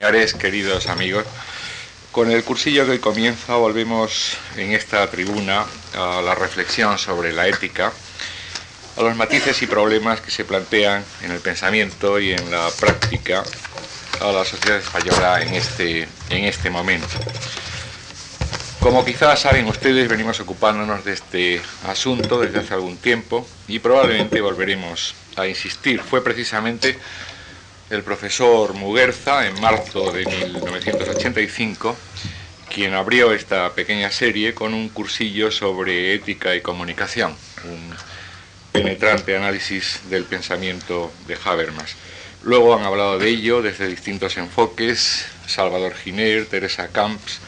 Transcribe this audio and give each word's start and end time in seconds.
Señores, 0.00 0.32
queridos 0.34 0.86
amigos, 0.86 1.24
con 2.12 2.30
el 2.30 2.44
cursillo 2.44 2.86
que 2.86 3.00
comienza 3.00 3.56
volvemos 3.56 4.36
en 4.56 4.70
esta 4.70 5.10
tribuna 5.10 5.66
a 5.92 6.22
la 6.22 6.36
reflexión 6.36 6.98
sobre 6.98 7.32
la 7.32 7.48
ética, 7.48 7.92
a 8.96 9.02
los 9.02 9.16
matices 9.16 9.60
y 9.60 9.66
problemas 9.66 10.20
que 10.20 10.30
se 10.30 10.44
plantean 10.44 11.04
en 11.22 11.32
el 11.32 11.40
pensamiento 11.40 12.20
y 12.20 12.30
en 12.30 12.48
la 12.48 12.70
práctica 12.78 13.42
a 14.20 14.30
la 14.30 14.44
sociedad 14.44 14.78
española 14.78 15.42
en 15.42 15.54
este, 15.54 16.06
en 16.30 16.44
este 16.44 16.70
momento. 16.70 17.18
Como 18.78 19.04
quizás 19.04 19.40
saben 19.40 19.66
ustedes, 19.66 20.08
venimos 20.08 20.38
ocupándonos 20.38 21.04
de 21.04 21.14
este 21.14 21.60
asunto 21.88 22.40
desde 22.40 22.60
hace 22.60 22.72
algún 22.72 22.98
tiempo 22.98 23.48
y 23.66 23.80
probablemente 23.80 24.40
volveremos 24.40 25.16
a 25.34 25.48
insistir. 25.48 26.00
Fue 26.00 26.22
precisamente 26.22 26.96
el 27.90 28.02
profesor 28.02 28.74
Muguerza 28.74 29.46
en 29.46 29.58
marzo 29.60 30.12
de 30.12 30.26
1985, 30.26 31.96
quien 32.72 32.94
abrió 32.94 33.32
esta 33.32 33.72
pequeña 33.72 34.10
serie 34.10 34.54
con 34.54 34.74
un 34.74 34.90
cursillo 34.90 35.50
sobre 35.50 36.14
ética 36.14 36.54
y 36.54 36.60
comunicación, 36.60 37.34
un 37.64 37.94
penetrante 38.72 39.36
análisis 39.36 40.00
del 40.10 40.24
pensamiento 40.24 41.10
de 41.26 41.38
Habermas. 41.42 41.96
Luego 42.42 42.76
han 42.76 42.84
hablado 42.84 43.18
de 43.18 43.28
ello 43.30 43.62
desde 43.62 43.88
distintos 43.88 44.36
enfoques, 44.36 45.26
Salvador 45.46 45.94
Giner, 45.94 46.46
Teresa 46.46 46.88
Camps, 46.88 47.40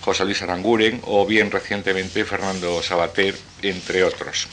José 0.00 0.24
Luis 0.24 0.42
Aranguren 0.42 1.00
o 1.04 1.24
bien 1.24 1.50
recientemente 1.50 2.24
Fernando 2.24 2.82
Sabater, 2.82 3.36
entre 3.62 4.02
otros. 4.02 4.48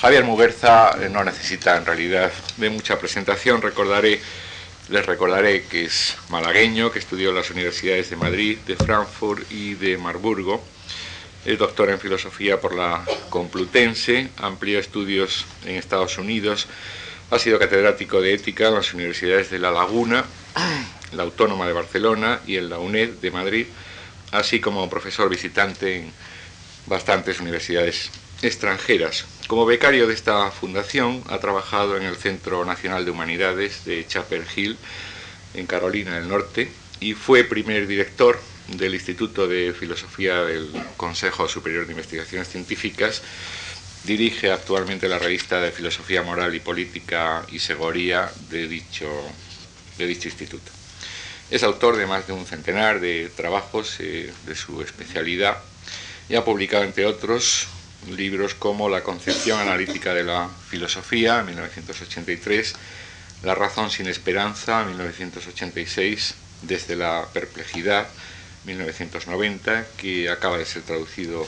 Javier 0.00 0.24
Muguerza 0.24 0.90
eh, 1.00 1.08
no 1.08 1.24
necesita 1.24 1.74
en 1.78 1.86
realidad 1.86 2.30
de 2.58 2.68
mucha 2.68 2.98
presentación. 2.98 3.62
Recordaré, 3.62 4.20
les 4.90 5.06
recordaré 5.06 5.64
que 5.64 5.86
es 5.86 6.18
malagueño, 6.28 6.92
que 6.92 6.98
estudió 6.98 7.30
en 7.30 7.36
las 7.36 7.50
universidades 7.50 8.10
de 8.10 8.16
Madrid, 8.16 8.58
de 8.66 8.76
Frankfurt 8.76 9.50
y 9.50 9.72
de 9.72 9.96
Marburgo. 9.96 10.62
Es 11.46 11.58
doctor 11.58 11.88
en 11.88 11.98
filosofía 11.98 12.60
por 12.60 12.74
la 12.74 13.06
Complutense, 13.30 14.28
amplió 14.36 14.78
estudios 14.78 15.46
en 15.64 15.76
Estados 15.76 16.18
Unidos, 16.18 16.66
ha 17.30 17.38
sido 17.38 17.58
catedrático 17.58 18.20
de 18.20 18.34
ética 18.34 18.68
en 18.68 18.74
las 18.74 18.92
universidades 18.92 19.48
de 19.50 19.58
La 19.58 19.70
Laguna, 19.70 20.26
la 21.12 21.22
Autónoma 21.22 21.66
de 21.66 21.72
Barcelona 21.72 22.40
y 22.46 22.58
en 22.58 22.68
la 22.68 22.78
UNED 22.78 23.14
de 23.14 23.30
Madrid, 23.30 23.66
así 24.30 24.60
como 24.60 24.90
profesor 24.90 25.30
visitante 25.30 25.96
en 25.96 26.12
bastantes 26.86 27.40
universidades 27.40 28.10
extranjeras. 28.42 29.24
Como 29.46 29.64
becario 29.64 30.08
de 30.08 30.14
esta 30.14 30.50
fundación 30.50 31.22
ha 31.28 31.38
trabajado 31.38 31.96
en 31.96 32.02
el 32.02 32.16
Centro 32.16 32.64
Nacional 32.64 33.04
de 33.04 33.12
Humanidades 33.12 33.84
de 33.84 34.04
Chapel 34.04 34.42
Hill, 34.56 34.76
en 35.54 35.66
Carolina 35.66 36.16
del 36.16 36.28
Norte, 36.28 36.68
y 36.98 37.14
fue 37.14 37.44
primer 37.44 37.86
director 37.86 38.40
del 38.66 38.94
Instituto 38.94 39.46
de 39.46 39.72
Filosofía 39.72 40.42
del 40.42 40.68
Consejo 40.96 41.46
Superior 41.46 41.86
de 41.86 41.92
Investigaciones 41.92 42.48
Científicas. 42.48 43.22
Dirige 44.02 44.50
actualmente 44.50 45.08
la 45.08 45.20
revista 45.20 45.60
de 45.60 45.70
Filosofía 45.70 46.24
Moral 46.24 46.52
y 46.52 46.58
Política 46.58 47.46
y 47.52 47.60
Seguridad 47.60 48.34
de 48.50 48.66
dicho, 48.66 49.08
de 49.96 50.06
dicho 50.08 50.26
instituto. 50.26 50.72
Es 51.52 51.62
autor 51.62 51.96
de 51.96 52.06
más 52.06 52.26
de 52.26 52.32
un 52.32 52.46
centenar 52.46 52.98
de 52.98 53.30
trabajos 53.36 53.94
eh, 54.00 54.32
de 54.44 54.54
su 54.56 54.82
especialidad 54.82 55.58
y 56.28 56.34
ha 56.34 56.44
publicado, 56.44 56.82
entre 56.82 57.06
otros, 57.06 57.68
libros 58.06 58.54
como 58.54 58.88
La 58.88 59.02
concepción 59.02 59.60
analítica 59.60 60.14
de 60.14 60.24
la 60.24 60.48
filosofía, 60.68 61.42
1983, 61.42 62.74
La 63.42 63.54
razón 63.54 63.90
sin 63.90 64.06
esperanza, 64.06 64.84
1986, 64.84 66.34
Desde 66.62 66.96
la 66.96 67.26
perplejidad, 67.32 68.08
1990, 68.64 69.86
que 69.96 70.28
acaba 70.28 70.58
de 70.58 70.64
ser 70.64 70.82
traducido 70.82 71.46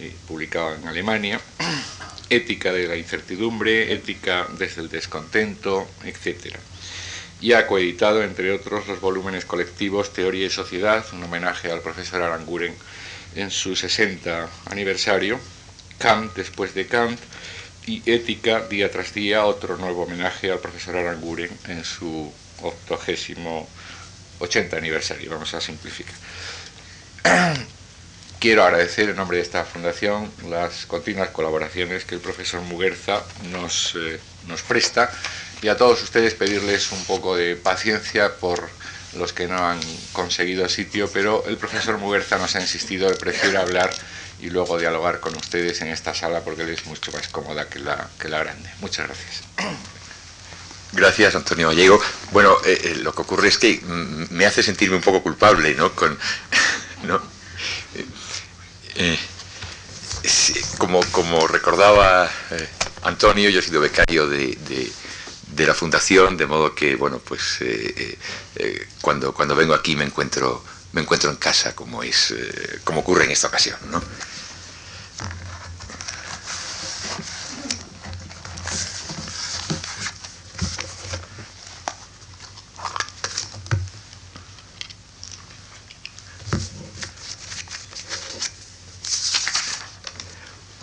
y 0.00 0.08
publicado 0.26 0.74
en 0.74 0.88
Alemania, 0.88 1.40
Ética 2.30 2.72
de 2.72 2.88
la 2.88 2.96
incertidumbre, 2.96 3.92
Ética 3.92 4.48
desde 4.58 4.80
el 4.82 4.88
descontento, 4.88 5.88
etc. 6.04 6.56
Y 7.40 7.52
ha 7.52 7.66
coeditado, 7.66 8.22
entre 8.22 8.50
otros, 8.52 8.88
los 8.88 9.00
volúmenes 9.00 9.44
colectivos 9.44 10.12
Teoría 10.12 10.46
y 10.46 10.50
Sociedad, 10.50 11.04
un 11.12 11.22
homenaje 11.22 11.70
al 11.70 11.80
profesor 11.80 12.22
Aranguren 12.22 12.74
en 13.36 13.50
su 13.50 13.76
60 13.76 14.48
aniversario, 14.66 15.38
Kant 15.98 16.34
después 16.34 16.74
de 16.74 16.86
Kant 16.86 17.18
y 17.86 18.02
Ética 18.10 18.60
día 18.60 18.90
tras 18.90 19.12
día, 19.12 19.44
otro 19.44 19.76
nuevo 19.76 20.04
homenaje 20.04 20.50
al 20.50 20.58
profesor 20.58 20.96
Aranguren 20.96 21.50
en 21.68 21.84
su 21.84 22.32
octogésimo 22.62 23.68
80 24.38 24.76
aniversario, 24.76 25.30
vamos 25.30 25.52
a 25.54 25.60
simplificar. 25.60 26.14
Quiero 28.40 28.64
agradecer 28.64 29.08
en 29.08 29.16
nombre 29.16 29.38
de 29.38 29.42
esta 29.42 29.64
fundación 29.64 30.30
las 30.48 30.86
continuas 30.86 31.30
colaboraciones 31.30 32.04
que 32.04 32.14
el 32.14 32.20
profesor 32.20 32.60
Muguerza 32.62 33.22
nos, 33.50 33.94
eh, 33.96 34.20
nos 34.46 34.62
presta 34.62 35.10
y 35.62 35.68
a 35.68 35.76
todos 35.76 36.02
ustedes 36.02 36.34
pedirles 36.34 36.92
un 36.92 37.02
poco 37.04 37.36
de 37.36 37.56
paciencia 37.56 38.36
por 38.36 38.68
los 39.16 39.32
que 39.32 39.46
no 39.46 39.56
han 39.56 39.80
conseguido 40.12 40.68
sitio, 40.68 41.08
pero 41.12 41.44
el 41.46 41.56
profesor 41.56 41.96
Muguerza 41.98 42.36
nos 42.36 42.54
ha 42.56 42.60
insistido, 42.60 43.08
él 43.08 43.16
prefiere 43.16 43.56
hablar 43.56 43.90
y 44.40 44.50
luego 44.50 44.78
dialogar 44.78 45.20
con 45.20 45.34
ustedes 45.36 45.80
en 45.80 45.88
esta 45.88 46.14
sala 46.14 46.40
porque 46.40 46.70
es 46.72 46.86
mucho 46.86 47.12
más 47.12 47.28
cómoda 47.28 47.68
que 47.68 47.78
la, 47.78 48.10
que 48.18 48.28
la 48.28 48.40
grande. 48.40 48.70
Muchas 48.80 49.06
gracias. 49.06 49.42
Gracias, 50.94 51.34
Antonio 51.34 51.68
Gallego. 51.68 52.00
Bueno, 52.30 52.56
eh, 52.64 52.80
eh, 52.84 52.94
lo 53.02 53.12
que 53.12 53.22
ocurre 53.22 53.48
es 53.48 53.58
que 53.58 53.80
mm, 53.82 54.26
me 54.30 54.46
hace 54.46 54.62
sentirme 54.62 54.96
un 54.96 55.02
poco 55.02 55.22
culpable, 55.22 55.74
¿no? 55.74 55.92
Eh, 58.96 59.18
como, 60.78 61.00
como 61.10 61.48
recordaba 61.48 62.30
Antonio, 63.02 63.50
yo 63.50 63.58
he 63.58 63.62
sido 63.62 63.80
becario 63.80 64.28
de, 64.28 64.56
de, 65.48 65.66
la 65.66 65.74
fundación, 65.74 66.36
de 66.36 66.46
modo 66.46 66.76
que, 66.76 66.94
bueno, 66.94 67.18
pues 67.18 67.58
cuando, 69.00 69.34
cuando 69.34 69.56
vengo 69.56 69.74
aquí 69.74 69.96
me 69.96 70.04
encuentro 70.04 70.64
me 70.94 71.00
encuentro 71.00 71.28
en 71.28 71.36
casa, 71.36 71.74
como, 71.74 72.04
es, 72.04 72.30
eh, 72.30 72.80
como 72.84 73.00
ocurre 73.00 73.24
en 73.24 73.32
esta 73.32 73.48
ocasión. 73.48 73.76
¿no? 73.90 74.00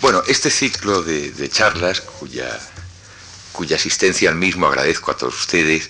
Bueno, 0.01 0.23
este 0.27 0.49
ciclo 0.49 1.03
de, 1.03 1.49
charlas, 1.49 2.01
cuya, 2.01 2.59
cuya 3.53 3.77
asistencia 3.77 4.29
al 4.29 4.35
mismo 4.35 4.67
agradezco 4.67 5.11
a 5.11 5.15
todos 5.15 5.39
ustedes, 5.39 5.89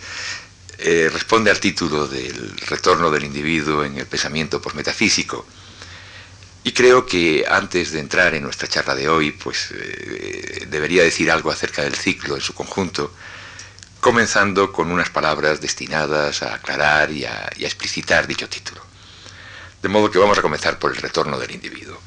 eh, 0.83 1.09
responde 1.13 1.51
al 1.51 1.59
título 1.59 2.07
del 2.07 2.57
retorno 2.61 3.11
del 3.11 3.23
individuo 3.23 3.83
en 3.83 3.99
el 3.99 4.07
pensamiento 4.07 4.59
metafísico 4.73 5.45
Y 6.63 6.71
creo 6.71 7.05
que 7.05 7.45
antes 7.47 7.91
de 7.91 7.99
entrar 7.99 8.33
en 8.33 8.41
nuestra 8.41 8.67
charla 8.67 8.95
de 8.95 9.07
hoy, 9.07 9.31
pues 9.31 9.69
eh, 9.75 10.65
debería 10.69 11.03
decir 11.03 11.29
algo 11.29 11.51
acerca 11.51 11.83
del 11.83 11.93
ciclo 11.93 12.35
en 12.35 12.41
su 12.41 12.55
conjunto, 12.55 13.13
comenzando 13.99 14.71
con 14.71 14.91
unas 14.91 15.11
palabras 15.11 15.61
destinadas 15.61 16.41
a 16.41 16.55
aclarar 16.55 17.11
y 17.11 17.25
a, 17.25 17.51
explicitar 17.59 18.25
dicho 18.25 18.49
título. 18.49 18.81
De 19.83 19.89
modo 19.89 20.09
que 20.09 20.17
vamos 20.17 20.39
a 20.39 20.41
comenzar 20.41 20.79
por 20.79 20.91
el 20.91 20.97
retorno 20.97 21.37
del 21.37 21.51
individuo. 21.51 21.99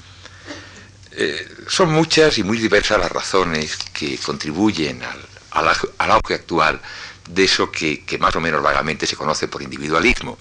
Eh, 1.13 1.49
son 1.69 1.93
muchas 1.93 2.39
y 2.39 2.43
muy 2.43 2.59
diversas 2.59 2.99
las 2.99 3.13
razones 3.13 3.77
que 3.93 4.19
contribuyen 4.19 5.01
al, 5.05 5.79
al 5.99 6.11
auge 6.11 6.35
actual 6.35 6.81
de 7.29 7.45
eso 7.45 7.71
que, 7.71 8.05
más 8.21 8.37
o 8.37 8.41
menos 8.41 8.63
vagamente 8.63 9.07
se 9.07 9.17
conoce 9.17 9.49
por 9.49 9.63
individualismo. 9.63 10.39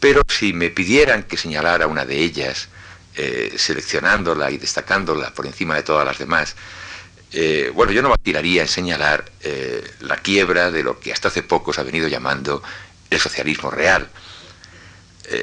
Pero 0.00 0.22
si 0.28 0.52
me 0.52 0.70
pidieran 0.70 1.24
que 1.24 1.36
señalara 1.36 1.86
una 1.86 2.04
de 2.04 2.18
ellas, 2.18 2.68
eh, 3.16 3.54
seleccionándola 3.56 4.50
y 4.50 4.58
destacándola 4.58 5.34
por 5.34 5.46
encima 5.46 5.74
de 5.74 5.82
todas 5.82 6.06
las 6.06 6.18
demás, 6.18 6.54
eh, 7.32 7.70
bueno, 7.74 7.92
yo 7.92 8.00
no 8.00 8.10
vacilaría 8.10 8.62
en 8.62 8.68
señalar 8.68 9.30
eh, 9.42 9.84
la 10.00 10.16
quiebra 10.16 10.70
de 10.70 10.82
lo 10.82 10.98
que 10.98 11.12
hasta 11.12 11.28
hace 11.28 11.42
poco 11.42 11.72
se 11.72 11.80
ha 11.80 11.84
venido 11.84 12.08
llamando 12.08 12.62
el 13.10 13.18
socialismo 13.18 13.70
real. 13.70 14.08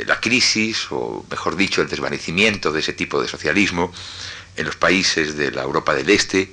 la 0.07 0.19
crisis, 0.19 0.87
o 0.89 1.23
mejor 1.29 1.55
dicho, 1.55 1.79
el 1.79 1.87
desvanecimiento 1.87 2.71
de 2.71 2.79
ese 2.79 2.93
tipo 2.93 3.21
de 3.21 3.27
socialismo 3.27 3.93
en 4.55 4.65
los 4.65 4.75
países 4.75 5.35
de 5.37 5.51
la 5.51 5.61
Europa 5.61 5.93
del 5.93 6.09
Este, 6.09 6.49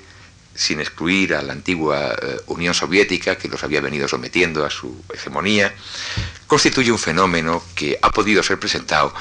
sin 0.54 0.80
excluir 0.80 1.34
a 1.34 1.42
la 1.42 1.52
antigua 1.52 2.14
eh, 2.20 2.40
Unión 2.46 2.74
Soviética, 2.74 3.36
que 3.36 3.48
los 3.48 3.62
había 3.64 3.80
venido 3.80 4.06
sometiendo 4.08 4.64
a 4.64 4.70
su 4.70 5.02
hegemonía, 5.12 5.74
constituye 6.46 6.92
un 6.92 6.98
fenómeno 6.98 7.62
que 7.74 7.98
ha 8.00 8.10
podido 8.10 8.42
ser 8.42 8.58
presentado 8.58 9.14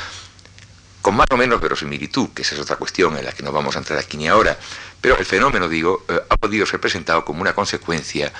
con 1.02 1.16
más 1.16 1.28
o 1.32 1.38
menos 1.38 1.60
verosimilitud, 1.62 2.30
que 2.30 2.44
esa 2.44 2.56
es 2.56 2.62
otra 2.62 2.76
cuestión 2.76 3.18
en 3.18 3.26
la 3.26 3.32
que 3.32 3.44
no 3.44 3.52
vamos 3.52 3.76
a 3.76 3.80
entrar 3.80 3.98
aquí 3.98 4.18
ni 4.18 4.28
ahora, 4.28 4.58
pero 5.00 5.18
el 5.18 5.26
fenómeno, 5.26 5.68
digo, 5.68 6.06
eh, 6.10 6.20
ha 6.30 6.38
podido 6.38 6.66
ser 6.66 6.80
presentado 6.80 7.26
como 7.26 7.42
una 7.42 7.54
consecuencia 7.54 8.32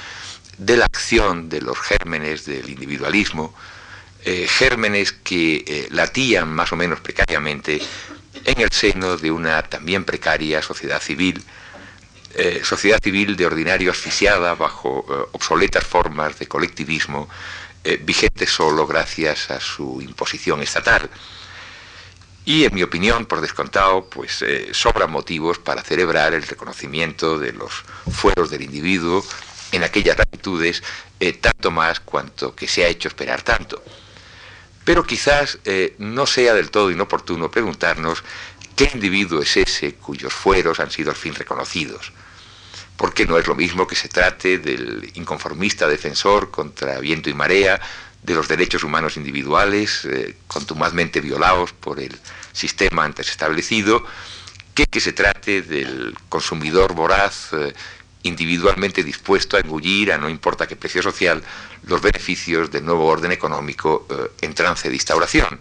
de 0.58 0.78
la 0.78 0.86
acción 0.86 1.50
de 1.50 1.62
los 1.62 1.80
gérmenes 1.80 2.46
del 2.46 2.70
individualismo, 2.70 3.56
eh, 4.24 4.46
gérmenes 4.48 5.12
que 5.12 5.88
latían 5.90 6.54
más 6.54 6.72
o 6.72 6.76
menos 6.76 7.00
precariamente 7.00 7.82
en 8.46 8.62
el 8.62 8.72
seno 8.72 9.18
de 9.18 9.32
una 9.32 9.64
también 9.64 10.04
precaria 10.04 10.62
sociedad 10.62 11.02
civil, 11.02 11.44
eh, 12.36 12.62
sociedad 12.64 13.00
civil 13.02 13.36
de 13.36 13.46
ordinario 13.46 13.92
asfixiada 13.92 14.56
bajo 14.56 15.06
obsoletas 15.32 15.84
formas 15.84 16.38
de 16.40 16.48
colectivismo, 16.48 17.30
vigente 18.02 18.46
solo 18.46 18.86
gracias 18.86 19.50
a 19.50 19.60
su 19.60 20.02
imposición 20.02 20.62
estatal. 20.62 21.10
Y 22.46 22.66
en 22.66 22.76
mi 22.76 22.84
opinión, 22.84 23.26
por 23.26 23.42
descontado, 23.42 24.08
pues 24.08 24.46
sobran 24.72 25.12
motivos 25.12 25.58
para 25.58 25.82
celebrar 25.82 26.34
el 26.34 26.44
reconocimiento 26.44 27.40
de 27.40 27.54
los 27.54 27.72
fueros 28.12 28.52
del 28.52 28.62
individuo 28.62 29.26
en 29.72 29.84
aquellas 29.84 30.18
latitudes, 30.18 30.84
tanto 31.40 31.72
más 31.72 32.00
cuanto 32.00 32.56
que 32.56 32.68
se 32.68 32.86
ha 32.86 32.88
hecho 32.88 33.08
esperar 33.08 33.42
tanto. 33.42 33.82
Pero 34.84 35.04
quizás 35.04 35.60
eh, 35.66 35.96
no 36.00 36.26
sea 36.26 36.54
del 36.54 36.72
todo 36.72 36.90
inoportuno 36.90 37.52
preguntarnos 37.52 38.24
qué 38.76 38.90
individuo 38.94 39.42
es 39.42 39.58
ese 39.58 39.96
cuyos 39.96 40.34
fueros 40.34 40.80
han 40.80 40.92
sido 40.92 41.12
al 41.12 41.16
fin 41.16 41.34
reconocidos. 41.36 42.12
Porque 42.98 43.26
no 43.26 43.38
es 43.38 43.48
lo 43.48 43.56
mismo 43.56 43.88
que 43.88 43.96
se 43.96 44.10
trate 44.10 44.60
del 44.60 45.12
inconformista 45.16 45.88
defensor 45.88 46.52
contra 46.52 47.00
viento 47.00 47.30
y 47.30 47.34
marea 47.34 47.82
de 48.22 48.36
los 48.36 48.48
derechos 48.48 48.84
humanos 48.84 49.18
individuales, 49.18 50.06
eh, 50.06 50.36
contumazmente 50.48 51.22
violados 51.22 51.74
por 51.74 52.00
el 52.00 52.16
sistema 52.52 53.04
antes 53.04 53.30
establecido, 53.30 54.04
que 54.76 54.86
que 54.86 55.00
se 55.00 55.14
trate 55.14 55.62
del 55.64 56.16
consumidor 56.30 56.94
voraz 56.94 57.50
eh, 57.54 57.74
individualmente 58.24 59.04
dispuesto 59.04 59.58
a 59.58 59.62
engullir 59.62 60.12
a 60.12 60.18
no 60.18 60.30
importa 60.30 60.68
qué 60.68 60.76
precio 60.76 61.02
social 61.02 61.42
los 61.84 62.02
beneficios 62.02 62.70
del 62.72 62.86
nuevo 62.86 63.06
orden 63.08 63.32
económico 63.32 64.08
eh, 64.10 64.46
en 64.46 64.54
trance 64.54 64.90
de 64.90 64.96
instauración. 64.96 65.60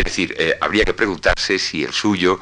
Es 0.00 0.04
decir, 0.04 0.34
eh, 0.38 0.56
habría 0.62 0.86
que 0.86 0.94
preguntarse 0.94 1.58
si 1.58 1.84
el 1.84 1.92
suyo 1.92 2.40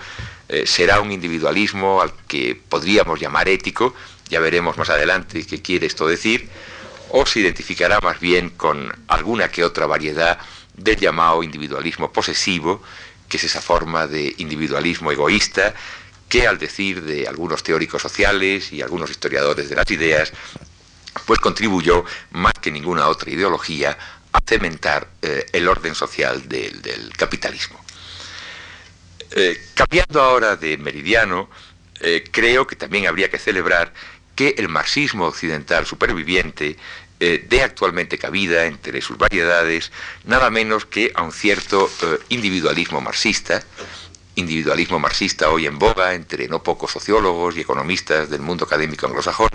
eh, 0.49 0.64
será 0.64 1.00
un 1.00 1.10
individualismo 1.10 2.00
al 2.00 2.12
que 2.28 2.55
podríamos 2.55 3.19
llamar 3.19 3.49
ético, 3.49 3.96
ya 4.31 4.38
veremos 4.38 4.78
más 4.78 4.90
adelante 4.90 5.44
qué 5.44 5.60
quiere 5.60 5.88
esto 5.88 6.06
decir, 6.06 6.49
o 7.10 7.26
se 7.26 7.40
identificará 7.40 7.99
más 8.00 8.20
bien 8.20 8.50
con 8.50 8.93
alguna 9.08 9.49
que 9.50 9.64
otra 9.64 9.87
variedad 9.87 10.38
del 10.72 10.96
llamado 10.99 11.43
individualismo 11.43 12.12
posesivo, 12.12 12.81
que 13.28 13.38
es 13.38 13.44
esa 13.44 13.61
forma 13.61 14.06
de 14.06 14.37
individualismo 14.38 15.11
egoísta 15.11 15.75
que 16.28 16.46
al 16.46 16.58
decir 16.58 17.02
de 17.02 17.26
algunos 17.26 17.64
teóricos 17.64 18.02
sociales 18.02 18.72
y 18.72 18.82
algunos 18.82 19.11
historiadores 19.11 19.69
de 19.69 19.75
las 19.75 19.90
ideas, 19.90 20.32
pues 21.26 21.40
contribuyó 21.40 22.04
más 22.31 22.52
que 22.61 22.70
ninguna 22.70 23.08
otra 23.08 23.32
ideología 23.32 23.99
a 24.32 24.40
cementar 24.46 25.08
eh, 25.22 25.46
el 25.52 25.69
orden 25.69 25.94
social 25.94 26.48
del, 26.48 27.12
capitalismo. 27.16 27.78
Eh, 29.32 29.58
cambiando 29.75 30.22
ahora 30.22 30.56
de 30.56 30.78
meridiano, 30.78 31.48
eh, 32.00 32.25
creo 32.30 32.66
que 32.66 32.76
también 32.76 33.06
habría 33.06 33.30
que 33.30 33.38
celebrar 33.38 33.92
que 34.34 34.54
el 34.58 34.69
marxismo 34.69 35.26
occidental 35.26 35.86
superviviente 35.86 36.76
dé 37.19 37.62
actualmente 37.64 38.16
cabida 38.16 38.66
entre 38.66 39.02
sus 39.02 39.19
variedades 39.19 39.90
nada 40.22 40.50
menos 40.50 40.86
que 40.86 41.10
a 41.16 41.22
un 41.25 41.32
cierto 41.32 41.90
individualismo 42.28 43.00
marxista, 43.00 43.64
individualismo 44.36 45.00
marxista 45.00 45.50
hoy 45.50 45.66
en 45.66 45.80
boga 45.80 46.14
entre 46.14 46.46
no 46.46 46.62
pocos 46.62 46.92
sociólogos 46.92 47.56
y 47.56 47.62
economistas 47.62 48.30
del 48.30 48.40
mundo 48.40 48.66
académico 48.66 49.06
anglosajón, 49.06 49.50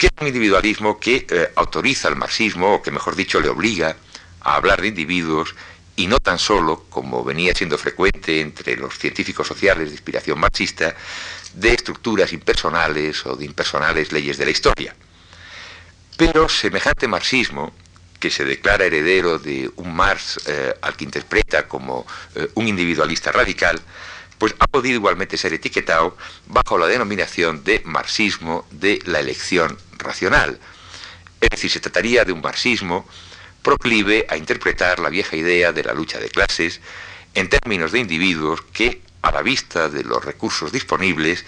que 0.00 0.06
es 0.06 0.12
un 0.18 0.28
individualismo 0.28 0.98
que 0.98 1.26
eh, 1.28 1.52
autoriza 1.56 2.08
al 2.08 2.16
marxismo, 2.16 2.76
o 2.76 2.82
que 2.82 2.90
mejor 2.90 3.14
dicho 3.14 3.38
le 3.38 3.50
obliga 3.50 3.96
a 4.40 4.54
hablar 4.54 4.80
de 4.80 4.88
individuos 4.88 5.54
y 5.94 6.06
no 6.06 6.18
tan 6.18 6.38
solo, 6.38 6.86
como 6.88 7.22
venía 7.22 7.54
siendo 7.54 7.76
frecuente 7.76 8.40
entre 8.40 8.78
los 8.78 8.98
científicos 8.98 9.46
sociales 9.46 9.88
de 9.88 9.92
inspiración 9.92 10.40
marxista, 10.40 10.96
de 11.52 11.74
estructuras 11.74 12.32
impersonales 12.32 13.26
o 13.26 13.36
de 13.36 13.44
impersonales 13.44 14.10
leyes 14.10 14.38
de 14.38 14.46
la 14.46 14.50
historia. 14.52 14.96
Pero 16.16 16.48
semejante 16.48 17.06
marxismo, 17.06 17.70
que 18.18 18.30
se 18.30 18.46
declara 18.46 18.86
heredero 18.86 19.38
de 19.38 19.70
un 19.76 19.94
Marx 19.94 20.40
eh, 20.46 20.74
al 20.80 20.96
que 20.96 21.04
interpreta 21.04 21.68
como 21.68 22.06
eh, 22.36 22.48
un 22.54 22.66
individualista 22.68 23.32
radical, 23.32 23.78
pues 24.38 24.54
ha 24.60 24.66
podido 24.66 24.94
igualmente 24.94 25.36
ser 25.36 25.52
etiquetado 25.52 26.16
bajo 26.46 26.78
la 26.78 26.86
denominación 26.86 27.62
de 27.64 27.82
marxismo 27.84 28.66
de 28.70 28.98
la 29.04 29.20
elección 29.20 29.76
racional. 30.00 30.58
Es 31.40 31.50
decir, 31.50 31.70
se 31.70 31.80
trataría 31.80 32.24
de 32.24 32.32
un 32.32 32.40
marxismo 32.40 33.06
proclive 33.62 34.26
a 34.28 34.36
interpretar 34.36 34.98
la 34.98 35.10
vieja 35.10 35.36
idea 35.36 35.72
de 35.72 35.84
la 35.84 35.94
lucha 35.94 36.18
de 36.18 36.28
clases 36.28 36.80
en 37.34 37.48
términos 37.48 37.92
de 37.92 38.00
individuos 38.00 38.62
que, 38.72 39.02
a 39.22 39.30
la 39.30 39.42
vista 39.42 39.88
de 39.88 40.02
los 40.02 40.24
recursos 40.24 40.72
disponibles, 40.72 41.44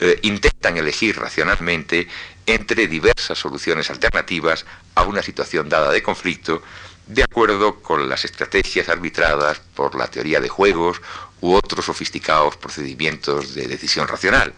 eh, 0.00 0.18
intentan 0.22 0.76
elegir 0.76 1.18
racionalmente 1.18 2.08
entre 2.46 2.86
diversas 2.86 3.38
soluciones 3.38 3.90
alternativas 3.90 4.66
a 4.94 5.02
una 5.02 5.22
situación 5.22 5.68
dada 5.68 5.90
de 5.90 6.02
conflicto, 6.02 6.62
de 7.06 7.22
acuerdo 7.22 7.80
con 7.80 8.08
las 8.08 8.24
estrategias 8.24 8.88
arbitradas 8.88 9.60
por 9.74 9.94
la 9.94 10.08
teoría 10.08 10.40
de 10.40 10.48
juegos 10.48 11.00
u 11.40 11.54
otros 11.54 11.84
sofisticados 11.84 12.56
procedimientos 12.56 13.54
de 13.54 13.66
decisión 13.66 14.08
racional. 14.08 14.54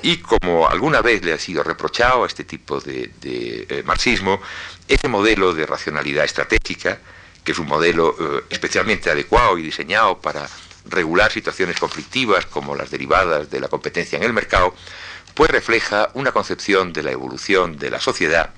Y 0.00 0.18
como 0.18 0.68
alguna 0.68 1.02
vez 1.02 1.24
le 1.24 1.32
ha 1.32 1.38
sido 1.38 1.62
reprochado 1.62 2.24
a 2.24 2.26
este 2.26 2.44
tipo 2.44 2.80
de, 2.80 3.10
eh, 3.22 3.82
marxismo, 3.84 4.40
ese 4.88 5.08
modelo 5.08 5.52
de 5.54 5.66
racionalidad 5.66 6.24
estratégica, 6.24 6.98
que 7.44 7.52
es 7.52 7.58
un 7.58 7.66
modelo 7.66 8.16
eh, 8.18 8.44
especialmente 8.50 9.10
adecuado 9.10 9.58
y 9.58 9.62
diseñado 9.62 10.18
para 10.18 10.48
regular 10.86 11.30
situaciones 11.30 11.78
conflictivas 11.78 12.46
como 12.46 12.74
las 12.74 12.90
derivadas 12.90 13.50
de 13.50 13.60
la 13.60 13.68
competencia 13.68 14.16
en 14.16 14.24
el 14.24 14.32
mercado, 14.32 14.74
pues 15.34 15.50
refleja 15.50 16.10
una 16.14 16.32
concepción 16.32 16.92
de 16.92 17.02
la 17.02 17.12
evolución 17.12 17.78
de 17.78 17.90
la 17.90 18.00
sociedad 18.00 18.50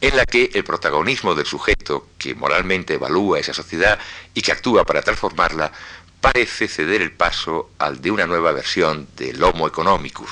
en 0.00 0.16
la 0.16 0.24
que 0.26 0.50
el 0.54 0.64
protagonismo 0.64 1.34
del 1.34 1.46
sujeto 1.46 2.08
que 2.18 2.34
moralmente 2.34 2.94
evalúa 2.94 3.38
esa 3.38 3.54
sociedad 3.54 3.98
y 4.34 4.42
que 4.42 4.52
actúa 4.52 4.84
para 4.84 5.02
transformarla 5.02 5.72
parece 6.20 6.68
ceder 6.68 7.02
el 7.02 7.12
paso 7.12 7.70
al 7.78 8.00
de 8.00 8.10
una 8.10 8.26
nueva 8.26 8.52
versión 8.52 9.06
del 9.16 9.42
Homo 9.42 9.66
economicus. 9.66 10.30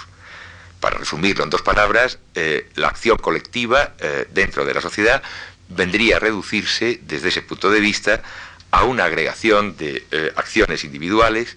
Para 0.80 0.98
resumirlo 0.98 1.44
en 1.44 1.50
dos 1.50 1.62
palabras, 1.62 2.18
eh, 2.34 2.68
la 2.74 2.88
acción 2.88 3.16
colectiva 3.16 3.94
eh, 3.98 4.28
dentro 4.32 4.66
de 4.66 4.74
la 4.74 4.82
sociedad 4.82 5.22
vendría 5.70 6.16
a 6.16 6.20
reducirse 6.20 7.00
desde 7.02 7.28
ese 7.28 7.40
punto 7.40 7.70
de 7.70 7.80
vista 7.80 8.22
a 8.70 8.84
una 8.84 9.04
agregación 9.04 9.78
de 9.78 10.04
eh, 10.10 10.32
acciones 10.36 10.84
individuales 10.84 11.56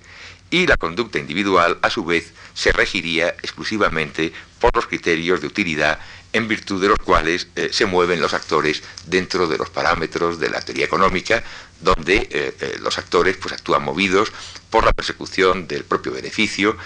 y 0.50 0.66
la 0.66 0.78
conducta 0.78 1.20
individual, 1.20 1.78
a 1.82 1.90
su 1.90 2.06
vez, 2.06 2.32
se 2.54 2.72
regiría 2.72 3.36
exclusivamente 3.42 4.32
por 4.60 4.74
los 4.74 4.88
criterios 4.88 5.42
de 5.42 5.48
utilidad 5.48 6.00
en 6.32 6.48
virtud 6.48 6.82
de 6.82 6.88
los 6.88 6.98
cuales 7.00 7.48
se 7.72 7.86
mueven 7.86 8.22
los 8.22 8.34
actores 8.34 8.84
dentro 9.08 9.48
de 9.48 9.58
los 9.58 9.70
parámetros 9.70 10.40
de 10.40 10.50
la 10.50 10.62
teoría 10.62 10.86
económica, 10.86 11.44
donde 11.82 12.28
eh, 12.32 12.56
eh, 12.60 12.78
los 12.80 12.98
actores 12.98 13.38
pues, 13.38 13.54
actúan 13.54 13.84
movidos 13.84 14.32
por 14.70 14.84
la 14.84 14.92
persecución 14.92 15.68
del 15.68 15.84
propio 15.84 16.12
beneficio 16.12 16.78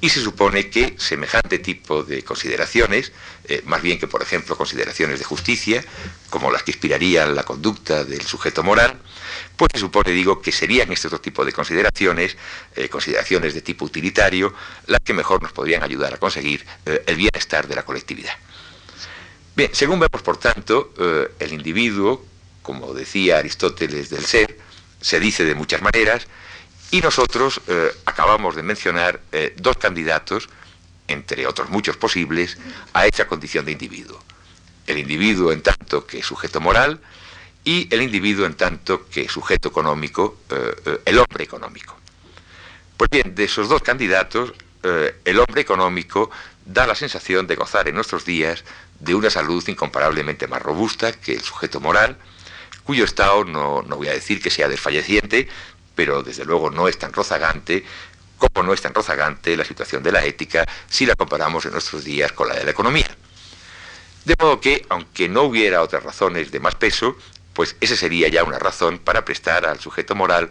y 0.00 0.10
se 0.10 0.20
supone 0.20 0.70
que 0.70 0.94
semejante 0.98 1.58
tipo 1.58 2.04
de 2.04 2.22
consideraciones, 2.22 3.10
más 3.64 3.82
bien 3.82 3.98
que 3.98 4.06
por 4.06 4.22
ejemplo 4.22 4.56
consideraciones 4.56 5.18
de 5.18 5.24
justicia, 5.24 5.84
como 6.30 6.52
las 6.52 6.62
que 6.62 6.70
inspirarían 6.70 7.34
la 7.34 7.42
conducta 7.42 8.04
del 8.04 8.22
sujeto 8.22 8.62
moral, 8.62 8.96
pues 9.56 9.70
se 9.74 9.80
supone, 9.80 10.12
digo, 10.12 10.40
que 10.40 10.52
serían 10.52 10.92
este 10.92 11.08
otro 11.08 11.20
tipo 11.20 11.44
de 11.44 11.52
consideraciones, 11.52 12.36
consideraciones 12.90 13.54
de 13.54 13.60
tipo 13.60 13.86
utilitario, 13.86 14.54
las 14.86 15.00
que 15.00 15.14
mejor 15.14 15.42
nos 15.42 15.50
podrían 15.50 15.82
ayudar 15.82 16.14
a 16.14 16.18
conseguir 16.18 16.64
el 16.84 17.16
bienestar 17.16 17.66
de 17.66 17.74
la 17.74 17.84
colectividad. 17.84 18.36
Bien, 19.58 19.70
según 19.74 19.98
vemos, 19.98 20.22
por 20.22 20.36
tanto, 20.36 20.92
eh, 21.00 21.32
el 21.40 21.52
individuo, 21.52 22.24
como 22.68 22.92
decía 22.92 23.38
Aristóteles 23.38 24.10
del 24.10 24.26
ser, 24.26 24.58
se 25.00 25.18
dice 25.18 25.46
de 25.46 25.54
muchas 25.54 25.80
maneras, 25.80 26.26
y 26.90 27.00
nosotros 27.00 27.62
eh, 27.66 27.90
acabamos 28.04 28.56
de 28.56 28.62
mencionar 28.62 29.22
eh, 29.32 29.54
dos 29.56 29.78
candidatos, 29.78 30.50
entre 31.06 31.46
otros 31.46 31.70
muchos 31.70 31.96
posibles, 31.96 32.58
a 32.92 33.06
esa 33.06 33.26
condición 33.26 33.64
de 33.64 33.72
individuo. 33.72 34.22
El 34.86 34.98
individuo 34.98 35.50
en 35.50 35.62
tanto 35.62 36.06
que 36.06 36.22
sujeto 36.22 36.60
moral 36.60 37.00
y 37.64 37.88
el 37.90 38.02
individuo 38.02 38.44
en 38.44 38.52
tanto 38.52 39.08
que 39.08 39.30
sujeto 39.30 39.68
económico, 39.68 40.36
el 41.06 41.18
hombre 41.18 41.44
económico. 41.44 41.96
Pues 42.98 43.08
bien, 43.08 43.34
de 43.34 43.44
esos 43.44 43.70
dos 43.70 43.80
candidatos, 43.82 44.52
el 45.24 45.38
hombre 45.38 45.62
económico 45.62 46.30
da 46.66 46.86
la 46.86 46.94
sensación 46.94 47.46
de 47.46 47.56
gozar 47.56 47.88
en 47.88 47.94
nuestros 47.94 48.24
días 48.24 48.64
de 49.00 49.14
una 49.14 49.30
salud 49.30 49.66
incomparablemente 49.68 50.46
más 50.46 50.62
robusta 50.62 51.12
que 51.12 51.32
el 51.32 51.42
sujeto 51.42 51.80
moral, 51.80 52.18
cuyo 52.88 53.04
estado 53.04 53.44
no, 53.44 53.82
voy 53.82 54.08
a 54.08 54.14
decir 54.14 54.40
que 54.40 54.48
sea 54.48 54.66
desfalleciente, 54.66 55.46
pero 55.94 56.22
desde 56.22 56.46
luego 56.46 56.70
no 56.70 56.88
es 56.88 56.98
tan 56.98 57.12
rozagante 57.12 57.84
como 58.38 58.66
no 58.66 58.72
es 58.72 58.80
tan 58.80 58.94
rozagante 58.94 59.54
la 59.58 59.64
situación 59.66 60.02
de 60.02 60.10
la 60.10 60.24
ética 60.24 60.64
si 60.88 61.04
la 61.04 61.14
comparamos 61.14 61.66
en 61.66 61.72
nuestros 61.72 62.02
días 62.02 62.32
con 62.32 62.48
la 62.48 62.54
de 62.54 62.64
la 62.64 62.70
economía. 62.70 63.14
De 64.24 64.34
modo 64.40 64.58
que, 64.58 64.86
aunque 64.88 65.28
no 65.28 65.42
hubiera 65.42 65.82
otras 65.82 66.02
razones 66.02 66.50
de 66.50 66.60
más 66.60 66.76
peso, 66.76 67.14
pues 67.52 67.76
esa 67.78 67.94
sería 67.94 68.28
ya 68.28 68.42
una 68.42 68.58
razón 68.58 68.98
para 69.00 69.22
prestar 69.22 69.66
al 69.66 69.78
sujeto 69.80 70.14
moral 70.14 70.48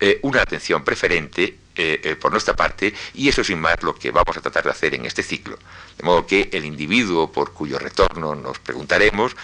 eh, 0.00 0.18
una 0.22 0.42
atención 0.42 0.82
preferente 0.82 1.58
eh, 1.76 2.00
eh, 2.02 2.16
por 2.16 2.32
nuestra 2.32 2.56
parte, 2.56 2.92
y 3.14 3.28
eso 3.28 3.44
sin 3.44 3.60
más 3.60 3.84
lo 3.84 3.94
que 3.94 4.10
vamos 4.10 4.36
a 4.36 4.40
tratar 4.40 4.64
de 4.64 4.70
hacer 4.70 4.96
en 4.96 5.06
este 5.06 5.22
ciclo. 5.22 5.56
De 5.96 6.02
modo 6.02 6.26
que 6.26 6.48
el 6.52 6.64
individuo 6.64 7.30
por 7.30 7.52
cuyo 7.52 7.78
retorno 7.78 8.34
nos 8.34 8.58
preguntaremos 8.58 9.36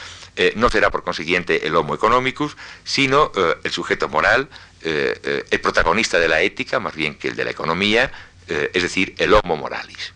no 0.56 0.70
será 0.70 0.90
por 0.90 1.04
consiguiente 1.04 1.66
el 1.66 1.76
homo 1.76 1.94
economicus, 1.94 2.56
sino 2.84 3.32
el 3.62 3.70
sujeto 3.70 4.08
moral, 4.08 4.48
el 4.82 5.60
protagonista 5.60 6.18
de 6.18 6.28
la 6.28 6.40
ética, 6.42 6.80
más 6.80 6.94
bien 6.94 7.14
que 7.16 7.28
el 7.28 7.36
de 7.36 7.44
la 7.44 7.50
economía, 7.52 8.10
es 8.46 8.82
decir, 8.82 9.14
el 9.18 9.32
homo 9.34 9.56
moralis. 9.56 10.12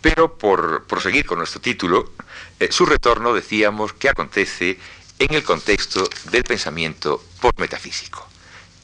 Pero 0.00 0.38
por 0.38 0.84
proseguir 0.84 1.26
con 1.26 1.38
nuestro 1.38 1.60
título, 1.60 2.12
su 2.70 2.86
retorno 2.86 3.34
decíamos 3.34 3.92
que 3.92 4.08
acontece 4.08 4.78
en 5.18 5.34
el 5.34 5.42
contexto 5.42 6.08
del 6.30 6.44
pensamiento 6.44 7.22
postmetafísico 7.40 8.26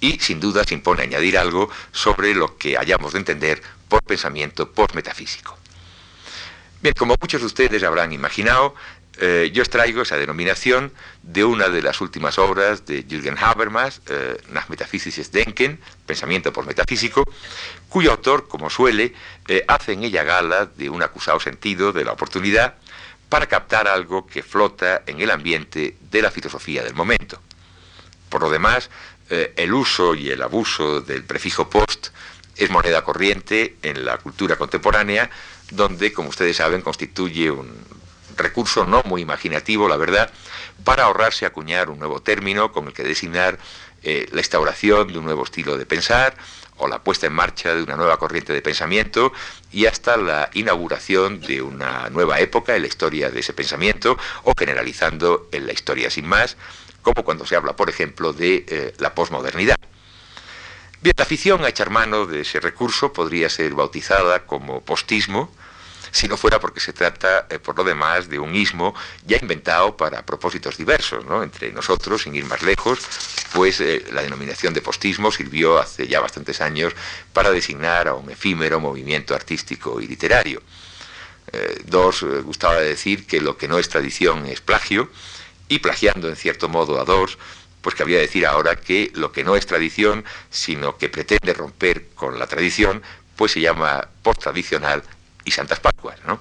y 0.00 0.18
sin 0.20 0.40
duda 0.40 0.64
se 0.64 0.74
impone 0.74 1.02
añadir 1.02 1.38
algo 1.38 1.70
sobre 1.92 2.34
lo 2.34 2.58
que 2.58 2.76
hayamos 2.76 3.14
de 3.14 3.20
entender 3.20 3.62
por 3.88 4.02
pensamiento 4.02 4.70
postmetafísico. 4.70 5.56
Bien, 6.82 6.94
como 6.98 7.14
muchos 7.18 7.40
de 7.40 7.46
ustedes 7.46 7.82
habrán 7.82 8.12
imaginado, 8.12 8.74
eh, 9.18 9.50
yo 9.52 9.62
extraigo 9.62 10.02
esa 10.02 10.16
denominación 10.16 10.92
de 11.22 11.44
una 11.44 11.68
de 11.68 11.82
las 11.82 12.00
últimas 12.00 12.38
obras 12.38 12.86
de 12.86 13.04
Jürgen 13.08 13.36
Habermas, 13.38 14.02
eh, 14.08 14.36
Nach 14.50 14.68
Metaphysisches 14.68 15.32
Denken, 15.32 15.80
Pensamiento 16.06 16.52
postmetafísico, 16.52 17.24
cuyo 17.88 18.12
autor, 18.12 18.48
como 18.48 18.70
suele, 18.70 19.14
eh, 19.48 19.64
hace 19.68 19.92
en 19.92 20.04
ella 20.04 20.22
gala 20.22 20.66
de 20.66 20.88
un 20.90 21.02
acusado 21.02 21.40
sentido 21.40 21.92
de 21.92 22.04
la 22.04 22.12
oportunidad 22.12 22.74
para 23.28 23.46
captar 23.46 23.88
algo 23.88 24.26
que 24.26 24.42
flota 24.42 25.02
en 25.06 25.20
el 25.20 25.30
ambiente 25.30 25.96
de 26.10 26.22
la 26.22 26.30
filosofía 26.30 26.82
del 26.82 26.94
momento. 26.94 27.40
Por 28.28 28.42
lo 28.42 28.50
demás, 28.50 28.90
eh, 29.30 29.52
el 29.56 29.72
uso 29.74 30.14
y 30.14 30.30
el 30.30 30.42
abuso 30.42 31.00
del 31.00 31.24
prefijo 31.24 31.68
post 31.68 32.08
es 32.54 32.70
moneda 32.70 33.02
corriente 33.02 33.76
en 33.82 34.04
la 34.04 34.18
cultura 34.18 34.56
contemporánea, 34.56 35.30
donde, 35.70 36.12
como 36.12 36.28
ustedes 36.28 36.56
saben, 36.56 36.80
constituye 36.80 37.50
un 37.50 37.68
recurso 38.36 38.84
no 38.86 39.02
muy 39.04 39.22
imaginativo, 39.22 39.88
la 39.88 39.96
verdad, 39.96 40.30
para 40.84 41.04
ahorrarse 41.04 41.46
acuñar 41.46 41.90
un 41.90 41.98
nuevo 41.98 42.20
término 42.20 42.72
con 42.72 42.86
el 42.86 42.92
que 42.92 43.02
designar 43.02 43.58
eh, 44.02 44.28
la 44.32 44.40
instauración 44.40 45.12
de 45.12 45.18
un 45.18 45.24
nuevo 45.24 45.44
estilo 45.44 45.76
de 45.76 45.86
pensar 45.86 46.36
o 46.78 46.88
la 46.88 47.02
puesta 47.02 47.26
en 47.26 47.32
marcha 47.32 47.74
de 47.74 47.82
una 47.82 47.96
nueva 47.96 48.18
corriente 48.18 48.52
de 48.52 48.60
pensamiento 48.60 49.32
y 49.72 49.86
hasta 49.86 50.16
la 50.16 50.50
inauguración 50.52 51.40
de 51.40 51.62
una 51.62 52.10
nueva 52.10 52.38
época 52.40 52.76
en 52.76 52.82
la 52.82 52.88
historia 52.88 53.30
de 53.30 53.40
ese 53.40 53.54
pensamiento 53.54 54.18
o 54.44 54.52
generalizando 54.56 55.48
en 55.52 55.66
la 55.66 55.72
historia 55.72 56.10
sin 56.10 56.26
más 56.26 56.56
como 57.06 57.24
cuando 57.24 57.46
se 57.46 57.54
habla, 57.54 57.76
por 57.76 57.88
ejemplo, 57.88 58.32
de 58.32 58.64
eh, 58.66 58.94
la 58.98 59.14
posmodernidad. 59.14 59.76
Bien, 61.02 61.14
la 61.16 61.22
afición 61.22 61.64
a 61.64 61.68
echar 61.68 61.88
mano 61.88 62.26
de 62.26 62.40
ese 62.40 62.58
recurso 62.58 63.12
podría 63.12 63.48
ser 63.48 63.74
bautizada 63.74 64.44
como 64.44 64.80
postismo, 64.80 65.52
si 66.16 66.28
no 66.28 66.36
fuera 66.36 66.58
porque 66.58 66.80
se 66.80 66.92
trata, 66.92 67.46
eh, 67.50 67.58
por 67.58 67.76
lo 67.76 67.84
demás, 67.84 68.28
de 68.28 68.38
un 68.38 68.54
ismo 68.54 68.94
ya 69.26 69.36
inventado 69.40 69.96
para 69.96 70.24
propósitos 70.24 70.78
diversos. 70.78 71.24
Entre 71.42 71.70
nosotros, 71.72 72.22
sin 72.22 72.34
ir 72.34 72.46
más 72.46 72.62
lejos, 72.62 73.00
pues 73.52 73.80
eh, 73.80 74.04
la 74.12 74.22
denominación 74.22 74.72
de 74.72 74.80
postismo 74.80 75.30
sirvió 75.30 75.78
hace 75.78 76.08
ya 76.08 76.20
bastantes 76.20 76.60
años 76.60 76.94
para 77.32 77.50
designar 77.50 78.08
a 78.08 78.14
un 78.14 78.30
efímero 78.30 78.80
movimiento 78.80 79.34
artístico 79.34 80.00
y 80.00 80.06
literario. 80.06 80.62
dos, 81.84 82.24
gustaba 82.44 82.80
decir 82.80 83.26
que 83.26 83.40
lo 83.40 83.56
que 83.56 83.68
no 83.68 83.78
es 83.78 83.88
tradición 83.88 84.46
es 84.46 84.60
plagio, 84.60 85.08
y 85.68 85.78
plagiando 85.78 86.28
en 86.28 86.36
cierto 86.36 86.68
modo 86.68 87.00
a 87.00 87.04
dos, 87.04 87.38
pues 87.82 87.94
cabría 87.94 88.18
decir 88.18 88.46
ahora 88.46 88.76
que 88.76 89.10
lo 89.14 89.32
que 89.32 89.44
no 89.44 89.54
es 89.54 89.66
tradición, 89.66 90.24
sino 90.50 90.96
que 90.98 91.08
pretende 91.08 91.54
romper 91.54 92.08
con 92.14 92.38
la 92.38 92.46
tradición, 92.46 93.02
pues 93.36 93.52
se 93.52 93.60
llama 93.60 94.08
post-tradicional 94.22 95.02
y 95.46 95.52
Santas 95.52 95.80
Pascuas, 95.80 96.18
¿no? 96.26 96.40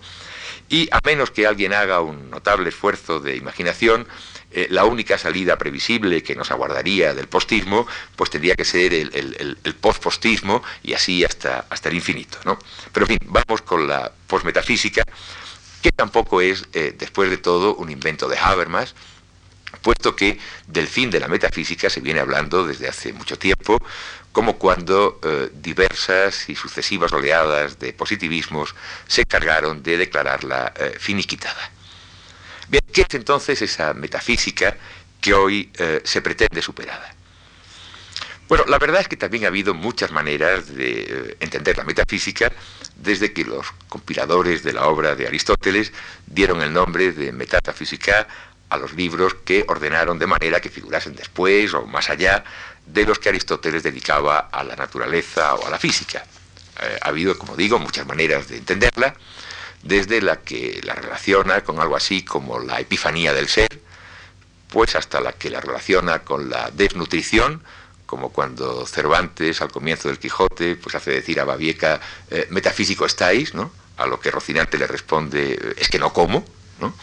Y 0.67 0.89
a 0.91 1.00
menos 1.05 1.31
que 1.31 1.47
alguien 1.47 1.74
haga 1.74 2.01
un 2.01 2.29
notable 2.29 2.69
esfuerzo 2.69 3.19
de 3.19 3.38
imaginación, 3.38 4.07
eh, 4.51 4.67
la 4.69 4.85
única 4.85 5.17
salida 5.17 5.57
previsible 5.57 6.24
que 6.24 6.35
nos 6.35 6.50
aguardaría 6.50 7.13
del 7.13 7.27
postismo, 7.27 7.85
pues 8.15 8.29
tendría 8.31 8.55
que 8.55 8.65
ser 8.65 8.93
el, 8.93 9.57
el, 9.63 9.75
post-postismo 9.75 10.63
y 10.81 10.93
así 10.93 11.24
hasta, 11.24 11.65
hasta 11.69 11.89
el 11.89 11.95
infinito, 11.95 12.39
¿no? 12.45 12.57
Pero 12.91 13.05
en 13.05 13.19
fin, 13.19 13.29
vamos 13.31 13.62
con 13.62 13.88
la 13.88 14.12
postmetafísica, 14.27 15.03
que 15.81 15.91
tampoco 15.91 16.41
es, 16.41 16.65
eh, 16.74 16.95
después 16.97 17.29
de 17.29 17.38
todo, 17.38 17.75
un 17.75 17.91
invento 17.91 18.27
de 18.27 18.38
Habermas, 18.38 18.95
puesto 19.81 20.15
que 20.15 20.39
del 20.67 20.88
fin 20.88 21.12
de 21.12 21.19
la 21.19 21.27
metafísica 21.27 21.89
se 21.89 22.00
viene 22.00 22.21
hablando 22.21 22.65
desde 22.65 22.88
hace 22.88 23.13
mucho 23.13 23.38
tiempo, 23.38 23.77
como 24.36 24.58
cuando 24.58 25.22
eh, 25.24 25.50
diversas 25.54 26.50
y 26.50 26.56
sucesivas 26.56 27.13
oleadas 27.13 27.80
de 27.80 27.94
positivismos 27.94 28.75
se 29.08 29.22
encargaron 29.22 29.82
de 29.82 29.96
declararla 29.96 30.74
eh, 30.75 30.98
finiquitada. 31.00 31.72
Bien, 32.68 32.84
¿qué 32.92 33.06
es 33.08 33.13
entonces 33.15 33.62
esa 33.62 33.94
metafísica 33.94 34.75
que 35.22 35.34
hoy 35.34 35.72
eh, 35.77 36.01
se 36.04 36.22
pretende 36.22 36.62
superada? 36.62 37.15
Bueno, 38.50 38.65
la 38.68 38.77
verdad 38.77 39.00
es 39.00 39.08
que 39.08 39.15
también 39.15 39.46
ha 39.46 39.48
habido 39.48 39.74
muchas 39.74 40.12
maneras 40.12 40.75
de 40.75 41.38
entender 41.39 41.77
la 41.77 41.86
metafísica 41.86 42.51
desde 42.98 43.32
que 43.32 43.46
los 43.46 43.65
compiladores 43.88 44.63
de 44.63 44.74
la 44.74 44.88
obra 44.88 45.15
de 45.15 45.27
Aristóteles 45.27 45.94
dieron 46.27 46.62
el 46.62 46.74
nombre 46.74 47.13
de 47.13 47.32
Metafísica 47.32 48.27
a 48.68 48.77
los 48.77 48.94
libros 48.94 49.34
que 49.34 49.63
ordenaron 49.70 50.20
de 50.20 50.27
manera 50.27 50.60
que 50.60 50.70
figurasen 50.70 51.15
después 51.15 51.74
o 51.74 51.86
más 51.86 52.10
allá 52.10 52.44
de 52.86 53.06
los 53.06 53.20
que 53.20 53.30
Aristóteles 53.30 53.84
dedicaba 53.84 54.50
a 54.51 54.63
la 54.63 54.75
naturaleza 54.75 55.56
o 55.56 55.68
a 55.68 55.70
la 55.70 55.80
física. 55.80 56.25
Eh, 56.82 57.00
ha 57.01 57.10
habido, 57.10 57.38
como 57.38 57.56
digo, 57.56 57.80
muchas 57.80 58.06
maneras 58.06 58.48
de 58.48 58.58
entenderla, 58.58 59.15
desde 59.82 60.22
la 60.22 60.42
que 60.42 60.82
la 60.84 60.94
relaciona 60.94 61.63
con 61.63 61.80
algo 61.80 61.96
así 61.96 62.24
como 62.24 62.60
la 62.60 62.80
epifanía 62.80 63.34
del 63.34 63.48
ser, 63.48 63.80
pues 64.70 64.96
hasta 64.96 65.22
la 65.22 65.34
que 65.34 65.50
la 65.50 65.62
relaciona 65.62 66.20
con 66.20 66.50
la 66.50 66.72
desnutrición, 66.72 67.63
como 68.06 68.32
cuando 68.32 68.86
Cervantes 68.86 69.62
al 69.62 69.72
comienzo 69.72 70.10
del 70.10 70.20
Quijote 70.20 70.75
pues 70.75 70.96
hace 70.96 71.12
decir 71.12 71.39
a 71.39 71.46
Babieca, 71.46 72.00
eh, 72.30 72.48
metafísico 72.50 73.06
estáis, 73.06 73.54
¿no? 73.54 73.72
a 73.98 74.06
lo 74.06 74.20
que 74.20 74.32
Rocinante 74.32 74.77
le 74.77 74.88
responde, 74.88 75.75
es 75.77 75.89
que 75.89 76.00
no 76.00 76.12
como, 76.12 76.46
¿no? 76.80 76.94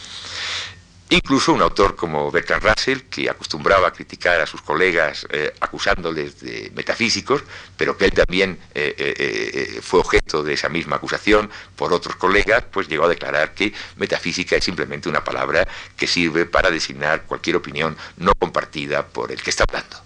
Incluso 1.13 1.53
un 1.53 1.61
autor 1.61 1.95
como 1.95 2.31
Bertrand 2.31 2.65
Russell, 2.65 3.01
que 3.11 3.29
acostumbraba 3.29 3.89
a 3.89 3.93
criticar 3.93 4.41
a 4.41 4.47
sus 4.47 4.63
colegas 4.63 5.27
eh, 5.29 5.53
acusándoles 5.61 6.41
de 6.41 6.73
metafísicos, 6.75 7.45
pero 7.77 7.99
que 7.99 8.07
él 8.07 8.13
también 8.13 8.59
eh, 8.75 8.95
eh, 8.97 9.81
fue 9.83 10.01
objeto 10.01 10.43
de 10.43 10.55
esa 10.55 10.71
misma 10.71 10.97
acusación 10.97 11.51
por 11.77 11.93
otros 11.93 12.17
colegas, 12.17 12.65
pues 12.73 12.89
llegó 12.89 13.05
a 13.05 13.11
declarar 13.11 13.53
que 13.53 13.75
metafísica 13.97 14.57
es 14.57 14.65
simplemente 14.65 15.11
una 15.11 15.23
palabra 15.23 15.69
que 15.99 16.07
sirve 16.07 16.47
para 16.47 16.71
designar 16.71 17.25
cualquier 17.25 17.57
opinión 17.57 17.95
no 18.17 18.33
compartida 18.33 19.07
por 19.07 19.33
el 19.33 19.43
que 19.43 19.51
está 19.51 19.67
hablando. 19.69 19.99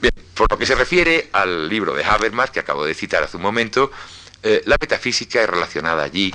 Bien, 0.00 0.14
por 0.32 0.50
lo 0.50 0.56
que 0.56 0.64
se 0.64 0.76
refiere 0.76 1.28
al 1.32 1.68
libro 1.68 1.92
de 1.92 2.04
Habermas, 2.04 2.50
que 2.50 2.60
acabo 2.60 2.86
de 2.86 2.94
citar 2.94 3.22
hace 3.22 3.36
un 3.36 3.42
momento, 3.42 3.90
la 4.42 4.78
metafísica 4.80 5.42
es 5.42 5.50
relacionada 5.50 6.04
allí 6.04 6.34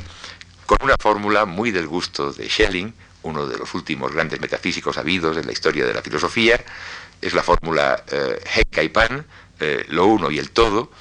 con 0.68 0.78
una 0.84 0.96
fórmula 1.00 1.46
muy 1.46 1.72
del 1.72 1.88
gusto 1.88 2.32
de 2.32 2.48
Schelling, 2.48 2.94
uno 3.24 3.48
de 3.48 3.58
los 3.58 3.74
últimos 3.74 4.14
grandes 4.14 4.40
metafísicos 4.40 4.98
habidos 4.98 5.38
en 5.38 5.46
la 5.46 5.52
historia 5.52 5.86
de 5.86 5.94
la 5.94 6.02
filosofía, 6.02 6.64
es 7.22 7.34
la 7.34 7.44
fórmula 7.44 8.04
eh, 8.12 8.64
y 8.82 8.90
Pan, 8.90 9.26
eh, 9.60 9.86
lo 9.90 10.06
uno 10.06 10.32
y 10.32 10.40
el 10.40 10.52
todo, 10.52 10.92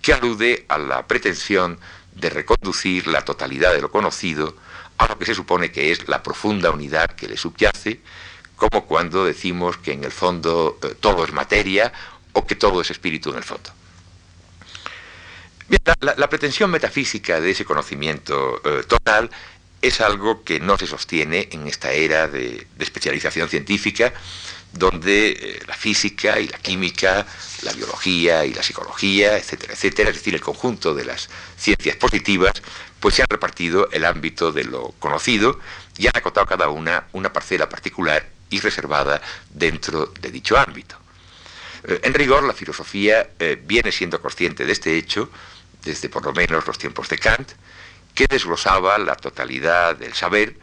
que 0.00 0.12
alude 0.12 0.66
a 0.68 0.78
la 0.78 1.06
pretensión 1.06 1.78
de 2.14 2.28
reconducir 2.28 3.06
la 3.06 3.24
totalidad 3.24 3.72
de 3.72 3.80
lo 3.80 3.90
conocido 3.90 4.56
a 4.98 5.06
lo 5.06 5.18
que 5.18 5.24
se 5.24 5.34
supone 5.34 5.72
que 5.72 5.90
es 5.90 6.08
la 6.08 6.22
profunda 6.22 6.70
unidad 6.70 7.12
que 7.12 7.28
le 7.28 7.36
subyace, 7.36 8.00
como 8.56 8.84
cuando 8.86 9.24
decimos 9.24 9.78
que 9.78 9.92
en 9.92 10.04
el 10.04 10.12
fondo 10.12 10.78
eh, 10.82 10.94
todo 11.00 11.24
es 11.24 11.32
materia 11.32 11.92
o 12.32 12.46
que 12.46 12.54
todo 12.54 12.80
es 12.80 12.90
espíritu 12.90 13.30
en 13.30 13.36
el 13.36 13.44
fondo. 13.44 13.70
la, 16.00 16.28
pretensión 16.28 16.70
metafísica 16.70 17.40
de 17.40 17.50
ese 17.50 17.64
conocimiento 17.64 18.60
eh, 18.64 18.84
total 18.86 19.30
es 19.82 20.00
algo 20.00 20.44
que 20.44 20.60
no 20.60 20.78
se 20.78 20.86
sostiene 20.86 21.48
en 21.50 21.66
esta 21.66 21.92
era 21.92 22.28
de, 22.28 22.66
especialización 22.78 23.48
científica, 23.48 24.14
donde 24.72 25.30
eh, 25.30 25.60
la 25.66 25.74
física 25.74 26.38
y 26.40 26.48
la 26.48 26.58
química, 26.58 27.26
la 27.62 27.72
biología 27.72 28.46
y 28.46 28.54
la 28.54 28.62
psicología, 28.62 29.36
etcétera, 29.36 29.74
etcétera, 29.74 30.10
es 30.10 30.16
decir, 30.16 30.34
el 30.34 30.40
conjunto 30.40 30.94
de 30.94 31.04
las 31.04 31.28
ciencias 31.58 31.96
positivas, 31.96 32.62
pues 33.00 33.16
se 33.16 33.22
han 33.22 33.28
repartido 33.28 33.90
el 33.90 34.04
ámbito 34.04 34.52
de 34.52 34.64
lo 34.64 34.94
conocido 35.00 35.58
y 35.98 36.06
han 36.06 36.16
acotado 36.16 36.46
cada 36.46 36.68
una 36.68 37.08
una 37.12 37.32
parcela 37.32 37.68
particular 37.68 38.26
y 38.48 38.60
reservada 38.60 39.20
dentro 39.50 40.06
de 40.06 40.30
dicho 40.30 40.56
ámbito. 40.56 40.96
Eh, 41.84 42.00
en 42.04 42.14
rigor, 42.14 42.44
la 42.44 42.54
filosofía 42.54 43.30
eh, 43.38 43.60
viene 43.62 43.90
siendo 43.90 44.22
consciente 44.22 44.64
de 44.64 44.72
este 44.72 44.96
hecho 44.96 45.28
desde 45.84 46.08
por 46.08 46.24
lo 46.24 46.32
menos 46.32 46.66
los 46.66 46.78
tiempos 46.78 47.08
de 47.08 47.18
Kant, 47.18 47.50
que 48.14 48.26
desglosaba 48.28 48.98
la 48.98 49.16
totalidad 49.16 49.96
del 49.96 50.14
saber 50.14 50.56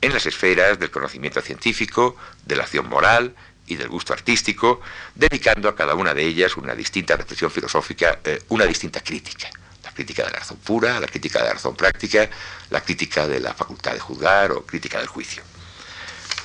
en 0.00 0.12
las 0.12 0.26
esferas 0.26 0.78
del 0.78 0.90
conocimiento 0.90 1.40
científico, 1.40 2.16
de 2.44 2.56
la 2.56 2.64
acción 2.64 2.88
moral 2.88 3.34
y 3.66 3.76
del 3.76 3.88
gusto 3.88 4.12
artístico, 4.12 4.80
dedicando 5.14 5.68
a 5.68 5.74
cada 5.74 5.94
una 5.94 6.12
de 6.12 6.22
ellas 6.24 6.56
una 6.56 6.74
distinta 6.74 7.16
reflexión 7.16 7.50
filosófica, 7.50 8.18
eh, 8.24 8.42
una 8.48 8.66
distinta 8.66 9.00
crítica. 9.00 9.48
La 9.82 9.92
crítica 9.92 10.24
de 10.24 10.32
la 10.32 10.40
razón 10.40 10.58
pura, 10.58 11.00
la 11.00 11.06
crítica 11.06 11.38
de 11.38 11.46
la 11.46 11.54
razón 11.54 11.74
práctica, 11.74 12.28
la 12.70 12.82
crítica 12.82 13.26
de 13.26 13.40
la 13.40 13.54
facultad 13.54 13.92
de 13.92 14.00
juzgar 14.00 14.52
o 14.52 14.66
crítica 14.66 14.98
del 14.98 15.06
juicio. 15.06 15.42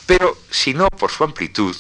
Pero, 0.06 0.38
si 0.50 0.74
no 0.74 0.88
por 0.88 1.12
su 1.12 1.24
amplitud, 1.24 1.76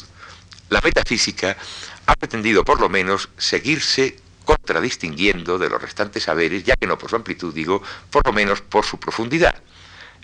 la 0.69 0.81
metafísica 0.81 1.57
ha 2.05 2.15
pretendido 2.15 2.63
por 2.63 2.79
lo 2.79 2.89
menos 2.89 3.29
seguirse 3.37 4.17
contradistinguiendo 4.49 5.59
de 5.59 5.69
los 5.69 5.79
restantes 5.79 6.23
saberes, 6.23 6.63
ya 6.63 6.75
que 6.75 6.87
no 6.87 6.97
por 6.97 7.11
su 7.11 7.15
amplitud, 7.15 7.53
digo, 7.53 7.83
por 8.09 8.25
lo 8.25 8.33
menos 8.33 8.61
por 8.61 8.83
su 8.83 8.99
profundidad. 8.99 9.53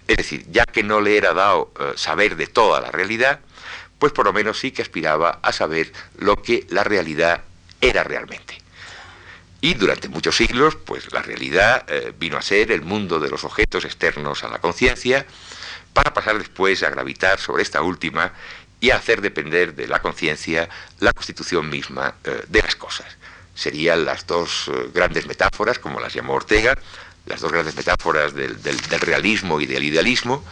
Es 0.07 0.17
decir, 0.17 0.47
ya 0.49 0.65
que 0.65 0.81
no 0.81 0.99
le 0.99 1.15
era 1.15 1.35
dado 1.35 1.71
eh, 1.79 1.93
saber 1.95 2.35
de 2.35 2.47
toda 2.47 2.81
la 2.81 2.89
realidad, 2.89 3.41
pues 3.99 4.13
por 4.13 4.25
lo 4.25 4.33
menos 4.33 4.57
sí 4.57 4.71
que 4.71 4.81
aspiraba 4.81 5.37
a 5.43 5.51
saber 5.53 5.93
lo 6.17 6.41
que 6.41 6.65
la 6.69 6.83
realidad 6.83 7.43
era 7.81 8.03
realmente. 8.03 8.57
Y 9.61 9.75
durante 9.75 10.09
muchos 10.09 10.35
siglos, 10.35 10.75
pues 10.75 11.13
la 11.13 11.21
realidad 11.21 11.85
eh, 11.87 12.11
vino 12.17 12.37
a 12.37 12.41
ser 12.41 12.71
el 12.71 12.81
mundo 12.81 13.19
de 13.19 13.29
los 13.29 13.43
objetos 13.43 13.85
externos 13.85 14.43
a 14.43 14.49
la 14.49 14.57
conciencia, 14.57 15.27
para 15.93 16.15
pasar 16.15 16.39
después 16.39 16.81
a 16.81 16.89
gravitar 16.89 17.39
sobre 17.39 17.61
esta 17.61 17.83
última 17.83 18.33
y 18.79 18.89
a 18.89 18.95
hacer 18.95 19.21
depender 19.21 19.75
de 19.75 19.87
la 19.87 20.01
conciencia 20.01 20.67
la 20.99 21.13
constitución 21.13 21.69
misma 21.69 22.15
eh, 22.23 22.43
de 22.47 22.61
las 22.63 22.75
cosas. 22.75 23.05
Serían 23.55 24.05
las 24.05 24.27
dos 24.27 24.69
grandes 24.93 25.25
metáforas, 25.25 25.79
como 25.79 25.99
las 25.99 26.13
llamó 26.13 26.33
Ortega, 26.33 26.77
las 27.25 27.41
dos 27.41 27.51
grandes 27.51 27.75
metáforas 27.75 28.33
del, 28.33 28.57
realismo 29.01 29.59
y 29.59 29.65
del 29.65 29.83
idealismo, 29.83 30.43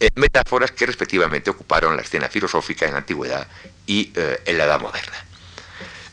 eh, 0.00 0.10
metáforas 0.14 0.72
que 0.72 0.86
respectivamente 0.86 1.50
ocuparon 1.50 1.96
la 1.96 2.02
escena 2.02 2.28
filosófica 2.28 2.86
en 2.86 2.92
la 2.92 2.98
antigüedad 2.98 3.46
y 3.86 4.12
eh, 4.14 4.40
en 4.46 4.58
la 4.58 4.64
edad 4.64 4.80
moderna. 4.80 5.16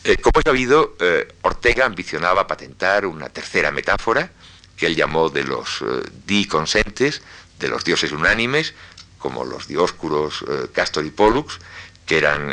Eh, 0.04 0.18
como 0.18 0.40
es 0.40 0.44
sabido, 0.46 0.96
Ortega 1.42 1.86
ambicionaba 1.86 2.48
patentar 2.48 3.06
una 3.06 3.30
tercera 3.30 3.72
metáfora 3.72 4.32
que 4.78 4.88
él 4.88 4.96
llamó 4.96 5.30
de 5.30 5.44
los 5.44 5.84
di-consentes, 6.26 7.22
de 7.60 7.68
los 7.68 7.84
dioses 7.84 8.14
unánimes, 8.14 8.74
como 9.18 9.44
los 9.44 9.68
dioscuros 9.68 10.46
Castor 10.72 11.06
y 11.06 11.12
Pollux, 11.12 11.60
que 12.10 12.18
eran 12.18 12.52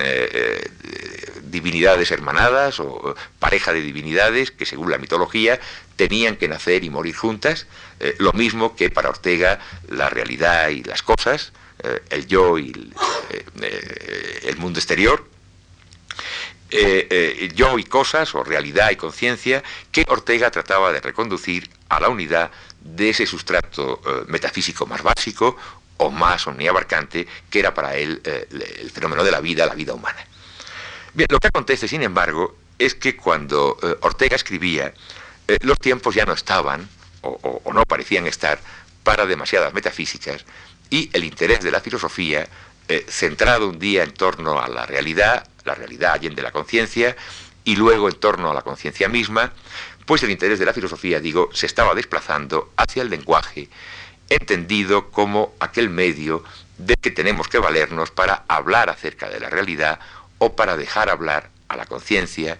divinidades 1.56 2.10
hermanadas 2.10 2.78
o 2.80 3.14
pareja 3.38 3.72
de 3.72 3.80
divinidades 3.80 4.50
que 4.50 4.66
según 4.66 4.90
la 4.90 4.98
mitología 4.98 5.58
tenían 5.96 6.36
que 6.36 6.48
nacer 6.48 6.84
y 6.84 6.90
morir 6.90 7.16
juntas, 7.16 7.66
eh, 7.98 8.14
lo 8.18 8.32
mismo 8.32 8.76
que 8.76 8.90
para 8.90 9.08
Ortega 9.08 9.58
la 9.88 10.10
realidad 10.10 10.68
y 10.68 10.82
las 10.82 11.02
cosas, 11.02 11.52
eh, 11.82 12.02
el 12.10 12.26
yo 12.26 12.58
y 12.58 12.72
el, 12.72 12.94
eh, 13.62 14.54
mundo 14.58 14.78
exterior, 14.78 15.26
yo 17.54 17.78
y 17.78 17.84
cosas, 17.84 18.34
o 18.34 18.44
realidad 18.44 18.90
y 18.90 18.96
conciencia, 18.96 19.62
que 19.92 20.04
Ortega 20.08 20.50
trataba 20.50 20.92
de 20.92 21.00
reconducir 21.00 21.70
a 21.88 22.00
la 22.00 22.08
unidad 22.08 22.50
de 22.80 23.10
ese 23.10 23.24
sustrato 23.24 24.00
metafísico 24.26 24.84
más 24.86 25.02
básico 25.02 25.56
o 25.98 26.10
más 26.10 26.46
omniabarcante 26.46 27.26
que 27.50 27.58
era 27.58 27.74
para 27.74 27.96
él 27.96 28.20
el 28.24 28.90
fenómeno 28.90 29.24
de 29.24 29.30
la 29.30 29.40
vida, 29.40 29.66
la 29.66 29.74
vida 29.74 29.94
humana. 29.94 30.24
Bien, 31.14 31.28
lo 31.30 31.38
que 31.38 31.48
acontece, 31.48 31.88
sin 31.88 32.02
embargo, 32.02 32.56
es 32.78 32.94
que 32.94 33.16
cuando 33.16 33.78
Ortega 34.02 34.36
escribía, 34.36 34.92
eh, 35.48 35.58
los 35.60 35.78
tiempos 35.78 36.14
ya 36.14 36.24
no 36.24 36.32
estaban, 36.32 36.88
o, 37.22 37.72
no 37.72 37.84
parecían 37.84 38.26
estar, 38.26 38.58
para 39.02 39.26
demasiadas 39.26 39.72
metafísicas, 39.72 40.44
y 40.90 41.10
el 41.12 41.24
interés 41.24 41.60
de 41.60 41.70
la 41.70 41.80
filosofía, 41.80 42.48
eh, 42.88 43.04
centrado 43.08 43.68
un 43.68 43.78
día 43.78 44.02
en 44.02 44.12
torno 44.12 44.60
a 44.60 44.68
la 44.68 44.86
realidad, 44.86 45.46
la 45.64 45.74
realidad 45.74 46.12
allende 46.14 46.42
la 46.42 46.52
conciencia, 46.52 47.16
y 47.64 47.76
luego 47.76 48.08
en 48.08 48.16
torno 48.16 48.50
a 48.50 48.54
la 48.54 48.62
conciencia 48.62 49.08
misma, 49.08 49.52
pues 50.04 50.22
el 50.22 50.30
interés 50.30 50.58
de 50.58 50.66
la 50.66 50.72
filosofía, 50.72 51.20
digo, 51.20 51.50
se 51.52 51.66
estaba 51.66 51.94
desplazando 51.94 52.72
hacia 52.76 53.02
el 53.02 53.10
lenguaje, 53.10 53.68
entendido 54.28 55.10
como 55.10 55.54
aquel 55.60 55.88
medio 55.88 56.44
de 56.78 56.94
que 56.94 57.10
tenemos 57.10 57.48
que 57.48 57.58
valernos 57.58 58.10
para 58.10 58.44
hablar 58.48 58.90
acerca 58.90 59.28
de 59.28 59.40
la 59.40 59.50
realidad 59.50 60.00
o 60.38 60.56
para 60.56 60.76
dejar 60.76 61.08
hablar 61.08 61.50
a 61.68 61.76
la 61.76 61.86
conciencia 61.86 62.58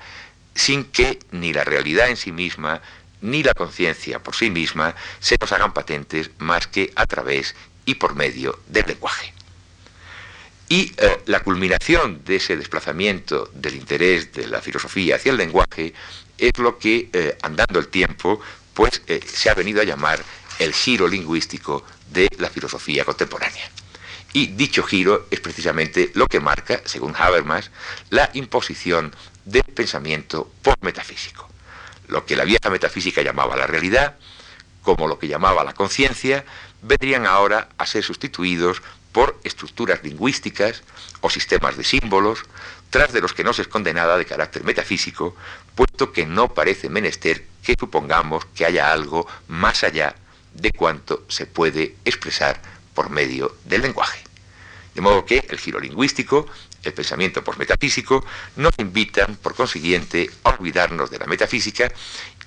sin 0.55 0.85
que 0.85 1.19
ni 1.33 1.53
la 1.53 1.65
realidad 1.65 2.09
en 2.09 2.17
sí 2.17 2.33
misma, 2.33 2.81
ni 3.21 3.43
la 3.43 3.53
conciencia 3.55 4.23
por 4.23 4.35
sí 4.35 4.51
misma 4.51 4.95
se 5.21 5.37
nos 5.41 5.53
hagan 5.53 5.75
patentes 5.75 6.31
más 6.39 6.67
que 6.67 6.93
a 6.97 7.07
través 7.07 7.55
y 7.85 7.95
por 7.95 8.15
medio 8.15 8.59
del 8.69 8.87
lenguaje. 8.87 9.33
Y 10.69 10.93
eh, 10.97 11.21
la 11.27 11.41
culminación 11.41 12.25
de 12.25 12.37
ese 12.37 12.57
desplazamiento 12.57 13.51
del 13.55 13.77
interés 13.77 14.33
de 14.33 14.49
la 14.49 14.61
filosofía 14.61 15.17
hacia 15.17 15.31
el 15.31 15.39
lenguaje 15.39 15.95
es 16.39 16.59
lo 16.59 16.79
que, 16.79 17.09
eh, 17.13 17.39
andando 17.43 17.79
el 17.79 17.89
tiempo, 17.89 18.41
pues 18.75 19.01
eh, 19.07 19.21
se 19.25 19.49
ha 19.49 19.55
venido 19.55 19.81
a 19.81 19.85
llamar 19.85 20.23
el 20.59 20.73
giro 20.73 21.09
lingüístico 21.09 21.85
de 22.11 22.29
la 22.39 22.51
filosofía 22.51 23.05
contemporánea. 23.05 23.71
Y 24.33 24.49
dicho 24.49 24.83
giro 24.83 25.27
es 25.31 25.41
precisamente 25.41 26.11
lo 26.15 26.27
que 26.27 26.41
marca, 26.41 26.83
según 26.85 27.15
Habermas, 27.17 27.71
la 28.11 28.31
imposición 28.35 29.15
del 29.45 29.65
pensamiento 29.65 30.51
por 30.63 30.77
metafísico. 30.83 31.49
Lo 32.09 32.27
que 32.27 32.37
la 32.37 32.45
vieja 32.45 32.71
metafísica 32.71 33.23
llamaba 33.23 33.57
la 33.57 33.67
realidad, 33.67 34.17
como 34.83 35.09
lo 35.09 35.19
que 35.19 35.29
llamaba 35.29 35.65
la 35.65 35.75
conciencia, 35.75 36.45
vendrían 36.83 37.27
ahora 37.27 37.69
a 37.79 37.87
ser 37.87 38.05
sustituidos 38.05 38.83
por 39.13 39.41
estructuras 39.45 40.05
lingüísticas 40.05 40.83
o 41.23 41.31
sistemas 41.31 41.77
de 41.77 41.85
símbolos, 41.85 42.41
tras 42.91 43.13
de 43.13 43.21
los 43.21 43.33
que 43.33 43.45
no 43.45 43.53
se 43.53 43.63
esconde 43.63 43.95
nada 43.95 44.19
de 44.19 44.27
carácter 44.27 44.63
metafísico, 44.65 45.35
puesto 45.75 46.13
que 46.13 46.27
no 46.27 46.53
parece 46.53 46.91
menester 46.91 47.47
que 47.63 47.75
supongamos 47.79 48.45
que 48.55 48.67
haya 48.67 48.93
algo 48.93 49.27
más 49.49 49.83
allá 49.83 50.15
de 50.57 50.73
cuanto 50.73 51.25
se 51.29 51.47
puede 51.47 51.97
expresar 52.05 52.61
por 52.95 53.11
medio 53.11 53.57
del 53.65 53.83
lenguaje. 53.83 54.21
De 54.95 55.03
modo 55.03 55.27
que 55.27 55.47
el 55.51 55.59
giro 55.59 55.79
lingüístico, 55.79 56.47
el 56.83 56.95
pensamiento 56.95 57.43
metafísico, 57.59 58.25
nos 58.57 58.73
invitan, 58.79 59.37
por 59.37 59.55
consiguiente, 59.55 60.31
a 60.45 60.51
olvidarnos 60.51 61.11
de 61.11 61.19
la 61.19 61.27
metafísica 61.27 61.93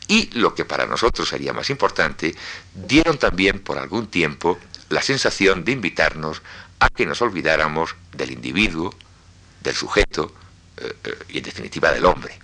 y, 0.08 0.32
lo 0.40 0.56
que 0.56 0.66
para 0.66 0.88
nosotros 0.88 1.30
sería 1.30 1.54
más 1.54 1.70
importante, 1.70 2.36
dieron 2.74 3.20
también 3.20 3.60
por 3.60 3.78
algún 3.78 4.08
tiempo 4.08 4.58
la 4.90 5.04
sensación 5.04 5.64
de 5.64 5.74
invitarnos 5.74 6.42
a 6.80 6.90
que 6.90 7.06
nos 7.06 7.22
olvidáramos 7.22 7.96
del 8.14 8.32
individuo, 8.32 8.96
del 9.62 9.76
sujeto 9.76 10.34
eh, 10.78 10.92
eh, 11.04 11.18
y, 11.30 11.38
en 11.38 11.44
definitiva, 11.44 11.92
del 11.92 12.06
hombre. 12.06 12.40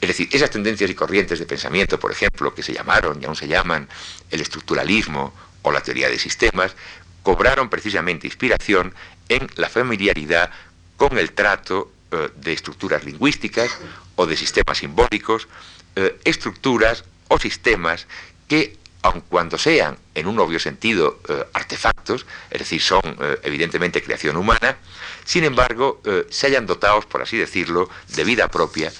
Es 0.00 0.08
decir, 0.08 0.28
esas 0.30 0.50
tendencias 0.50 0.90
y 0.90 0.94
corrientes 0.94 1.38
de 1.38 1.46
pensamiento, 1.46 1.98
por 1.98 2.12
ejemplo, 2.12 2.54
que 2.54 2.62
se 2.62 2.72
llamaron 2.72 3.20
y 3.20 3.24
aún 3.24 3.36
se 3.36 3.48
llaman 3.48 3.88
el 4.30 4.40
estructuralismo 4.40 5.32
o 5.62 5.72
la 5.72 5.80
teoría 5.80 6.08
de 6.08 6.18
sistemas, 6.18 6.74
cobraron 7.22 7.68
precisamente 7.68 8.26
inspiración 8.26 8.94
en 9.28 9.48
la 9.56 9.68
familiaridad 9.68 10.50
con 10.96 11.18
el 11.18 11.32
trato 11.32 11.92
eh, 12.12 12.30
de 12.36 12.52
estructuras 12.52 13.04
lingüísticas 13.04 13.70
o 14.14 14.26
de 14.26 14.36
sistemas 14.36 14.78
simbólicos, 14.78 15.48
eh, 15.96 16.20
estructuras 16.24 17.04
o 17.28 17.38
sistemas 17.38 18.06
que, 18.46 18.76
aun 19.02 19.22
cuando 19.22 19.58
sean 19.58 19.98
en 20.14 20.26
un 20.26 20.38
obvio 20.38 20.60
sentido 20.60 21.20
eh, 21.28 21.44
artefactos, 21.52 22.26
es 22.50 22.58
decir, 22.60 22.80
son 22.80 23.02
evidentemente 23.42 24.02
creación 24.02 24.36
humana, 24.36 24.76
sin 25.24 25.42
embargo, 25.42 26.00
se 26.30 26.46
hayan 26.46 26.66
dotados, 26.66 27.06
por 27.06 27.22
así 27.22 27.36
decirlo, 27.36 27.90
de 28.14 28.22
vida 28.22 28.46
propia 28.48 28.92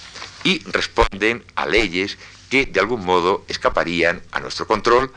y 0.43 0.59
responden 0.71 1.43
a 1.55 1.65
leyes 1.65 2.17
que 2.49 2.65
de 2.65 2.79
algún 2.79 3.05
modo 3.05 3.45
escaparían 3.47 4.21
a 4.31 4.39
nuestro 4.39 4.67
control, 4.67 5.11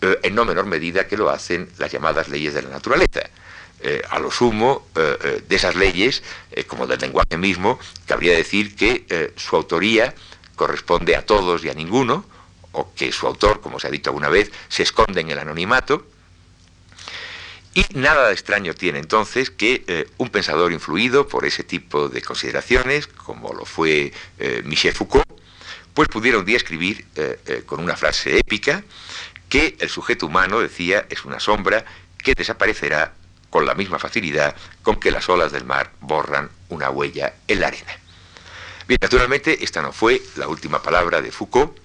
en 0.00 0.34
no 0.34 0.44
menor 0.44 0.66
medida 0.66 1.08
que 1.08 1.16
lo 1.16 1.30
hacen 1.30 1.68
las 1.78 1.90
llamadas 1.90 2.28
leyes 2.28 2.54
de 2.54 2.62
la 2.62 2.68
naturaleza. 2.68 3.22
Eh, 3.80 4.00
a 4.08 4.18
lo 4.18 4.30
sumo 4.30 4.88
eh, 4.96 5.18
eh, 5.22 5.42
de 5.46 5.56
esas 5.56 5.76
leyes, 5.76 6.22
como 6.66 6.86
del 6.86 6.98
lenguaje 6.98 7.36
mismo, 7.36 7.78
cabría 8.06 8.34
decir 8.34 8.74
que 8.74 9.32
su 9.36 9.54
autoría 9.54 10.14
corresponde 10.54 11.14
a 11.14 11.26
todos 11.26 11.62
y 11.64 11.68
a 11.68 11.74
ninguno, 11.74 12.24
o 12.72 12.92
que 12.94 13.12
su 13.12 13.26
autor, 13.26 13.60
como 13.60 13.78
se 13.78 13.88
ha 13.88 13.90
dicho 13.90 14.10
alguna 14.10 14.30
vez, 14.30 14.50
se 14.68 14.82
esconde 14.82 15.20
en 15.20 15.30
el 15.30 15.38
anonimato. 15.38 16.06
Y 17.76 17.84
nada 17.92 18.28
de 18.28 18.32
extraño 18.32 18.72
tiene 18.72 18.98
entonces 19.00 19.50
que 19.50 20.08
un 20.16 20.30
pensador 20.30 20.72
influido 20.72 21.28
por 21.28 21.44
ese 21.44 21.62
tipo 21.62 22.08
de 22.08 22.22
consideraciones, 22.22 23.06
como 23.06 23.52
lo 23.52 23.66
fue 23.66 24.14
Michel 24.64 24.94
Foucault, 24.94 25.26
pues 25.92 26.08
pudiera 26.08 26.38
un 26.38 26.46
día 26.46 26.56
escribir 26.56 27.04
con 27.66 27.80
una 27.80 27.94
frase 27.94 28.38
épica 28.38 28.82
que 29.50 29.76
el 29.78 29.90
sujeto 29.90 30.24
humano, 30.24 30.60
decía, 30.60 31.04
es 31.10 31.26
una 31.26 31.38
sombra 31.38 31.84
que 32.16 32.32
desaparecerá 32.32 33.12
con 33.50 33.66
la 33.66 33.74
misma 33.74 33.98
facilidad 33.98 34.56
con 34.82 34.98
que 34.98 35.10
las 35.10 35.28
olas 35.28 35.52
del 35.52 35.66
mar 35.66 35.92
borran 36.00 36.48
una 36.70 36.88
huella 36.88 37.34
en 37.46 37.60
la 37.60 37.66
arena. 37.66 37.92
Bien, 38.88 38.98
naturalmente 39.02 39.62
esta 39.62 39.82
no 39.82 39.92
fue 39.92 40.22
la 40.36 40.48
última 40.48 40.82
palabra 40.82 41.20
de 41.20 41.30
Foucault, 41.30 41.76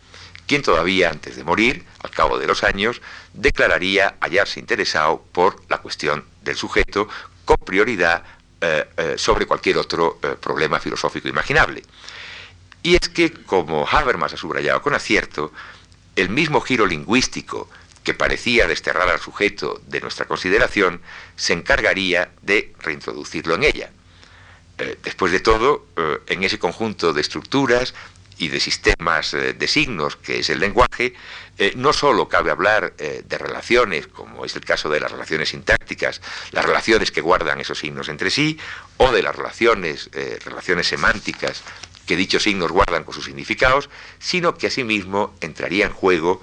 quien 0.52 0.64
todavía 0.64 1.10
antes 1.10 1.38
de 1.38 1.46
morir, 1.46 1.86
al 2.04 2.12
cabo 2.12 2.38
de 2.38 2.46
los 2.46 2.66
años, 2.66 3.02
declararía 3.32 4.18
hallarse 4.20 4.60
interesado 4.60 5.24
por 5.32 5.56
la 5.70 5.78
cuestión 5.78 6.26
del 6.44 6.58
sujeto 6.58 7.08
con 7.46 7.56
prioridad 7.56 8.22
eh, 8.60 8.86
eh, 8.98 9.14
sobre 9.16 9.46
cualquier 9.46 9.78
otro 9.78 10.20
eh, 10.22 10.36
problema 10.38 10.78
filosófico 10.82 11.30
imaginable. 11.30 11.84
Y 12.84 12.96
es 12.96 13.08
que, 13.08 13.32
como 13.32 13.88
Habermas 13.88 14.34
ha 14.34 14.36
subrayado 14.36 14.82
con 14.82 14.94
acierto, 14.94 15.54
el 16.18 16.28
mismo 16.28 16.60
giro 16.60 16.86
lingüístico 16.86 17.70
que 18.04 18.14
parecía 18.14 18.68
desterrar 18.68 19.08
al 19.08 19.22
sujeto 19.22 19.80
de 19.88 20.02
nuestra 20.02 20.26
consideración, 20.26 21.00
se 21.38 21.54
encargaría 21.54 22.30
de 22.42 22.74
reintroducirlo 22.80 23.56
en 23.56 23.64
ella. 23.64 23.90
después 25.04 25.32
de 25.32 25.40
todo, 25.40 25.86
en 26.26 26.44
ese 26.44 26.58
conjunto 26.58 27.14
de 27.14 27.22
estructuras, 27.22 27.94
y 28.42 28.50
de 28.50 28.60
sistemas 28.60 29.34
eh, 29.34 29.54
de 29.54 29.68
signos, 29.68 30.16
que 30.16 30.40
es 30.40 30.50
el 30.50 30.60
lenguaje, 30.60 31.14
eh, 31.58 31.74
no 31.76 31.94
solo 31.94 32.28
cabe 32.28 32.50
hablar 32.50 32.94
eh, 32.98 33.24
de 33.24 33.38
relaciones, 33.38 34.08
como 34.08 34.46
es 34.46 34.56
el 34.56 34.66
caso 34.66 34.90
de 34.90 35.00
las 35.00 35.12
relaciones 35.12 35.50
sintácticas, 35.50 36.22
las 36.52 36.66
relaciones 36.66 37.12
que 37.12 37.22
guardan 37.22 37.60
esos 37.62 37.78
signos 37.78 38.10
entre 38.10 38.32
sí, 38.32 38.58
o 38.98 39.12
de 39.12 39.22
las 39.22 39.36
relaciones, 39.36 40.10
relaciones 40.46 40.88
semánticas 40.88 41.64
que 42.06 42.16
dichos 42.16 42.44
signos 42.44 42.72
guardan 42.72 43.04
con 43.04 43.14
sus 43.14 43.26
significados, 43.26 43.90
sino 44.20 44.56
que 44.56 44.68
asimismo 44.68 45.36
entraría 45.42 45.86
en 45.86 45.94
juego 45.94 46.42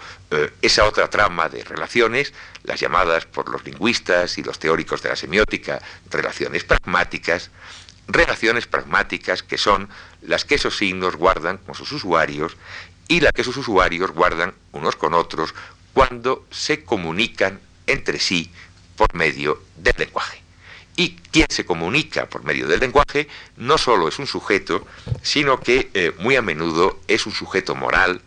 esa 0.63 0.85
otra 0.85 1.09
trama 1.11 1.49
de 1.49 1.63
relaciones, 1.63 2.33
las 2.65 2.81
llamadas 2.81 3.27
por 3.27 3.49
los 3.49 3.65
lingüistas 3.65 4.39
y 4.39 4.43
los 4.43 4.59
teóricos 4.59 5.03
de 5.03 5.11
la 5.11 5.17
semiótica 5.17 5.81
relaciones 6.11 6.65
pragmáticas, 6.65 7.51
relaciones 8.09 8.67
pragmáticas 8.67 9.43
que 9.43 9.59
son 9.59 9.89
las 10.23 10.45
que 10.45 10.57
esos 10.57 10.77
signos 10.77 11.17
guardan 11.17 11.59
con 11.59 11.75
sus 11.75 11.93
usuarios 11.93 12.57
y 13.07 13.21
las 13.21 13.33
que 13.33 13.45
sus 13.45 13.57
usuarios 13.57 14.11
guardan 14.11 14.55
unos 14.73 14.97
con 14.97 15.15
otros 15.15 15.55
cuando 15.93 16.47
se 16.51 16.85
comunican 16.85 17.61
entre 17.87 18.19
sí 18.19 18.51
por 18.97 19.15
medio 19.15 19.63
del 19.77 19.95
lenguaje. 19.99 20.43
Y 20.97 21.17
quien 21.31 21.47
se 21.49 21.65
comunica 21.65 22.29
por 22.29 22.43
medio 22.43 22.67
del 22.67 22.81
lenguaje 22.81 23.29
no 23.57 23.79
solo 23.79 24.09
es 24.09 24.19
un 24.19 24.27
sujeto, 24.27 24.87
sino 25.23 25.61
que 25.61 25.91
eh, 25.95 26.13
muy 26.19 26.35
a 26.37 26.43
menudo 26.43 26.99
es 27.07 27.27
un 27.27 27.33
sujeto 27.33 27.75
moral, 27.75 28.21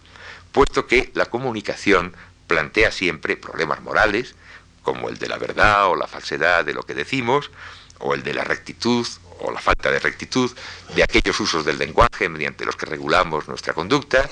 puesto 0.52 0.88
que 0.88 1.12
la 1.13 1.26
comunicación 1.26 2.15
plantea 2.48 2.91
siempre 2.91 3.36
problemas 3.36 3.82
morales, 3.82 4.36
como 4.84 5.10
el 5.10 5.17
de 5.17 5.28
la 5.28 5.38
verdad 5.38 5.88
o 5.88 5.96
la 5.96 6.08
falsedad 6.08 6.65
de 6.65 6.74
lo 6.74 6.84
que 6.84 6.94
decimos, 6.94 7.52
o 8.00 8.13
el 8.13 8.24
de 8.24 8.34
la 8.34 8.44
rectitud 8.44 9.06
o 9.41 9.51
la 9.51 9.60
falta 9.60 9.91
de 9.91 9.99
rectitud 9.99 10.51
de 10.95 11.04
aquellos 11.04 11.39
usos 11.39 11.65
del 11.65 11.77
lenguaje 11.77 12.30
mediante 12.30 12.65
los 12.65 12.75
que 12.75 12.86
regulamos 12.86 13.47
nuestra 13.47 13.73
conducta, 13.73 14.30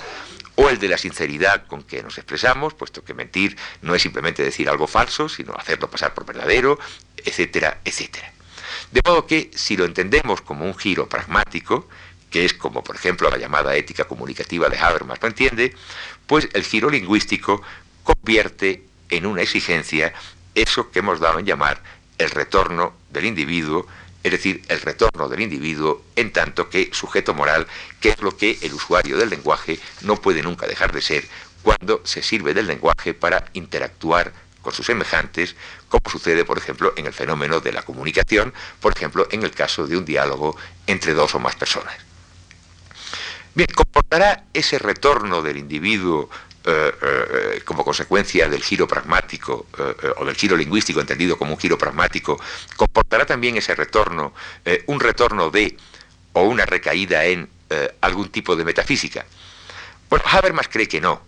o 0.56 0.70
el 0.70 0.78
de 0.78 0.90
la 0.90 0.98
sinceridad 0.98 1.68
con 1.68 1.84
que 1.84 2.04
nos 2.04 2.18
expresamos, 2.18 2.74
puesto 2.74 3.04
que 3.04 3.14
mentir 3.14 3.58
no 3.82 3.96
es 3.96 4.02
simplemente 4.02 4.44
decir 4.44 4.70
algo 4.70 4.88
falso, 4.88 5.30
sino 5.30 5.54
hacerlo 5.54 5.90
pasar 5.90 6.14
por 6.14 6.26
verdadero, 6.26 6.78
etcétera, 7.18 7.80
etcétera. 7.86 8.32
De 8.92 9.02
modo 9.06 9.26
que 9.26 9.52
si 9.56 9.78
lo 9.78 9.86
entendemos 9.86 10.42
como 10.42 10.66
un 10.66 10.76
giro 10.76 11.08
pragmático, 11.08 11.88
que 12.30 12.46
es 12.46 12.54
como 12.54 12.84
por 12.84 12.96
ejemplo 12.96 13.30
la 13.30 13.38
llamada 13.38 13.76
ética 13.76 14.06
comunicativa 14.06 14.70
de 14.70 14.78
Habermas 14.78 15.22
lo 15.22 15.30
entiende, 15.30 15.76
pues 16.28 16.50
el 16.54 16.64
giro 16.64 16.90
lingüístico 16.90 17.62
convierte 18.04 18.84
en 19.10 19.26
una 19.26 19.42
exigencia 19.42 20.14
eso 20.56 20.92
que 20.92 21.00
hemos 21.00 21.20
dado 21.20 21.40
en 21.40 21.46
llamar 21.46 21.82
el 22.18 22.30
retorno 22.32 22.94
del 23.10 23.26
individuo 23.26 23.88
es 24.24 24.32
decir, 24.32 24.64
el 24.68 24.82
retorno 24.82 25.30
del 25.30 25.42
individuo 25.42 26.04
en 26.16 26.32
tanto 26.32 26.70
que 26.70 26.90
sujeto 26.92 27.34
moral, 27.34 27.68
que 28.00 28.10
es 28.10 28.22
lo 28.22 28.36
que 28.36 28.58
el 28.62 28.74
usuario 28.74 29.18
del 29.18 29.30
lenguaje 29.30 29.80
no 30.02 30.18
puede 30.18 30.42
nunca 30.42 30.68
dejar 30.68 30.92
de 30.92 31.02
ser 31.02 31.26
cuando 31.62 32.02
se 32.06 32.22
sirve 32.22 32.54
del 32.54 32.68
lenguaje 32.68 33.14
para 33.14 33.46
interactuar 33.54 34.34
con 34.62 34.74
sus 34.74 34.86
semejantes, 34.86 35.56
como 35.88 36.10
sucede, 36.10 36.44
por 36.44 36.58
ejemplo, 36.58 36.94
en 36.98 37.06
el 37.06 37.14
fenómeno 37.14 37.60
de 37.60 37.72
la 37.72 37.84
comunicación, 37.84 38.54
por 38.82 38.94
ejemplo, 38.96 39.28
en 39.32 39.44
el 39.44 39.52
caso 39.52 39.88
de 39.88 39.98
un 39.98 40.06
diálogo 40.06 40.58
entre 40.88 41.14
dos 41.14 41.34
o 41.36 41.40
más 41.40 41.56
personas. 41.56 41.96
Bien, 43.56 43.68
¿comportará 43.74 44.46
ese 44.54 44.80
retorno 44.80 45.42
del 45.42 45.58
individuo 45.58 46.30
eh, 46.66 46.92
eh, 47.02 47.62
como 47.64 47.86
consecuencia 47.86 48.50
del 48.50 48.62
giro 48.62 48.86
pragmático 48.86 49.68
eh, 49.78 50.12
o 50.18 50.26
del 50.26 50.36
giro 50.36 50.58
lingüístico 50.58 51.00
entendido 51.00 51.38
como 51.38 51.54
un 51.54 51.58
giro 51.58 51.78
pragmático, 51.78 52.38
comportará 52.76 53.26
también 53.26 53.56
ese 53.56 53.74
retorno 53.76 54.34
un 54.88 55.00
retorno 55.00 55.50
de 55.52 55.78
o 56.34 56.44
una 56.44 56.66
recaída 56.66 57.24
en 57.26 57.48
algún 58.02 58.30
tipo 58.30 58.58
de 58.58 58.66
metafísica. 58.66 59.26
Bueno, 60.10 60.26
Habermas 60.28 60.68
cree 60.68 60.88
que 60.88 61.00
no. 61.00 61.22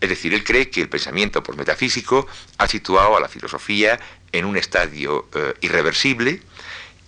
Es 0.00 0.10
decir, 0.10 0.32
él 0.32 0.44
cree 0.44 0.70
que 0.70 0.80
el 0.80 0.88
pensamiento 0.88 1.42
por 1.42 1.56
metafísico 1.56 2.28
ha 2.58 2.68
situado 2.68 3.16
a 3.16 3.20
la 3.20 3.28
filosofía 3.28 3.98
en 4.30 4.44
un 4.44 4.56
estadio 4.56 5.28
irreversible 5.60 6.40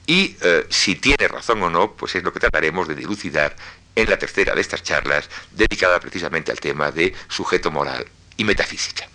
y 0.06 0.36
si 0.70 0.96
tiene 0.96 1.28
razón 1.28 1.62
o 1.62 1.70
no, 1.70 1.92
pues 1.92 2.16
es 2.16 2.24
lo 2.24 2.32
que 2.32 2.40
trataremos 2.40 2.88
de 2.88 2.96
dilucidar 2.96 3.54
en 3.94 4.08
la 4.08 4.18
tercera 4.18 4.54
de 4.54 4.60
estas 4.60 4.82
charlas, 4.82 5.28
dedicada 5.52 6.00
precisamente 6.00 6.50
al 6.50 6.60
tema 6.60 6.90
de 6.90 7.14
sujeto 7.28 7.70
moral 7.70 8.06
y 8.36 8.44
metafísica. 8.44 9.08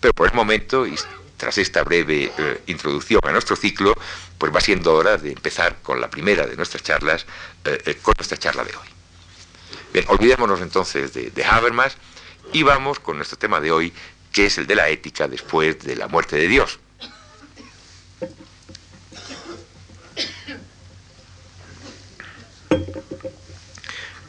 Pero 0.00 0.14
por 0.14 0.28
el 0.28 0.34
momento, 0.34 0.86
y 0.86 0.94
tras 1.36 1.58
esta 1.58 1.82
breve 1.82 2.32
eh, 2.36 2.60
introducción 2.66 3.20
a 3.24 3.32
nuestro 3.32 3.56
ciclo, 3.56 3.94
pues 4.38 4.54
va 4.54 4.60
siendo 4.60 4.94
hora 4.94 5.16
de 5.16 5.32
empezar 5.32 5.76
con 5.82 6.00
la 6.00 6.08
primera 6.08 6.46
de 6.46 6.56
nuestras 6.56 6.82
charlas, 6.82 7.26
eh, 7.64 7.82
eh, 7.86 7.98
con 8.00 8.14
nuestra 8.16 8.38
charla 8.38 8.64
de 8.64 8.70
hoy. 8.70 8.88
Bien, 9.92 10.04
olvidémonos 10.08 10.60
entonces 10.60 11.12
de, 11.12 11.30
de 11.30 11.44
Habermas 11.44 11.96
y 12.52 12.62
vamos 12.62 13.00
con 13.00 13.16
nuestro 13.16 13.38
tema 13.38 13.60
de 13.60 13.72
hoy, 13.72 13.92
que 14.32 14.46
es 14.46 14.58
el 14.58 14.66
de 14.66 14.74
la 14.74 14.88
ética 14.88 15.28
después 15.28 15.80
de 15.80 15.96
la 15.96 16.08
muerte 16.08 16.36
de 16.36 16.46
Dios. 16.48 16.78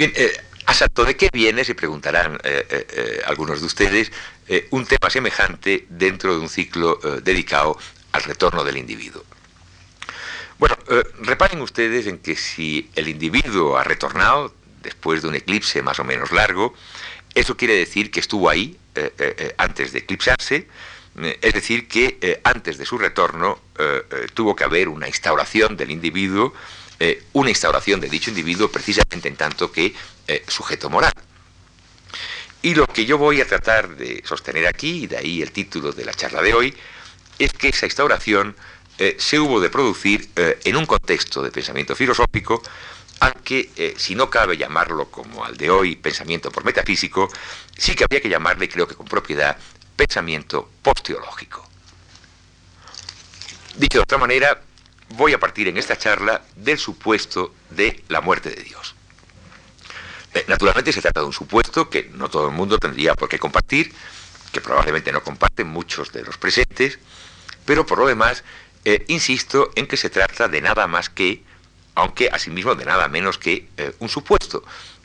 Bien, 0.02 0.14
eh, 0.16 0.34
¿a 0.66 0.74
salto 0.74 1.06
de 1.06 1.16
qué 1.16 1.30
viene? 1.32 1.64
Se 1.64 1.76
preguntarán 1.76 2.40
eh, 2.44 2.66
eh, 2.70 3.22
algunos 3.28 3.60
de 3.60 3.68
ustedes, 3.68 4.12
un 4.72 4.88
tema 4.88 5.12
semejante 5.12 5.86
dentro 5.90 6.34
de 6.34 6.40
un 6.40 6.50
ciclo 6.50 7.00
dedicado 7.22 7.78
al 8.12 8.24
retorno 8.24 8.64
del 8.64 8.78
individuo. 8.78 9.24
Bueno, 10.58 10.76
reparen 11.20 11.62
ustedes 11.62 12.08
en 12.08 12.18
que 12.18 12.36
si 12.36 12.90
el 12.96 13.10
individuo 13.10 13.78
ha 13.78 13.84
retornado 13.84 14.52
después 14.82 15.22
de 15.22 15.28
un 15.28 15.36
eclipse 15.36 15.84
más 15.84 16.00
o 16.00 16.04
menos 16.04 16.32
largo, 16.32 16.74
eso 17.36 17.56
quiere 17.56 17.76
decir 17.76 18.10
que 18.10 18.22
estuvo 18.22 18.50
ahí 18.50 18.80
antes 19.58 19.94
de 19.94 20.00
eclipsarse, 20.00 20.68
es 21.42 21.54
decir, 21.54 21.88
que 21.88 22.42
antes 22.44 22.80
de 22.80 22.88
su 22.88 22.98
retorno 22.98 23.60
tuvo 24.34 24.56
que 24.56 24.64
haber 24.64 24.90
una 24.90 25.08
instauración 25.08 25.78
del 25.78 25.92
individuo 25.92 26.56
eh, 27.04 27.24
una 27.34 27.50
instauración 27.50 28.00
de 28.00 28.08
dicho 28.08 28.30
individuo 28.30 28.70
precisamente 28.70 29.28
en 29.28 29.36
tanto 29.36 29.72
que 29.72 29.92
eh, 30.28 30.44
sujeto 30.48 30.88
moral. 30.88 31.12
Y 32.62 32.76
lo 32.76 32.86
que 32.86 33.08
yo 33.08 33.18
voy 33.18 33.42
a 33.42 33.48
tratar 33.48 33.96
de 33.96 34.22
sostener 34.24 34.68
aquí, 34.68 35.06
y 35.06 35.08
de 35.08 35.18
ahí 35.18 35.42
el 35.42 35.52
título 35.52 35.94
de 35.94 36.06
la 36.06 36.14
charla 36.14 36.44
de 36.44 36.54
hoy, 36.54 36.78
es 37.40 37.54
que 37.54 37.70
esa 37.70 37.88
instauración 37.88 38.56
eh, 39.00 39.16
se 39.18 39.40
hubo 39.40 39.60
de 39.60 39.72
producir 39.72 40.30
en 40.36 40.76
un 40.76 40.86
contexto 40.86 41.42
de 41.42 41.50
pensamiento 41.50 41.96
filosófico, 41.96 42.62
aunque 43.20 43.96
si 43.98 44.14
no 44.14 44.30
cabe 44.30 44.56
llamarlo 44.56 45.10
como 45.10 45.44
al 45.44 45.58
de 45.58 45.72
hoy 45.72 45.96
pensamiento 45.96 46.52
por 46.52 46.64
metafísico, 46.64 47.32
sí 47.76 47.96
que 47.96 48.04
habría 48.04 48.22
que 48.22 48.30
llamarle, 48.30 48.70
creo 48.70 48.88
que 48.88 48.94
con 48.94 49.08
propiedad, 49.08 49.58
pensamiento 49.96 50.70
posteológico. 50.84 51.68
Dicho 53.76 53.98
de 53.98 54.04
otra 54.04 54.20
manera, 54.20 54.62
voy 55.14 55.34
a 55.34 55.40
partir 55.40 55.68
en 55.68 55.78
esta 55.78 55.98
charla 55.98 56.42
del 56.56 56.78
supuesto 56.78 57.54
de 57.70 58.04
la 58.08 58.22
muerte 58.22 58.50
de 58.50 58.64
Dios. 58.64 58.96
Eh, 60.34 60.46
naturalmente 60.48 60.94
se 60.94 61.02
trata 61.02 61.20
de 61.20 61.26
un 61.26 61.34
supuesto 61.34 61.90
que 61.90 62.10
no 62.14 62.30
todo 62.30 62.48
el 62.48 62.56
mundo 62.56 62.78
tendría 62.78 63.16
por 63.16 63.28
qué 63.28 63.38
compartir, 63.38 63.94
que 64.52 64.62
probablemente 64.62 65.12
no 65.12 65.24
comparten 65.24 65.68
muchos 65.68 66.12
de 66.12 66.24
los 66.24 66.38
presentes, 66.38 67.00
pero 67.66 67.86
por 67.86 68.00
lo 68.00 68.08
demás, 68.08 68.44
eh, 68.86 69.06
insisto 69.08 69.72
en 69.76 69.88
que 69.88 69.98
se 69.98 70.10
trata 70.10 70.48
de 70.48 70.62
nada 70.62 70.88
más 70.88 71.10
que, 71.10 71.44
aunque 71.96 72.30
asimismo 72.32 72.76
de 72.76 72.86
nada 72.86 73.08
menos 73.08 73.38
que 73.38 73.70
eh, 73.78 73.94
un 74.00 74.10
supuesto, 74.10 74.64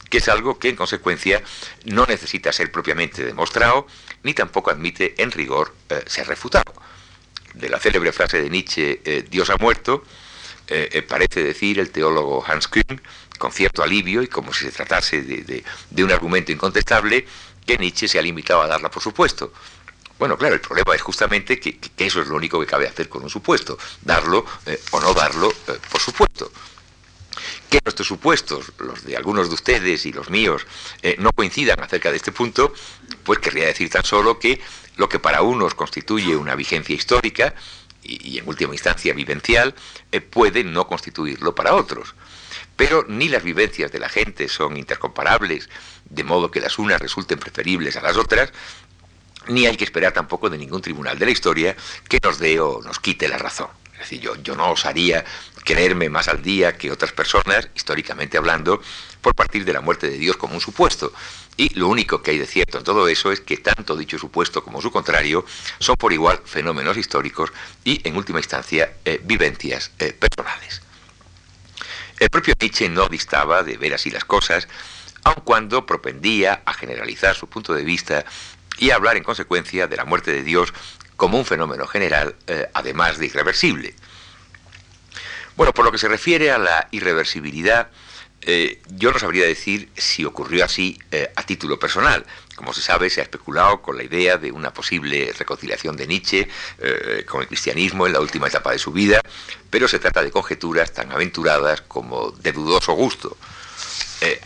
que 0.08 0.18
es 0.18 0.28
algo 0.28 0.58
que 0.60 0.68
en 0.68 0.76
consecuencia 0.76 1.42
no 1.84 2.06
necesita 2.06 2.52
ser 2.52 2.70
propiamente 2.70 3.24
demostrado, 3.24 3.88
ni 4.22 4.34
tampoco 4.34 4.70
admite 4.70 5.20
en 5.20 5.32
rigor 5.32 5.74
ser 6.06 6.28
refutado 6.28 6.72
de 7.56 7.68
la 7.68 7.80
célebre 7.80 8.12
frase 8.12 8.42
de 8.42 8.50
Nietzsche, 8.50 9.00
eh, 9.04 9.24
Dios 9.28 9.50
ha 9.50 9.56
muerto, 9.56 10.04
eh, 10.68 10.88
eh, 10.92 11.02
parece 11.02 11.42
decir 11.42 11.78
el 11.78 11.90
teólogo 11.90 12.44
Hans 12.46 12.68
Kühn, 12.68 13.00
con 13.38 13.52
cierto 13.52 13.82
alivio 13.82 14.22
y 14.22 14.28
como 14.28 14.52
si 14.52 14.66
se 14.66 14.72
tratase 14.72 15.22
de, 15.22 15.64
un 16.02 16.12
argumento 16.12 16.52
incontestable, 16.52 17.26
que 17.64 17.78
Nietzsche 17.78 18.08
se 18.08 18.18
ha 18.18 18.22
limitado 18.22 18.62
a 18.62 18.66
darla 18.66 18.90
por 18.90 19.02
supuesto. 19.02 19.52
Bueno, 20.18 20.38
claro, 20.38 20.54
el 20.54 20.60
problema 20.60 20.94
es 20.94 21.02
justamente 21.02 21.60
que, 21.60 21.78
eso 21.98 22.22
es 22.22 22.28
lo 22.28 22.36
único 22.36 22.58
que 22.60 22.66
cabe 22.66 22.88
hacer 22.88 23.08
con 23.08 23.22
un 23.22 23.28
supuesto, 23.28 23.76
darlo 24.02 24.46
o 24.92 25.00
no 25.00 25.12
darlo 25.12 25.52
por 25.90 26.00
supuesto. 26.00 26.50
que 27.68 27.80
nuestros 27.84 28.08
supuestos, 28.08 28.72
los 28.78 29.04
de 29.04 29.16
algunos 29.16 29.48
de 29.48 29.54
ustedes 29.54 30.06
y 30.06 30.12
los 30.12 30.30
míos, 30.30 30.66
no 31.18 31.32
coincidan 31.32 31.80
acerca 31.82 32.10
de 32.10 32.16
este 32.16 32.32
punto, 32.32 32.72
pues 33.24 33.40
querría 33.40 33.66
decir 33.66 33.90
tan 33.90 34.04
solo 34.04 34.38
que 34.38 34.58
lo 34.96 35.08
que 35.08 35.18
para 35.18 35.42
unos 35.42 35.74
constituye 35.74 36.36
una 36.36 36.54
vigencia 36.54 36.94
histórica 36.94 37.54
y, 38.02 38.38
en 38.38 38.48
última 38.48 38.74
instancia 38.74 39.12
vivencial, 39.14 39.74
eh, 40.12 40.20
puede 40.20 40.64
no 40.64 40.86
constituirlo 40.86 41.54
para 41.54 41.74
otros. 41.74 42.14
Pero 42.76 43.04
ni 43.08 43.28
las 43.28 43.42
vivencias 43.42 43.90
de 43.90 43.98
la 43.98 44.08
gente 44.08 44.48
son 44.48 44.76
intercomparables, 44.76 45.68
de 46.08 46.24
modo 46.24 46.50
que 46.50 46.60
las 46.60 46.78
unas 46.78 47.00
resulten 47.00 47.38
preferibles 47.38 47.96
a 47.96 48.02
las 48.02 48.16
otras, 48.16 48.52
ni 49.48 49.66
hay 49.66 49.76
que 49.76 49.84
esperar 49.84 50.12
tampoco 50.12 50.50
de 50.50 50.58
ningún 50.58 50.82
tribunal 50.82 51.18
de 51.18 51.26
la 51.26 51.30
historia 51.30 51.76
que 52.08 52.18
nos 52.22 52.38
dé 52.38 52.60
o 52.60 52.82
nos 52.82 53.00
quite 53.00 53.28
la 53.28 53.38
razón. 53.38 53.68
Es 53.94 54.00
decir, 54.00 54.20
yo, 54.20 54.36
yo 54.36 54.54
no 54.54 54.72
osaría 54.72 55.24
creerme 55.64 56.10
más 56.10 56.28
al 56.28 56.42
día 56.42 56.76
que 56.76 56.92
otras 56.92 57.12
personas, 57.12 57.70
históricamente 57.74 58.36
hablando, 58.36 58.82
por 59.26 59.34
partir 59.34 59.64
de 59.64 59.72
la 59.72 59.80
muerte 59.80 60.08
de 60.08 60.18
Dios 60.18 60.36
como 60.36 60.54
un 60.54 60.60
supuesto. 60.60 61.12
Y 61.56 61.76
lo 61.76 61.88
único 61.88 62.22
que 62.22 62.30
hay 62.30 62.38
de 62.38 62.46
cierto 62.46 62.78
en 62.78 62.84
todo 62.84 63.08
eso 63.08 63.32
es 63.32 63.40
que 63.40 63.56
tanto 63.56 63.96
dicho 63.96 64.20
supuesto 64.20 64.62
como 64.62 64.80
su 64.80 64.92
contrario 64.92 65.44
son 65.80 65.96
por 65.96 66.12
igual 66.12 66.40
fenómenos 66.44 66.96
históricos 66.96 67.52
y, 67.82 68.06
en 68.06 68.16
última 68.16 68.38
instancia, 68.38 68.92
eh, 69.04 69.20
vivencias 69.24 69.90
eh, 69.98 70.12
personales. 70.12 70.80
El 72.20 72.30
propio 72.30 72.54
Nietzsche 72.60 72.88
no 72.88 73.08
distaba 73.08 73.64
de 73.64 73.76
ver 73.76 73.94
así 73.94 74.12
las 74.12 74.24
cosas, 74.24 74.68
aun 75.24 75.42
cuando 75.42 75.84
propendía 75.86 76.62
a 76.64 76.72
generalizar 76.72 77.34
su 77.34 77.48
punto 77.48 77.74
de 77.74 77.82
vista 77.82 78.24
y 78.78 78.90
a 78.90 78.94
hablar 78.94 79.16
en 79.16 79.24
consecuencia 79.24 79.88
de 79.88 79.96
la 79.96 80.04
muerte 80.04 80.30
de 80.30 80.44
Dios 80.44 80.72
como 81.16 81.36
un 81.36 81.44
fenómeno 81.44 81.88
general, 81.88 82.36
eh, 82.46 82.68
además 82.74 83.18
de 83.18 83.26
irreversible. 83.26 83.92
Bueno, 85.56 85.72
por 85.72 85.84
lo 85.84 85.90
que 85.90 85.98
se 85.98 86.06
refiere 86.06 86.52
a 86.52 86.58
la 86.58 86.86
irreversibilidad, 86.92 87.90
eh, 88.46 88.80
yo 88.88 89.12
no 89.12 89.18
sabría 89.18 89.44
decir 89.44 89.90
si 89.96 90.24
ocurrió 90.24 90.64
así 90.64 90.98
eh, 91.10 91.30
a 91.36 91.42
título 91.42 91.78
personal. 91.78 92.24
Como 92.54 92.72
se 92.72 92.80
sabe, 92.80 93.10
se 93.10 93.20
ha 93.20 93.24
especulado 93.24 93.82
con 93.82 93.98
la 93.98 94.04
idea 94.04 94.38
de 94.38 94.50
una 94.50 94.72
posible 94.72 95.34
reconciliación 95.38 95.94
de 95.94 96.06
Nietzsche 96.06 96.48
con 97.26 97.42
el 97.42 97.48
cristianismo 97.48 98.06
en 98.06 98.14
la 98.14 98.20
última 98.20 98.48
etapa 98.48 98.72
de 98.72 98.78
su 98.78 98.92
vida, 98.92 99.20
pero 99.68 99.86
se 99.86 99.98
trata 99.98 100.22
de 100.22 100.30
conjeturas 100.30 100.94
tan 100.94 101.12
aventuradas 101.12 101.82
como 101.82 102.30
de 102.30 102.52
dudoso 102.52 102.94
gusto. 102.94 103.36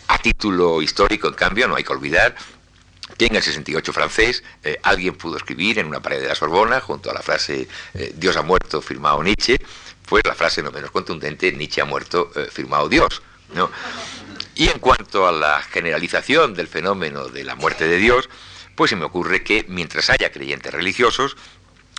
a 0.08 0.18
título 0.18 0.82
histórico, 0.82 1.28
en 1.28 1.34
cambio, 1.34 1.68
no 1.68 1.76
hay 1.76 1.84
que 1.84 1.92
olvidar 1.92 2.34
que 3.16 3.26
en 3.26 3.36
el 3.36 3.42
68 3.42 3.92
francés 3.92 4.42
eh, 4.64 4.78
alguien 4.82 5.14
pudo 5.14 5.36
escribir 5.36 5.78
en 5.78 5.86
una 5.86 6.00
pared 6.00 6.22
de 6.22 6.28
la 6.28 6.34
Sorbona, 6.34 6.80
junto 6.80 7.10
a 7.10 7.14
la 7.14 7.20
frase 7.20 7.68
eh, 7.92 8.14
Dios 8.16 8.34
ha 8.36 8.42
muerto, 8.42 8.80
firmado 8.80 9.22
Nietzsche, 9.22 9.58
fue 10.04 10.22
la 10.24 10.34
frase 10.34 10.62
no 10.62 10.70
menos 10.70 10.90
contundente, 10.90 11.52
Nietzsche 11.52 11.82
ha 11.82 11.84
muerto, 11.84 12.30
eh, 12.34 12.48
firmado 12.50 12.88
Dios. 12.88 13.20
¿No? 13.54 13.70
Y 14.54 14.68
en 14.68 14.78
cuanto 14.78 15.26
a 15.26 15.32
la 15.32 15.62
generalización 15.62 16.54
del 16.54 16.68
fenómeno 16.68 17.28
de 17.28 17.44
la 17.44 17.54
muerte 17.54 17.86
de 17.86 17.96
Dios, 17.96 18.28
pues 18.74 18.90
se 18.90 18.96
me 18.96 19.04
ocurre 19.04 19.42
que 19.42 19.64
mientras 19.68 20.10
haya 20.10 20.30
creyentes 20.30 20.72
religiosos, 20.72 21.36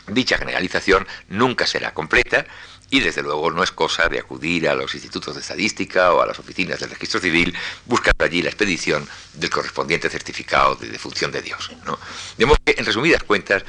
dicha 0.08 0.38
generalización 0.38 1.08
nunca 1.30 1.66
será 1.66 1.94
completa 1.94 2.46
y 2.92 3.00
desde 3.00 3.24
luego 3.24 3.50
no 3.52 3.64
es 3.64 3.72
cosa 3.72 4.10
de 4.10 4.20
acudir 4.20 4.68
a 4.68 4.76
los 4.76 4.94
institutos 4.94 5.34
de 5.34 5.42
estadística 5.42 6.14
o 6.14 6.22
a 6.22 6.26
las 6.26 6.38
oficinas 6.38 6.80
del 6.80 6.90
registro 6.90 7.20
civil 7.20 7.56
buscando 7.86 8.26
allí 8.26 8.42
la 8.42 8.50
expedición 8.50 9.08
del 9.34 9.50
correspondiente 9.50 10.10
certificado 10.10 10.76
de 10.76 10.90
defunción 10.90 11.32
de 11.32 11.42
Dios. 11.42 11.72
¿no? 11.86 11.98
De 12.38 12.46
modo 12.46 12.58
que, 12.66 12.76
en 12.78 12.86
resumidas 12.86 13.24
cuentas, 13.24 13.64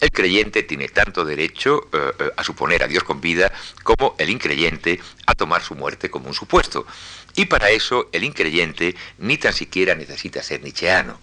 el 0.00 0.10
creyente 0.10 0.62
tiene 0.62 0.88
tanto 0.88 1.24
derecho 1.24 1.88
eh, 1.92 2.12
eh, 2.18 2.30
a 2.36 2.44
suponer 2.44 2.84
a 2.84 2.88
Dios 2.88 3.02
con 3.02 3.20
vida 3.20 3.52
como 3.82 4.14
el 4.16 4.30
increyente 4.30 5.00
a 5.26 5.34
tomar 5.34 5.62
su 5.62 5.74
muerte 5.74 6.08
como 6.08 6.28
un 6.28 6.34
supuesto. 6.34 6.86
Y 7.38 7.44
para 7.44 7.70
eso 7.70 8.08
el 8.10 8.24
increyente 8.24 8.96
ni 9.18 9.38
tan 9.38 9.52
siquiera 9.52 9.94
necesita 9.94 10.42
ser 10.42 10.60
nietzscheano. 10.60 11.20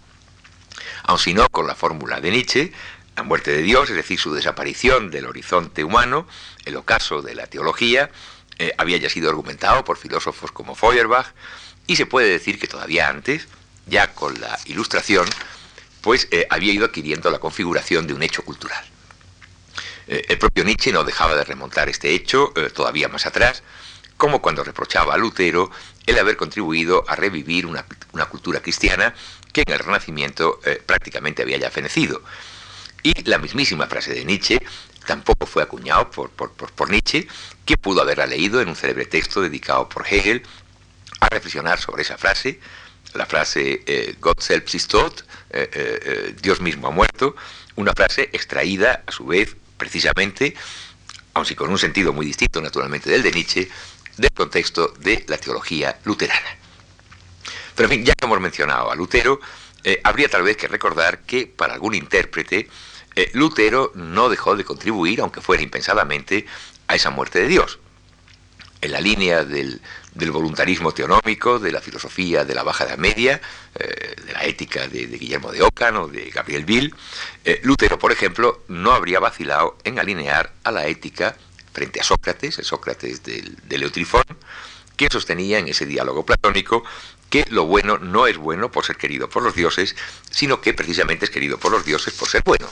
Aun 1.04 1.19
si 1.19 1.34
no 1.34 1.49
con 1.49 1.67
la 1.67 1.75
fórmula 1.75 2.21
de 2.21 2.32
Nietzsche, 2.32 2.71
la 3.17 3.23
muerte 3.23 3.51
de 3.51 3.62
Dios, 3.62 3.89
es 3.89 3.97
decir, 3.97 4.17
su 4.17 4.34
desaparición 4.34 5.12
del 5.12 5.25
horizonte 5.25 5.84
humano, 5.84 6.25
el 6.63 6.78
ocaso 6.78 7.21
de 7.21 7.36
la 7.36 7.47
teología, 7.47 8.12
eh, 8.60 8.71
había 8.78 8.95
ya 8.95 9.10
sido 9.10 9.28
argumentado 9.28 9.84
por 9.84 9.97
filósofos 9.97 10.54
como 10.54 10.73
Feuerbach, 10.73 11.34
y 11.86 11.97
se 11.97 12.06
puede 12.06 12.30
decir 12.30 12.60
que 12.60 12.67
todavía 12.67 13.10
antes, 13.10 13.49
ya 13.86 14.13
con 14.13 14.39
la 14.39 14.58
ilustración, 14.67 15.28
pues 15.99 16.30
eh, 16.32 16.47
había 16.49 16.71
ido 16.71 16.86
adquiriendo 16.86 17.30
la 17.30 17.39
configuración 17.39 18.08
de 18.08 18.13
un 18.13 18.23
hecho 18.23 18.45
cultural. 18.45 18.86
Eh, 20.08 20.23
el 20.30 20.38
propio 20.38 20.63
Nietzsche 20.63 20.93
no 20.93 21.04
dejaba 21.04 21.36
de 21.36 21.43
remontar 21.43 21.89
este 21.89 22.12
hecho 22.12 22.54
todavía 22.73 23.10
más 23.10 23.25
atrás, 23.25 23.63
como 24.17 24.41
cuando 24.41 24.63
reprochaba 24.63 25.13
a 25.13 25.17
Lutero 25.17 25.71
el 26.05 26.19
haber 26.19 26.37
contribuido 26.37 27.03
a 27.07 27.15
revivir 27.15 27.65
una, 27.65 27.85
cultura 28.29 28.61
cristiana 28.61 29.13
que 29.51 29.63
en 29.65 29.73
el 29.73 29.79
Renacimiento 29.79 30.59
prácticamente 30.85 31.41
había 31.41 31.57
ya 31.57 31.71
fenecido. 31.71 32.21
Y 33.03 33.23
la 33.23 33.37
mismísima 33.37 33.87
frase 33.87 34.13
de 34.13 34.25
Nietzsche 34.25 34.59
tampoco 35.05 35.45
fue 35.45 35.63
acuñado 35.63 36.09
por, 36.09 36.89
Nietzsche, 36.89 37.27
que 37.65 37.77
pudo 37.77 38.01
haberla 38.01 38.25
leído 38.25 38.61
en 38.61 38.69
un 38.69 38.75
célebre 38.75 39.05
texto 39.05 39.41
dedicado 39.41 39.87
por 39.87 40.05
Hegel 40.07 40.43
a 41.19 41.29
reflexionar 41.29 41.79
sobre 41.79 42.01
esa 42.01 42.17
frase, 42.17 42.59
la 43.13 43.25
frase 43.25 43.83
eh, 43.85 44.15
Gott 44.19 44.41
selbst 44.41 44.75
ist 44.75 44.89
tot, 44.91 45.23
eh, 45.49 45.69
eh, 45.71 46.35
Dios 46.41 46.59
mismo 46.59 46.87
ha 46.87 46.91
muerto, 46.91 47.35
una 47.75 47.93
frase 47.93 48.29
extraída 48.33 49.03
a 49.05 49.11
su 49.11 49.25
vez 49.25 49.55
precisamente, 49.77 50.55
aun 51.33 51.45
si 51.45 51.55
con 51.55 51.69
un 51.69 51.77
sentido 51.77 52.11
muy 52.11 52.25
distinto 52.25 52.61
naturalmente 52.61 53.09
del 53.09 53.23
de 53.23 53.31
Nietzsche, 53.31 53.69
del 54.17 54.32
contexto 54.32 54.93
de 54.99 55.25
la 55.28 55.38
teología 55.38 55.99
luterana. 56.06 56.58
Pero 57.75 57.89
en 57.89 57.97
fin, 57.97 58.06
ya 58.06 58.13
que 58.13 58.25
hemos 58.25 58.39
mencionado 58.39 58.91
a 58.91 58.95
Lutero, 58.95 59.39
habría 60.04 60.30
tal 60.30 60.43
vez 60.43 60.58
que 60.58 60.67
recordar 60.67 61.19
que 61.19 61.45
para 61.45 61.73
algún 61.73 61.93
intérprete 61.93 62.69
eh, 63.15 63.32
Lutero 63.34 63.91
no 63.95 64.28
dejó 64.30 64.56
de 64.56 64.65
contribuir, 64.65 65.21
aunque 65.21 65.41
fuera 65.41 65.63
impensadamente, 65.63 66.45
a 66.88 66.95
esa 66.95 67.10
muerte 67.10 67.39
de 67.39 67.47
Dios. 67.47 67.80
En 68.82 68.91
la 68.91 68.99
línea 68.99 69.45
del, 69.45 69.82
voluntarismo 70.13 70.91
teonómico, 70.91 71.58
de 71.60 71.71
la 71.71 71.82
filosofía 71.82 72.43
de 72.43 72.54
la 72.54 72.63
Baja 72.63 72.84
Edad 72.84 72.97
Media, 72.97 73.41
eh, 73.73 74.15
de 74.25 74.34
la 74.34 74.43
ética 74.43 74.88
de, 74.88 75.08
Guillermo 75.08 75.51
de 75.51 75.63
Ockham 75.63 75.95
o 75.95 76.08
de 76.08 76.30
Gabriel 76.30 76.65
Bill, 76.65 76.93
eh, 77.45 77.62
Lutero, 77.63 77.97
por 77.97 78.12
ejemplo, 78.12 78.63
no 78.67 78.91
habría 78.91 79.19
vacilado 79.19 79.78
en 79.86 79.97
alinear 79.97 80.51
a 80.63 80.71
la 80.71 80.86
ética 80.88 81.38
frente 81.75 81.99
a 81.99 82.03
Sócrates, 82.03 82.57
el 82.57 82.65
Sócrates 82.65 83.21
del, 83.23 83.57
de 83.63 83.77
Leotrifón, 83.77 84.23
que 84.95 85.09
sostenía 85.11 85.59
en 85.59 85.67
ese 85.67 85.85
diálogo 85.85 86.25
platónico 86.25 86.83
que 87.29 87.45
lo 87.49 87.65
bueno 87.65 87.97
no 87.97 88.27
es 88.27 88.38
bueno 88.38 88.71
por 88.71 88.85
ser 88.85 88.95
querido 88.95 89.29
por 89.29 89.43
los 89.43 89.55
dioses, 89.55 89.95
sino 90.31 90.61
que 90.61 90.73
precisamente 90.73 91.25
es 91.25 91.31
querido 91.31 91.59
por 91.59 91.71
los 91.71 91.83
dioses 91.83 92.13
por 92.13 92.29
ser 92.29 92.43
bueno. 92.45 92.67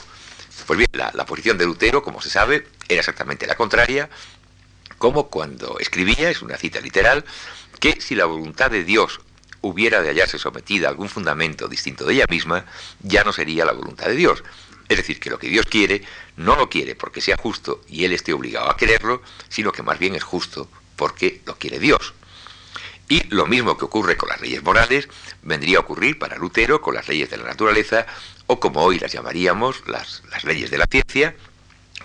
Pues 0.66 0.78
bien, 0.78 0.88
la, 0.92 1.26
posición 1.26 1.58
de 1.58 1.66
Lutero, 1.66 2.02
como 2.02 2.22
se 2.22 2.30
sabe, 2.30 2.66
era 2.88 3.00
exactamente 3.00 3.46
la 3.46 3.56
contraria, 3.56 4.08
como 4.96 5.28
cuando 5.28 5.78
escribía, 5.78 6.30
es 6.30 6.40
una 6.40 6.56
cita 6.56 6.80
literal, 6.80 7.26
que 7.78 8.00
si 8.00 8.14
la 8.14 8.24
voluntad 8.24 8.70
de 8.70 8.84
Dios 8.84 9.20
hubiera 9.60 10.00
de 10.00 10.08
hallarse 10.08 10.38
sometida 10.38 10.86
a 10.86 10.90
algún 10.90 11.10
fundamento 11.10 11.68
distinto 11.68 12.06
de 12.06 12.14
ella 12.14 12.26
misma, 12.30 12.64
ya 13.00 13.24
no 13.24 13.32
sería 13.32 13.66
la 13.66 13.72
voluntad 13.72 14.06
de 14.06 14.14
Dios. 14.14 14.42
Es 14.88 14.98
decir, 14.98 15.18
que 15.18 15.30
lo 15.30 15.38
que 15.38 15.48
Dios 15.48 15.66
quiere 15.66 16.02
no 16.36 16.56
lo 16.56 16.68
quiere 16.68 16.94
porque 16.94 17.20
sea 17.20 17.36
justo 17.36 17.80
y 17.88 18.04
Él 18.04 18.12
esté 18.12 18.32
obligado 18.32 18.70
a 18.70 18.76
quererlo, 18.76 19.22
sino 19.48 19.72
que 19.72 19.82
más 19.82 19.98
bien 19.98 20.14
es 20.14 20.22
justo 20.22 20.68
porque 20.96 21.40
lo 21.46 21.56
quiere 21.56 21.78
Dios. 21.78 22.14
Y 23.08 23.22
lo 23.28 23.46
mismo 23.46 23.76
que 23.76 23.84
ocurre 23.84 24.16
con 24.16 24.30
las 24.30 24.40
leyes 24.40 24.62
morales, 24.62 25.08
vendría 25.42 25.78
a 25.78 25.80
ocurrir 25.80 26.18
para 26.18 26.36
Lutero 26.36 26.80
con 26.80 26.94
las 26.94 27.06
leyes 27.08 27.30
de 27.30 27.36
la 27.36 27.44
naturaleza, 27.44 28.06
o 28.46 28.60
como 28.60 28.82
hoy 28.82 28.98
las 28.98 29.12
llamaríamos, 29.12 29.86
las, 29.86 30.22
leyes 30.44 30.70
de 30.70 30.78
la 30.78 30.86
ciencia, 30.86 31.34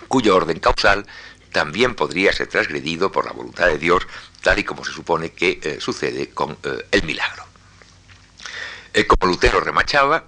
cuyo 0.08 0.36
orden 0.36 0.58
causal 0.60 1.06
también 1.52 1.94
podría 1.94 2.32
ser 2.32 2.46
transgredido 2.46 3.10
por 3.10 3.24
la 3.24 3.32
voluntad 3.32 3.66
de 3.66 3.78
Dios, 3.78 4.06
tal 4.42 4.58
y 4.58 4.64
como 4.64 4.84
se 4.84 4.92
supone 4.92 5.32
que 5.32 5.58
eh, 5.62 5.78
sucede 5.80 6.30
con 6.30 6.56
eh, 6.62 6.86
el 6.92 7.02
milagro. 7.02 7.44
Eh, 8.92 9.06
como 9.06 9.30
Lutero 9.30 9.60
remachaba, 9.60 10.24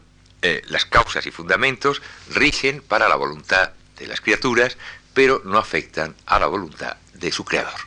las 0.66 0.85
causas 0.87 1.24
y 1.26 1.31
fundamentos 1.31 2.02
rigen 2.31 2.83
para 2.83 3.09
la 3.09 3.16
voluntad 3.16 3.70
de 3.98 4.07
las 4.07 4.20
criaturas, 4.20 4.76
pero 5.14 5.40
no 5.44 5.59
afectan 5.59 6.16
a 6.26 6.38
la 6.38 6.46
voluntad 6.46 6.96
de 7.14 7.31
su 7.31 7.44
creador. 7.44 7.81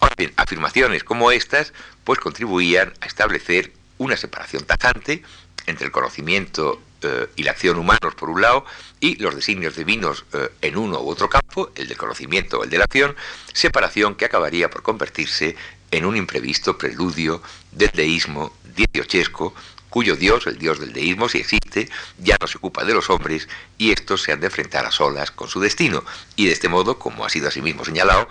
Ahora 0.00 0.14
bien, 0.16 0.32
afirmaciones 0.36 1.04
como 1.04 1.30
estas 1.30 1.72
pues 2.04 2.18
contribuían 2.18 2.92
a 3.00 3.06
establecer 3.06 3.72
una 3.98 4.16
separación 4.16 4.64
tajante 4.64 5.22
entre 5.66 5.86
el 5.86 5.92
conocimiento 5.92 6.82
eh, 7.02 7.28
y 7.36 7.44
la 7.44 7.52
acción 7.52 7.78
humanos 7.78 8.14
por 8.16 8.30
un 8.30 8.40
lado 8.40 8.64
y 9.00 9.16
los 9.16 9.34
designios 9.34 9.76
divinos 9.76 10.24
eh, 10.32 10.48
en 10.60 10.76
uno 10.76 11.00
u 11.00 11.08
otro 11.08 11.28
campo, 11.28 11.70
el 11.76 11.88
del 11.88 11.96
conocimiento 11.96 12.58
o 12.58 12.64
el 12.64 12.70
de 12.70 12.78
la 12.78 12.84
acción, 12.84 13.14
separación 13.52 14.14
que 14.16 14.24
acabaría 14.24 14.70
por 14.70 14.82
convertirse 14.82 15.56
en 15.90 16.04
un 16.04 16.16
imprevisto 16.16 16.76
preludio 16.76 17.42
del 17.70 17.90
deísmo 17.92 18.56
dieciochesco, 18.74 19.54
cuyo 19.92 20.16
dios, 20.16 20.46
el 20.46 20.58
dios 20.58 20.80
del 20.80 20.94
deísmo, 20.94 21.28
si 21.28 21.38
existe, 21.38 21.88
ya 22.16 22.38
no 22.40 22.46
se 22.46 22.56
ocupa 22.56 22.82
de 22.82 22.94
los 22.94 23.10
hombres 23.10 23.46
y 23.76 23.92
estos 23.92 24.22
se 24.22 24.32
han 24.32 24.40
de 24.40 24.46
enfrentar 24.46 24.86
a 24.86 24.90
solas 24.90 25.30
con 25.30 25.48
su 25.48 25.60
destino. 25.60 26.02
Y 26.34 26.46
de 26.46 26.52
este 26.52 26.70
modo, 26.70 26.98
como 26.98 27.26
ha 27.26 27.28
sido 27.28 27.48
asimismo 27.48 27.84
señalado, 27.84 28.26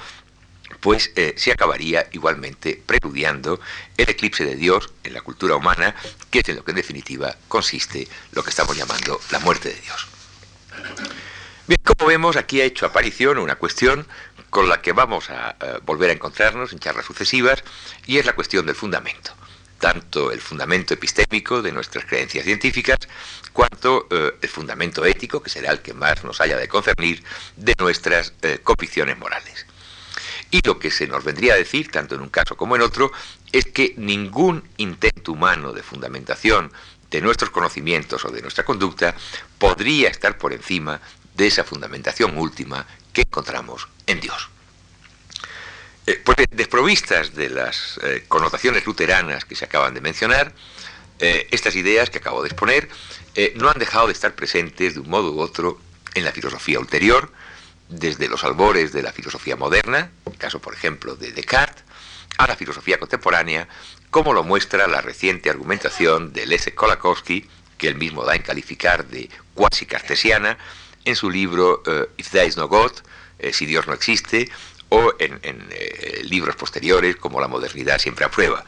pues 0.80 1.12
eh, 1.16 1.36
se 1.38 1.52
acabaría 1.52 2.08
igualmente 2.14 2.82
preludiando 2.84 3.60
el 3.96 4.10
eclipse 4.10 4.44
de 4.44 4.56
Dios 4.56 4.90
en 5.04 5.14
la 5.14 5.22
cultura 5.22 5.56
humana, 5.56 5.96
que 6.32 6.40
es 6.40 6.50
en 6.50 6.56
lo 6.56 6.66
que 6.66 6.72
en 6.72 6.78
definitiva 6.78 7.38
consiste 7.48 8.08
lo 8.32 8.44
que 8.44 8.50
estamos 8.50 8.76
llamando 8.76 9.22
la 9.30 9.38
muerte 9.38 9.70
de 9.70 9.80
Dios. 9.82 10.08
Bien, 11.68 11.80
como 11.84 12.10
vemos, 12.10 12.38
aquí 12.38 12.60
ha 12.60 12.66
hecho 12.66 12.88
aparición 12.88 13.38
una 13.38 13.56
cuestión 13.56 14.08
con 14.50 14.68
la 14.68 14.82
que 14.82 14.94
vamos 14.94 15.30
a 15.30 15.56
eh, 15.62 15.80
volver 15.86 16.10
a 16.10 16.14
encontrarnos 16.14 16.74
en 16.74 16.80
charlas 16.80 17.06
sucesivas, 17.06 17.64
y 18.08 18.18
es 18.18 18.26
la 18.26 18.34
cuestión 18.34 18.66
del 18.66 18.76
fundamento 18.76 19.36
tanto 19.82 20.32
el 20.32 20.40
fundamento 20.40 20.94
epistémico 20.94 21.62
de 21.62 21.74
nuestras 21.74 22.06
creencias 22.06 22.46
científicas, 22.46 23.00
cuanto 23.52 24.08
eh, 24.12 24.36
el 24.40 24.48
fundamento 24.48 25.04
ético, 25.04 25.42
que 25.42 25.50
será 25.50 25.72
el 25.72 25.82
que 25.82 25.94
más 25.94 26.24
nos 26.24 26.40
haya 26.40 26.56
de 26.56 26.70
concernir, 26.70 27.24
de 27.58 27.74
nuestras 27.80 28.32
eh, 28.44 28.60
convicciones 28.64 29.18
morales. 29.18 29.66
Y 30.52 30.62
lo 30.66 30.78
que 30.78 30.92
se 30.92 31.08
nos 31.08 31.24
vendría 31.24 31.56
a 31.56 31.58
decir, 31.58 31.90
tanto 31.92 32.16
en 32.16 32.22
un 32.22 32.30
caso 32.30 32.56
como 32.56 32.76
en 32.76 32.84
otro, 32.84 33.12
es 33.52 33.66
que 33.66 33.96
ningún 33.98 34.64
intento 34.78 35.32
humano 35.32 35.74
de 35.74 35.82
fundamentación 35.82 36.72
de 37.10 37.22
nuestros 37.22 37.50
conocimientos 37.50 38.24
o 38.24 38.30
de 38.30 38.42
nuestra 38.42 38.64
conducta 38.64 39.16
podría 39.58 40.10
estar 40.10 40.38
por 40.38 40.54
encima 40.54 41.02
de 41.36 41.48
esa 41.48 41.64
fundamentación 41.64 42.38
última 42.38 42.86
que 43.14 43.22
encontramos 43.22 43.88
en 44.06 44.20
Dios. 44.20 44.50
Eh, 46.08 46.20
pues 46.24 46.38
desprovistas 46.50 47.36
de 47.36 47.50
las 47.50 48.00
eh, 48.02 48.24
connotaciones 48.28 48.86
luteranas 48.88 49.46
que 49.46 49.56
se 49.56 49.66
acaban 49.66 49.94
de 49.94 50.02
mencionar, 50.02 50.52
eh, 51.20 51.48
estas 51.52 51.76
ideas 51.76 52.10
que 52.10 52.18
acabo 52.18 52.42
de 52.42 52.48
exponer 52.48 52.90
no 53.56 53.70
han 53.70 53.80
dejado 53.80 54.08
de 54.08 54.14
estar 54.14 54.36
presentes 54.36 54.96
de 54.96 55.00
un 55.00 55.10
modo 55.10 55.32
u 55.32 55.40
otro 55.40 55.80
en 56.16 56.26
la 56.26 56.34
filosofía 56.34 56.80
ulterior, 56.80 57.32
desde 57.88 58.28
los 58.28 58.44
albores 58.44 58.92
de 58.92 59.04
la 59.04 59.14
filosofía 59.14 59.56
moderna, 59.56 60.12
el 60.30 60.38
caso 60.38 60.60
por 60.60 60.74
ejemplo 60.74 61.16
de 61.16 61.32
Descartes, 61.32 61.86
a 62.38 62.48
la 62.48 62.58
filosofía 62.58 63.00
contemporánea, 63.00 63.70
como 64.10 64.34
lo 64.34 64.44
muestra 64.44 64.86
la 64.88 65.00
reciente 65.00 65.50
argumentación 65.50 66.34
de 66.34 66.46
Leszek 66.46 66.76
Kolakowski, 66.76 67.48
que 67.78 67.88
él 67.88 67.96
mismo 67.96 68.26
da 68.26 68.36
en 68.36 68.42
calificar 68.42 69.08
de 69.08 69.30
cuasi 69.54 69.86
cartesiana, 69.86 70.58
en 71.06 71.16
su 71.16 71.30
libro 71.30 71.84
If 72.18 72.32
There 72.32 72.46
is 72.46 72.58
no 72.58 72.68
God, 72.68 72.92
Si 73.54 73.66
Dios 73.66 73.88
no 73.88 73.94
existe, 73.94 74.52
o 74.92 75.14
en, 75.20 75.40
eh, 75.72 76.22
libros 76.26 76.56
posteriores 76.56 77.16
como 77.16 77.40
La 77.40 77.48
modernidad 77.48 77.98
siempre 77.98 78.26
aprueba, 78.26 78.64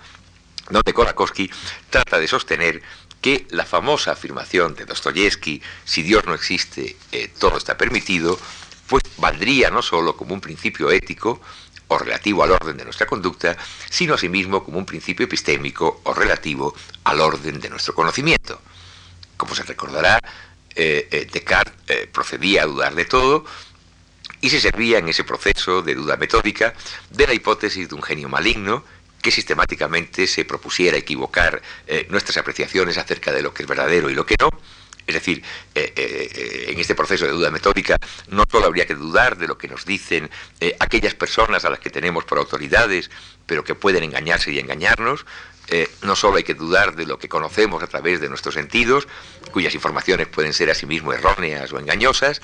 donde 0.70 0.94
Kolakowski 0.94 1.52
trata 1.90 2.18
de 2.18 2.28
sostener 2.28 2.82
que 3.22 3.46
la 3.50 3.66
famosa 3.66 4.14
afirmación 4.14 4.74
de 4.76 4.86
Dostoyevsky, 4.86 5.62
si 5.84 6.02
Dios 6.02 6.26
no 6.26 6.34
existe, 6.34 6.96
eh, 7.12 7.30
todo 7.38 7.58
está 7.58 7.78
permitido, 7.78 8.40
pues 8.88 9.04
valdría 9.18 9.70
no 9.70 9.82
solo 9.82 10.16
como 10.16 10.34
un 10.34 10.40
principio 10.40 10.92
ético 10.92 11.42
o 11.90 11.98
relativo 11.98 12.44
al 12.44 12.52
orden 12.52 12.78
de 12.78 12.86
nuestra 12.86 13.06
conducta, 13.06 13.58
sino 13.90 14.14
asimismo 14.14 14.64
como 14.64 14.78
un 14.78 14.86
principio 14.86 15.26
epistémico 15.26 16.02
o 16.04 16.14
relativo 16.14 16.74
al 17.04 17.20
orden 17.20 17.60
de 17.60 17.70
nuestro 17.70 17.94
conocimiento. 17.94 18.62
Como 19.36 19.56
se 19.56 19.64
recordará, 19.64 20.20
eh, 20.74 21.28
Descartes 21.32 22.08
procedía 22.14 22.64
a 22.64 22.66
dudar 22.66 22.96
de 22.96 23.06
todo, 23.06 23.46
y 24.44 24.50
se 24.50 24.60
servía 24.60 24.98
en 24.98 25.08
ese 25.08 25.24
proceso 25.24 25.82
de 25.82 25.96
duda 25.96 26.18
metódica 26.18 26.74
de 27.10 27.28
la 27.28 27.34
hipótesis 27.34 27.88
de 27.88 27.96
un 27.96 28.04
genio 28.04 28.28
maligno 28.28 28.84
que 29.22 29.32
sistemáticamente 29.32 30.28
se 30.28 30.44
propusiera 30.44 30.98
equivocar 30.98 31.62
eh, 31.88 32.08
nuestras 32.10 32.36
apreciaciones 32.36 32.98
acerca 32.98 33.32
de 33.32 33.42
lo 33.42 33.54
que 33.54 33.64
es 33.64 33.70
verdadero 33.70 34.10
y 34.10 34.16
lo 34.16 34.26
que 34.26 34.36
no. 34.38 34.50
Es 35.08 35.14
decir, 35.14 35.42
eh, 35.74 35.94
eh, 35.96 36.66
en 36.68 36.78
este 36.78 36.94
proceso 36.94 37.26
de 37.26 37.32
duda 37.32 37.52
metódica 37.52 37.98
no 38.28 38.44
solo 38.52 38.66
habría 38.66 38.86
que 38.86 38.96
dudar 38.96 39.38
de 39.38 39.48
lo 39.48 39.58
que 39.58 39.70
nos 39.70 39.86
dicen 39.86 40.30
aquellas 40.80 41.16
personas 41.16 41.64
a 41.64 41.70
las 41.70 41.80
que 41.80 41.90
tenemos 41.90 42.26
por 42.26 42.38
autoridades, 42.38 43.12
pero 43.46 43.64
que 43.64 43.76
pueden 43.76 44.04
engañarse 44.04 44.52
y 44.52 44.60
engañarnos, 44.60 45.26
no 46.02 46.16
solo 46.16 46.38
hay 46.38 46.44
que 46.44 46.54
dudar 46.54 46.96
de 46.96 47.06
lo 47.06 47.18
que 47.18 47.30
conocemos 47.30 47.82
a 47.82 47.88
través 47.88 48.20
de 48.22 48.30
nuestros 48.30 48.54
sentidos, 48.54 49.08
cuyas 49.52 49.74
informaciones 49.74 50.28
pueden 50.28 50.54
ser 50.54 50.70
asimismo 50.70 51.14
erróneas 51.14 51.72
o 51.72 51.80
engañosas, 51.80 52.42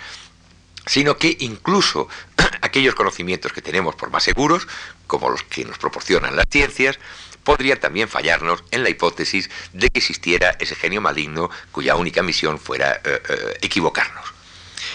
sino 0.89 1.17
que 1.17 1.38
incluso 1.41 2.10
aquellos 2.62 2.95
conocimientos 2.95 3.54
que 3.54 3.62
tenemos 3.62 3.93
por 3.93 4.10
más 4.10 4.23
seguros, 4.23 4.67
como 5.06 5.30
los 5.30 5.43
que 5.43 5.63
nos 5.63 5.78
proporcionan 5.78 6.36
las 6.36 6.47
ciencias, 6.49 6.97
podrían 7.43 7.80
también 7.80 8.10
fallarnos 8.10 8.63
en 8.71 8.82
la 8.82 8.89
hipótesis 8.89 9.52
de 9.71 9.89
que 9.89 9.99
existiera 9.99 10.58
ese 10.60 10.73
genio 10.73 10.99
maligno 10.99 11.52
cuya 11.71 11.95
única 11.95 12.23
misión 12.23 12.58
fuera 12.58 13.02
eh, 13.04 13.21
eh, 13.30 13.58
equivocarnos. 13.62 14.34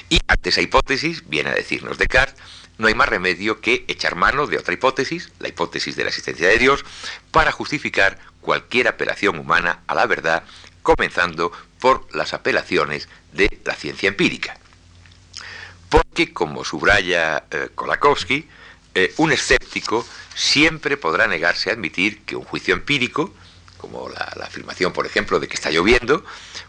Y 0.08 0.18
ante 0.26 0.48
esa 0.48 0.60
hipótesis, 0.60 1.28
viene 1.28 1.50
a 1.50 1.54
decirnos 1.54 1.96
Descartes, 1.96 2.42
no 2.76 2.88
hay 2.88 2.94
más 2.94 3.08
remedio 3.08 3.60
que 3.60 3.84
echar 3.86 4.16
mano 4.16 4.48
de 4.48 4.58
otra 4.58 4.74
hipótesis, 4.74 5.30
la 5.38 5.46
hipótesis 5.46 5.94
de 5.94 6.02
la 6.02 6.08
existencia 6.08 6.48
de 6.48 6.58
Dios, 6.58 6.84
para 7.30 7.52
justificar 7.52 8.18
cualquier 8.40 8.88
apelación 8.88 9.38
humana 9.38 9.84
a 9.86 9.94
la 9.94 10.06
verdad, 10.06 10.42
comenzando 10.82 11.52
por 11.78 12.04
las 12.12 12.34
apelaciones 12.34 13.08
de 13.32 13.60
la 13.64 13.76
ciencia 13.76 14.08
empírica 14.08 14.58
porque, 15.94 16.32
como 16.32 16.64
subraya 16.64 17.44
eh, 17.52 17.68
Kolakowski, 17.72 18.48
eh, 18.96 19.14
un 19.18 19.30
escéptico 19.30 20.04
siempre 20.34 20.96
podrá 20.96 21.28
negarse 21.28 21.70
a 21.70 21.74
admitir 21.74 22.22
que 22.24 22.34
un 22.34 22.42
juicio 22.42 22.74
empírico, 22.74 23.32
como 23.78 24.08
la, 24.08 24.24
afirmación, 24.44 24.92
por 24.92 25.06
ejemplo, 25.06 25.38
de 25.38 25.46
que 25.46 25.54
está 25.54 25.70
lloviendo, 25.70 26.24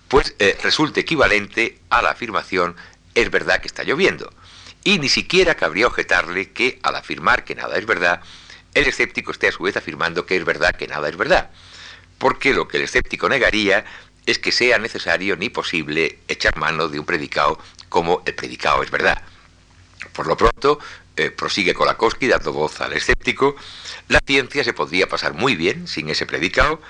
pues 0.09 0.35
eh, 0.37 0.55
resulte 0.61 0.99
equivalente 0.99 1.79
a 1.89 2.03
la 2.03 2.11
afirmación 2.11 2.75
es 3.15 3.31
verdad 3.31 3.61
que 3.61 3.67
está 3.67 3.83
lloviendo. 3.83 4.31
Y 4.83 4.99
ni 4.99 5.09
siquiera 5.09 5.55
cabría 5.55 5.87
objetarle 5.87 6.51
que 6.51 6.77
al 6.83 6.95
afirmar 6.95 7.45
que 7.45 7.55
nada 7.55 7.79
es 7.79 7.87
verdad, 7.87 8.21
el 8.75 8.85
escéptico 8.85 9.31
esté 9.31 9.47
a 9.47 9.51
su 9.51 9.63
vez 9.63 9.75
afirmando 9.75 10.27
que 10.27 10.37
es 10.37 10.45
verdad 10.45 10.75
que 10.75 10.87
nada 10.87 11.09
es 11.09 11.17
verdad. 11.17 11.49
Porque 12.19 12.53
lo 12.53 12.67
que 12.67 12.77
el 12.77 12.83
escéptico 12.83 13.27
negaría 13.27 13.85
es 14.27 14.37
que 14.37 14.51
sea 14.51 14.77
necesario 14.77 15.35
ni 15.35 15.49
posible 15.49 16.19
echar 16.27 16.57
mano 16.57 16.89
de 16.89 16.99
un 16.99 17.05
predicado 17.05 17.59
como 17.89 18.21
el 18.25 18.35
predicado 18.35 18.83
es 18.83 18.91
verdad. 18.91 19.21
Por 20.13 20.27
lo 20.27 20.37
pronto, 20.37 20.79
eh, 21.17 21.31
prosigue 21.31 21.73
Kolakowski 21.73 22.27
dando 22.27 22.53
voz 22.53 22.81
al 22.81 22.93
escéptico, 22.93 23.55
la 24.07 24.19
ciencia 24.25 24.63
se 24.63 24.73
podría 24.73 25.07
pasar 25.07 25.33
muy 25.33 25.55
bien 25.55 25.87
sin 25.87 26.09
ese 26.09 26.25
predicado 26.25 26.81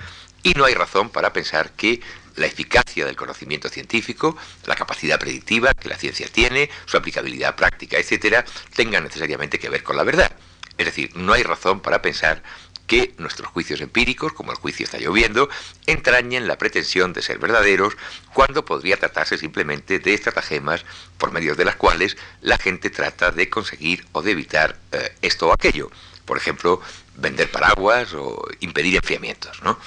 y 0.42 0.54
no 0.54 0.64
hay 0.64 0.74
razón 0.74 1.10
para 1.10 1.32
pensar 1.32 1.72
que 1.72 2.00
la 2.36 2.46
eficacia 2.46 3.06
del 3.06 3.16
conocimiento 3.16 3.68
científico, 3.68 4.36
la 4.66 4.76
capacidad 4.76 5.18
predictiva 5.18 5.74
que 5.74 5.88
la 5.88 5.96
ciencia 5.96 6.28
tiene, 6.28 6.70
su 6.84 6.96
aplicabilidad 6.96 7.56
práctica, 7.56 7.98
etcétera, 7.98 8.44
tengan 8.74 9.04
necesariamente 9.04 9.58
que 9.58 9.68
ver 9.68 9.82
con 9.82 9.96
la 9.96 10.04
verdad. 10.04 10.30
Es 10.78 10.86
decir, 10.86 11.10
no 11.16 11.32
hay 11.32 11.42
razón 11.42 11.80
para 11.80 12.02
pensar 12.02 12.42
que 12.86 13.14
nuestros 13.18 13.48
juicios 13.48 13.80
empíricos, 13.80 14.32
como 14.32 14.52
el 14.52 14.58
juicio 14.58 14.84
está 14.84 14.98
lloviendo, 14.98 15.48
entrañen 15.86 16.46
la 16.46 16.58
pretensión 16.58 17.12
de 17.12 17.22
ser 17.22 17.38
verdaderos 17.38 17.96
cuando 18.32 18.64
podría 18.64 18.96
tratarse 18.96 19.38
simplemente 19.38 19.98
de 19.98 20.14
estratagemas 20.14 20.84
por 21.18 21.32
medio 21.32 21.54
de 21.54 21.64
las 21.64 21.76
cuales 21.76 22.16
la 22.40 22.58
gente 22.58 22.90
trata 22.90 23.30
de 23.30 23.50
conseguir 23.50 24.06
o 24.12 24.22
de 24.22 24.32
evitar 24.32 24.76
eh, 24.92 25.14
esto 25.22 25.48
o 25.48 25.52
aquello. 25.52 25.90
Por 26.24 26.38
ejemplo, 26.38 26.80
vender 27.16 27.50
paraguas 27.50 28.12
o 28.14 28.46
impedir 28.60 28.96
enfriamientos, 28.96 29.62
¿no? 29.62 29.78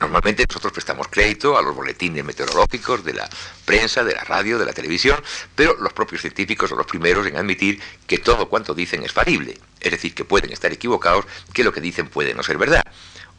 Normalmente 0.00 0.46
nosotros 0.48 0.72
prestamos 0.72 1.08
crédito 1.08 1.58
a 1.58 1.62
los 1.62 1.74
boletines 1.76 2.24
meteorológicos 2.24 3.04
de 3.04 3.12
la 3.12 3.28
prensa, 3.66 4.02
de 4.02 4.14
la 4.14 4.24
radio, 4.24 4.58
de 4.58 4.64
la 4.64 4.72
televisión, 4.72 5.22
pero 5.54 5.76
los 5.78 5.92
propios 5.92 6.22
científicos 6.22 6.70
son 6.70 6.78
los 6.78 6.86
primeros 6.86 7.26
en 7.26 7.36
admitir 7.36 7.80
que 8.06 8.16
todo 8.16 8.48
cuanto 8.48 8.72
dicen 8.74 9.02
es 9.02 9.12
falible, 9.12 9.58
es 9.78 9.90
decir, 9.90 10.14
que 10.14 10.24
pueden 10.24 10.52
estar 10.52 10.72
equivocados, 10.72 11.26
que 11.52 11.64
lo 11.64 11.72
que 11.72 11.82
dicen 11.82 12.08
puede 12.08 12.32
no 12.32 12.42
ser 12.42 12.56
verdad. 12.56 12.82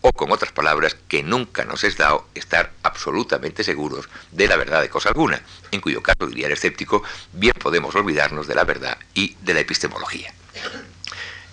O 0.01 0.11
con 0.13 0.31
otras 0.31 0.51
palabras, 0.51 0.95
que 1.07 1.23
nunca 1.23 1.65
nos 1.65 1.83
es 1.83 1.97
dado 1.97 2.27
estar 2.35 2.71
absolutamente 2.83 3.63
seguros 3.63 4.07
de 4.31 4.47
la 4.47 4.55
verdad 4.55 4.81
de 4.81 4.89
cosa 4.89 5.09
alguna, 5.09 5.41
en 5.71 5.81
cuyo 5.81 6.03
caso, 6.03 6.27
diría 6.27 6.45
el 6.45 6.53
escéptico, 6.53 7.03
bien 7.33 7.53
podemos 7.59 7.95
olvidarnos 7.95 8.45
de 8.45 8.55
la 8.55 8.65
verdad 8.65 8.97
y 9.15 9.35
de 9.41 9.55
la 9.55 9.59
epistemología. 9.61 10.31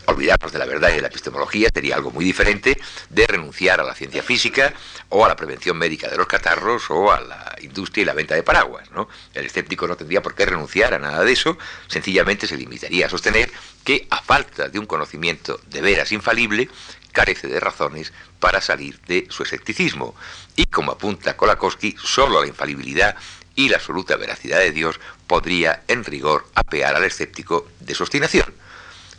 Olvidarnos 0.08 0.52
de 0.52 0.58
la 0.58 0.64
verdad 0.64 0.88
y 0.88 0.94
de 0.94 1.02
la 1.02 1.08
epistemología 1.08 1.68
sería 1.72 1.94
algo 1.94 2.10
muy 2.10 2.24
diferente 2.24 2.80
de 3.10 3.26
renunciar 3.26 3.78
a 3.78 3.84
la 3.84 3.94
ciencia 3.94 4.22
física 4.22 4.72
o 5.10 5.22
a 5.22 5.28
la 5.28 5.36
prevención 5.36 5.76
médica 5.76 6.08
de 6.08 6.16
los 6.16 6.26
catarros 6.26 6.84
o 6.88 7.12
a 7.12 7.20
la 7.20 7.54
industria 7.60 8.02
y 8.02 8.04
la 8.06 8.14
venta 8.14 8.34
de 8.34 8.42
paraguas. 8.42 8.88
El 9.34 9.44
escéptico 9.44 9.86
no 9.86 9.96
tendría 9.96 10.22
por 10.22 10.34
qué 10.34 10.46
renunciar 10.46 10.94
a 10.94 10.98
nada 10.98 11.22
de 11.24 11.32
eso, 11.32 11.58
sencillamente 11.88 12.46
se 12.46 12.56
limitaría 12.56 13.04
a 13.04 13.10
sostener 13.10 13.52
que 13.84 14.06
a 14.08 14.22
falta 14.22 14.70
de 14.70 14.78
un 14.78 14.86
conocimiento 14.86 15.60
de 15.66 15.82
veras 15.82 16.10
infalible, 16.10 16.70
carece 17.12 17.46
de 17.46 17.60
razones 17.60 18.14
para 18.40 18.62
salir 18.62 18.98
de 19.08 19.26
su 19.28 19.42
escepticismo. 19.42 20.14
Y 20.56 20.64
como 20.64 20.92
apunta 20.92 21.36
Kolakowski, 21.36 21.96
solo 22.02 22.40
la 22.40 22.48
infalibilidad 22.48 23.14
y 23.54 23.68
la 23.68 23.76
absoluta 23.76 24.16
veracidad 24.16 24.60
de 24.60 24.72
Dios 24.72 24.98
podría, 25.26 25.82
en 25.86 26.02
rigor, 26.02 26.46
apear 26.54 26.96
al 26.96 27.04
escéptico 27.04 27.68
de 27.80 27.94
su 27.94 28.04
obstinación. 28.04 28.54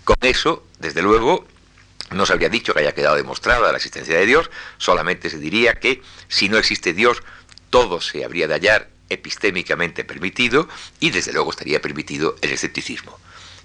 Con 0.10 0.18
eso, 0.28 0.66
desde 0.80 1.03
luego, 1.03 1.45
no 2.10 2.26
se 2.26 2.34
habría 2.34 2.49
dicho 2.49 2.74
que 2.74 2.80
haya 2.80 2.95
quedado 2.95 3.16
demostrada 3.16 3.72
la 3.72 3.78
existencia 3.78 4.18
de 4.18 4.26
Dios, 4.26 4.49
solamente 4.80 5.30
se 5.30 5.38
diría 5.38 5.76
que 5.76 6.01
si 6.28 6.49
no 6.49 6.57
existe 6.57 6.93
Dios, 6.93 7.22
todo 7.70 8.01
se 8.01 8.26
habría 8.26 8.47
de 8.47 8.55
hallar 8.55 8.89
epistémicamente 9.10 10.03
permitido 10.03 10.68
y 10.99 11.12
desde 11.12 11.32
luego 11.32 11.51
estaría 11.51 11.80
permitido 11.80 12.36
el 12.41 12.49
escepticismo. 12.49 13.20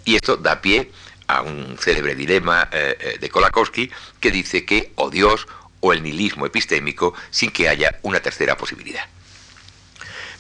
Y 0.04 0.16
esto 0.16 0.36
da 0.36 0.60
pie 0.60 0.90
a 1.28 1.40
un 1.40 1.78
célebre 1.78 2.14
dilema 2.14 2.68
eh, 2.70 2.94
eh, 3.00 3.18
de 3.18 3.30
Kolakowski 3.30 3.90
que 4.20 4.30
dice 4.30 4.66
que 4.66 4.92
o 4.96 5.08
Dios 5.08 5.46
o 5.80 5.94
el 5.94 6.02
nihilismo 6.02 6.44
epistémico 6.44 7.14
sin 7.30 7.52
que 7.52 7.70
haya 7.70 7.98
una 8.02 8.20
tercera 8.20 8.58
posibilidad. 8.58 9.08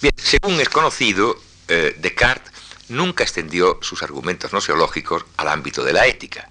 Bien, 0.02 0.12
según 0.18 0.60
es 0.60 0.68
conocido, 0.68 1.40
eh, 1.68 1.96
Descartes 1.98 2.53
nunca 2.88 3.24
extendió 3.24 3.78
sus 3.82 4.02
argumentos 4.02 4.52
noseológicos 4.52 5.24
al 5.36 5.48
ámbito 5.48 5.84
de 5.84 5.92
la 5.92 6.06
ética. 6.06 6.50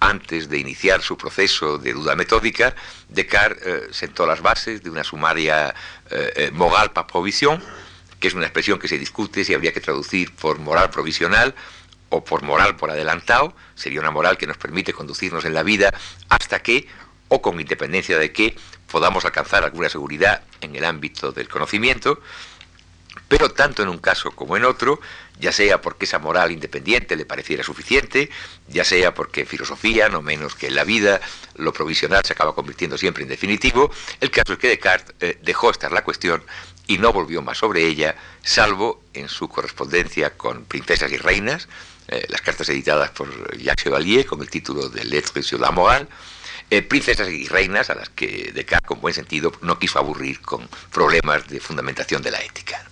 Antes 0.00 0.48
de 0.48 0.58
iniciar 0.58 1.02
su 1.02 1.16
proceso 1.16 1.78
de 1.78 1.92
duda 1.92 2.16
metódica, 2.16 2.74
Descartes 3.08 3.94
sentó 3.96 4.26
las 4.26 4.42
bases 4.42 4.82
de 4.82 4.90
una 4.90 5.04
sumaria 5.04 5.74
moral 6.52 6.92
par 6.92 7.06
provisión, 7.06 7.62
que 8.18 8.28
es 8.28 8.34
una 8.34 8.46
expresión 8.46 8.78
que 8.78 8.88
se 8.88 8.98
discute 8.98 9.44
si 9.44 9.54
habría 9.54 9.72
que 9.72 9.80
traducir 9.80 10.34
por 10.34 10.58
moral 10.58 10.90
provisional 10.90 11.54
o 12.12 12.22
por 12.22 12.42
moral 12.42 12.76
por 12.76 12.90
adelantado, 12.90 13.54
sería 13.74 14.00
una 14.00 14.10
moral 14.10 14.36
que 14.36 14.46
nos 14.46 14.58
permite 14.58 14.92
conducirnos 14.92 15.44
en 15.44 15.54
la 15.54 15.62
vida 15.62 15.94
hasta 16.28 16.62
que, 16.62 16.86
o 17.28 17.40
con 17.40 17.58
independencia 17.58 18.18
de 18.18 18.32
que, 18.32 18.54
podamos 18.90 19.24
alcanzar 19.24 19.64
alguna 19.64 19.88
seguridad 19.88 20.42
en 20.60 20.76
el 20.76 20.84
ámbito 20.84 21.32
del 21.32 21.48
conocimiento, 21.48 22.20
pero 23.28 23.50
tanto 23.50 23.82
en 23.82 23.88
un 23.88 23.98
caso 23.98 24.30
como 24.32 24.56
en 24.58 24.66
otro, 24.66 25.00
ya 25.38 25.52
sea 25.52 25.80
porque 25.80 26.04
esa 26.04 26.18
moral 26.18 26.52
independiente 26.52 27.16
le 27.16 27.24
pareciera 27.24 27.64
suficiente, 27.64 28.30
ya 28.68 28.84
sea 28.84 29.14
porque 29.14 29.42
en 29.42 29.46
filosofía, 29.46 30.08
no 30.08 30.22
menos 30.22 30.54
que 30.54 30.68
en 30.68 30.74
la 30.74 30.84
vida, 30.84 31.20
lo 31.56 31.72
provisional 31.72 32.22
se 32.24 32.32
acaba 32.32 32.54
convirtiendo 32.54 32.96
siempre 32.96 33.22
en 33.22 33.28
definitivo, 33.28 33.90
el 34.20 34.30
caso 34.30 34.54
es 34.54 34.58
que 34.58 34.68
Descartes 34.68 35.14
eh, 35.20 35.38
dejó 35.42 35.70
estar 35.70 35.92
la 35.92 36.04
cuestión 36.04 36.42
y 36.86 36.98
no 36.98 37.12
volvió 37.12 37.42
más 37.42 37.58
sobre 37.58 37.86
ella, 37.86 38.16
salvo 38.42 39.02
en 39.14 39.28
su 39.28 39.48
correspondencia 39.48 40.36
con 40.36 40.64
princesas 40.64 41.10
y 41.12 41.16
reinas, 41.16 41.68
eh, 42.08 42.26
las 42.28 42.40
cartas 42.40 42.68
editadas 42.68 43.10
por 43.10 43.56
Jacques 43.56 43.84
Chevalier 43.84 44.26
con 44.26 44.40
el 44.40 44.50
título 44.50 44.88
de 44.88 45.04
Lettres 45.04 45.46
sur 45.46 45.60
la 45.60 45.70
morale, 45.70 46.06
eh, 46.70 46.82
princesas 46.82 47.28
y 47.28 47.46
reinas 47.46 47.90
a 47.90 47.94
las 47.94 48.08
que 48.08 48.50
Descartes, 48.52 48.88
con 48.88 49.00
buen 49.00 49.14
sentido, 49.14 49.52
no 49.60 49.78
quiso 49.78 49.98
aburrir 49.98 50.40
con 50.40 50.68
problemas 50.90 51.48
de 51.48 51.60
fundamentación 51.60 52.22
de 52.22 52.30
la 52.30 52.40
ética. 52.40 52.91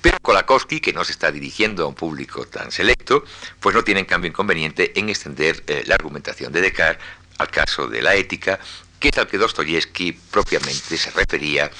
Pero 0.00 0.18
Kolakowski, 0.20 0.80
que 0.80 0.92
no 0.92 1.04
se 1.04 1.12
está 1.12 1.30
dirigiendo 1.30 1.84
a 1.84 1.86
un 1.86 1.94
público 1.94 2.46
tan 2.46 2.70
selecto, 2.70 3.24
pues 3.60 3.74
no 3.74 3.84
tiene 3.84 4.00
en 4.00 4.06
cambio 4.06 4.28
inconveniente 4.28 4.98
en 4.98 5.08
extender 5.08 5.62
eh, 5.66 5.84
la 5.86 5.94
argumentación 5.94 6.52
de 6.52 6.60
Descartes 6.60 7.04
al 7.38 7.50
caso 7.50 7.88
de 7.88 8.02
la 8.02 8.14
ética, 8.14 8.60
que 9.00 9.08
es 9.08 9.18
al 9.18 9.26
que 9.26 9.38
Dostoyevsky 9.38 10.12
propiamente 10.12 10.96
se 10.96 11.10
refería 11.10 11.70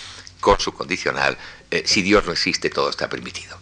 con 0.41 0.59
su 0.59 0.73
condicional, 0.73 1.39
si 1.85 2.03
Dios 2.03 2.27
no 2.27 2.33
existe, 2.33 2.69
todo 2.69 2.91
está 2.91 3.09
permitido. 3.09 3.57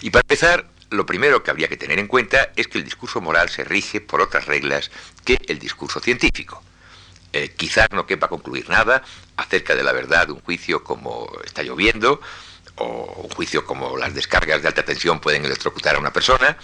Y 0.00 0.10
para 0.10 0.22
empezar, 0.22 0.66
lo 0.90 1.06
primero 1.06 1.42
que 1.42 1.50
habría 1.50 1.68
que 1.68 1.76
tener 1.76 1.98
en 1.98 2.06
cuenta 2.06 2.52
es 2.56 2.68
que 2.68 2.78
el 2.78 2.84
discurso 2.84 3.20
moral 3.20 3.48
se 3.48 3.64
rige 3.64 4.00
por 4.00 4.20
otras 4.20 4.46
reglas 4.46 4.90
que 5.24 5.38
el 5.48 5.58
discurso 5.58 6.00
científico. 6.00 6.62
Eh, 7.32 7.52
quizás 7.56 7.88
no 7.90 8.06
quepa 8.06 8.28
concluir 8.28 8.68
nada 8.68 9.02
acerca 9.36 9.74
de 9.74 9.82
la 9.82 9.92
verdad 9.92 10.26
de 10.28 10.32
un 10.32 10.40
juicio 10.40 10.84
como 10.84 11.30
está 11.44 11.62
lloviendo, 11.62 12.20
o 12.76 13.22
un 13.24 13.30
juicio 13.30 13.64
como 13.64 13.96
las 13.96 14.14
descargas 14.14 14.62
de 14.62 14.68
alta 14.68 14.84
tensión 14.84 15.20
pueden 15.20 15.44
electrocutar 15.44 15.96
a 15.96 15.98
una 15.98 16.12
persona, 16.12 16.56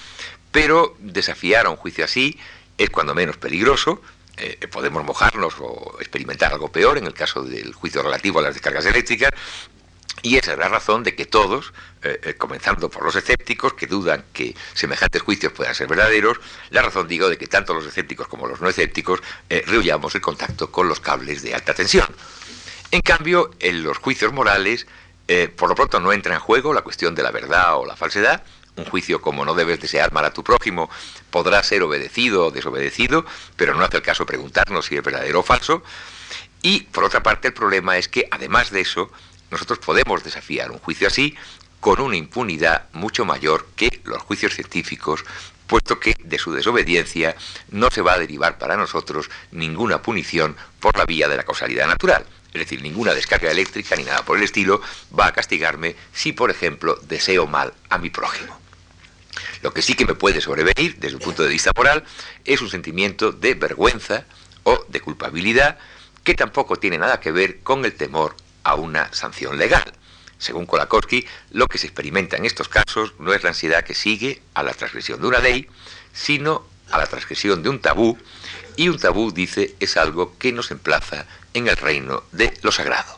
pero 0.51 0.97
desafiar 0.99 1.67
a 1.67 1.71
un 1.71 1.77
juicio 1.77 2.05
así 2.05 2.39
es 2.79 2.91
cuando 2.91 3.15
menos 3.15 3.37
peligroso. 3.37 4.01
Eh, 4.39 4.67
podemos 4.71 5.05
mojarnos 5.05 5.55
o 5.59 5.97
experimentar 6.01 6.53
algo 6.53 6.73
peor 6.73 6.97
en 6.97 7.07
el 7.07 7.13
caso 7.13 7.43
del 7.43 7.75
juicio 7.75 8.03
relativo 8.03 8.39
a 8.39 8.43
las 8.43 8.55
descargas 8.55 8.87
eléctricas, 8.87 9.31
y 10.23 10.37
esa 10.37 10.53
es 10.53 10.59
la 10.59 10.69
razón 10.69 11.03
de 11.03 11.17
que 11.17 11.27
todos, 11.27 11.73
eh, 12.03 12.21
eh, 12.23 12.35
comenzando 12.35 12.89
por 12.89 13.05
los 13.05 13.17
escépticos, 13.17 13.75
que 13.75 13.89
dudan 13.89 14.25
que 14.33 14.55
semejantes 14.73 15.21
juicios 15.21 15.53
puedan 15.53 15.75
ser 15.75 15.89
verdaderos, 15.89 16.39
la 16.71 16.83
razón 16.83 17.09
digo 17.09 17.29
de 17.29 17.37
que 17.37 17.49
tanto 17.49 17.75
los 17.75 17.85
escépticos 17.85 18.29
como 18.29 18.47
los 18.47 18.61
no 18.61 18.69
escépticos 18.69 19.21
eh, 19.51 19.65
rehuyamos 19.67 20.15
el 20.15 20.21
contacto 20.21 20.71
con 20.71 20.89
los 20.89 21.01
cables 21.01 21.43
de 21.43 21.55
alta 21.55 21.75
tensión. 21.75 22.07
En 22.93 23.01
cambio, 23.01 23.51
en 23.59 23.83
los 23.83 23.99
juicios 23.99 24.33
morales, 24.33 24.87
por 25.57 25.69
lo 25.69 25.75
pronto 25.75 26.01
no 26.01 26.13
entra 26.13 26.35
en 26.35 26.41
juego 26.41 26.75
la 26.75 26.83
cuestión 26.83 27.15
de 27.15 27.23
la 27.23 27.31
verdad 27.31 27.77
o 27.77 27.87
la 27.87 27.97
falsedad. 27.97 28.43
Un 28.77 28.87
juicio 28.87 29.21
como 29.21 29.45
no 29.45 29.55
debes 29.55 29.81
desear 29.81 30.13
mal 30.13 30.25
a 30.25 30.33
tu 30.33 30.43
prójimo 30.43 30.89
podrá 31.31 31.63
ser 31.63 31.83
obedecido 31.83 32.47
o 32.47 32.51
desobedecido, 32.51 33.25
pero 33.57 33.75
no 33.75 33.85
hace 33.85 33.99
el 33.99 34.03
caso 34.03 34.25
preguntarnos 34.25 34.87
si 34.87 34.97
es 34.97 35.03
verdadero 35.03 35.41
o 35.41 35.43
falso. 35.43 35.83
Y 36.63 36.83
por 36.85 37.05
otra 37.05 37.23
parte, 37.23 37.49
el 37.49 37.55
problema 37.55 37.99
es 37.99 38.09
que, 38.09 38.29
además 38.31 38.71
de 38.71 38.81
eso, 38.81 39.11
nosotros 39.51 39.79
podemos 39.81 40.25
desafiar 40.25 40.71
un 40.71 40.79
juicio 40.79 41.07
así 41.07 41.37
con 41.81 42.01
una 42.01 42.17
impunidad 42.17 42.87
mucho 42.93 43.25
mayor 43.25 43.67
que 43.77 44.01
los 44.05 44.23
juicios 44.23 44.55
científicos, 44.55 45.25
puesto 45.67 45.99
que 45.99 46.15
de 46.23 46.39
su 46.39 46.53
desobediencia 46.53 47.35
no 47.71 47.91
se 47.91 48.03
va 48.03 48.15
a 48.15 48.19
derivar 48.19 48.57
para 48.59 48.77
nosotros 48.77 49.31
ninguna 49.51 50.01
punición 50.01 50.57
por 50.81 50.97
la 50.97 51.05
vía 51.05 51.29
de 51.29 51.37
la 51.37 51.43
causalidad 51.43 51.89
natural. 51.89 52.25
Es 52.53 52.61
decir, 52.61 52.83
ninguna 52.83 53.15
descarga 53.15 53.51
eléctrica 53.51 53.97
ni 53.97 54.05
nada 54.05 54.25
por 54.25 54.37
el 54.37 54.45
estilo 54.45 54.83
va 55.19 55.27
a 55.27 55.33
castigarme 55.33 55.97
si, 56.13 56.33
por 56.33 56.51
ejemplo, 56.51 56.99
deseo 57.03 57.47
mal 57.47 57.73
a 57.89 57.99
mi 57.99 58.11
prójimo. 58.11 58.59
Lo 59.63 59.73
que 59.73 59.81
sí 59.81 59.95
que 59.95 60.05
me 60.05 60.15
puede 60.15 60.41
sobrevenir, 60.41 60.97
desde 60.99 61.17
un 61.17 61.23
punto 61.23 61.43
de 61.43 61.49
vista 61.49 61.73
moral, 61.75 62.05
es 62.45 62.61
un 62.61 62.69
sentimiento 62.69 63.33
de 63.33 63.55
vergüenza 63.55 64.25
o 64.65 64.85
de 64.89 65.01
culpabilidad 65.01 65.79
que 66.25 66.35
tampoco 66.35 66.77
tiene 66.77 66.99
nada 66.99 67.21
que 67.21 67.33
ver 67.33 67.61
con 67.61 67.85
el 67.85 67.95
temor 67.95 68.37
a 68.65 68.75
una 68.75 69.13
sanción 69.13 69.57
legal. 69.59 69.93
Según 70.39 70.67
Kolakowski, 70.67 71.25
lo 71.53 71.69
que 71.69 71.79
se 71.79 71.87
experimenta 71.87 72.37
en 72.37 72.45
estos 72.45 72.69
casos 72.69 73.15
no 73.19 73.33
es 73.33 73.43
la 73.45 73.51
ansiedad 73.51 73.85
que 73.85 73.95
sigue 73.95 74.43
a 74.55 74.63
la 74.63 74.75
transgresión 74.75 75.21
de 75.21 75.29
una 75.29 75.39
ley, 75.39 75.69
sino 76.13 76.67
a 76.91 76.99
la 76.99 77.07
transgresión 77.07 77.63
de 77.63 77.71
un 77.71 77.81
tabú, 77.81 78.19
y 78.77 78.89
un 78.89 78.99
tabú, 78.99 79.33
dice, 79.33 79.75
es 79.81 79.97
algo 79.97 80.37
que 80.39 80.53
nos 80.53 80.71
emplaza 80.71 81.27
en 81.55 81.69
el 81.69 81.77
reino 81.77 82.25
de 82.33 82.53
lo 82.63 82.73
sagrado. 82.73 83.17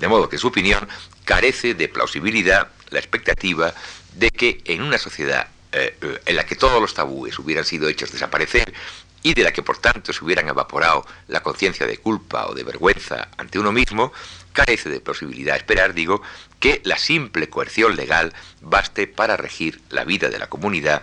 De 0.00 0.08
modo 0.08 0.28
que, 0.28 0.38
su 0.38 0.48
opinión, 0.48 0.88
carece 1.24 1.74
de 1.74 1.88
plausibilidad 1.88 2.68
la 2.90 2.98
expectativa 2.98 3.72
de 4.14 4.30
que 4.30 4.60
en 4.64 4.82
una 4.82 4.98
sociedad 4.98 5.48
eh, 5.72 5.96
eh, 6.00 6.20
en 6.26 6.36
la 6.36 6.44
que 6.44 6.56
todos 6.56 6.80
los 6.80 6.92
tabúes 6.92 7.38
hubieran 7.38 7.64
sido 7.64 7.88
hechos 7.88 8.12
desaparecer 8.12 8.74
y 9.22 9.34
de 9.34 9.44
la 9.44 9.52
que 9.52 9.62
por 9.62 9.78
tanto 9.78 10.12
se 10.12 10.24
hubieran 10.24 10.48
evaporado 10.48 11.06
la 11.28 11.42
conciencia 11.42 11.86
de 11.86 11.98
culpa 11.98 12.46
o 12.46 12.54
de 12.54 12.64
vergüenza 12.64 13.28
ante 13.36 13.58
uno 13.58 13.72
mismo, 13.72 14.12
carece 14.52 14.90
de 14.90 15.00
posibilidad 15.00 15.56
esperar, 15.56 15.94
digo, 15.94 16.20
que 16.60 16.80
la 16.84 16.98
simple 16.98 17.48
coerción 17.48 17.96
legal 17.96 18.34
baste 18.60 19.06
para 19.06 19.36
regir 19.36 19.80
la 19.90 20.04
vida 20.04 20.28
de 20.28 20.38
la 20.38 20.48
comunidad 20.48 21.02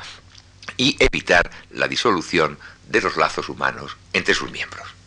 y 0.77 0.97
evitar 0.99 1.49
la 1.71 1.87
disolución 1.87 2.59
de 2.87 3.01
los 3.01 3.17
lazos 3.17 3.49
humanos 3.49 3.97
entre 4.13 4.33
sus 4.35 4.51
miembros. 4.51 4.98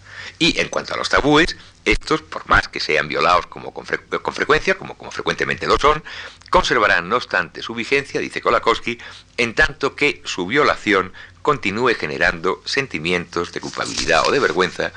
Y 0.42 0.58
en 0.58 0.70
cuanto 0.70 0.92
a 0.92 0.96
los 0.96 1.08
tabúes, 1.08 1.56
estos, 1.84 2.20
por 2.20 2.48
más 2.48 2.66
que 2.66 2.80
sean 2.80 3.06
violados 3.06 3.46
como 3.46 3.72
con, 3.72 3.86
frecuencia, 3.86 4.76
como, 4.76 4.96
frecuentemente 5.12 5.68
lo 5.68 5.78
son, 5.78 6.02
conservarán 6.50 7.08
no 7.08 7.14
obstante 7.14 7.62
su 7.62 7.74
vigencia, 7.76 8.18
dice 8.18 8.40
Kolakowski, 8.40 8.98
en 9.36 9.54
tanto 9.54 9.94
que 9.94 10.20
su 10.24 10.44
violación 10.46 11.12
continúe 11.42 11.94
generando 11.94 12.60
sentimientos 12.64 13.52
de 13.52 13.60
culpabilidad 13.60 14.26
o 14.26 14.32
de 14.32 14.40
vergüenza 14.40 14.90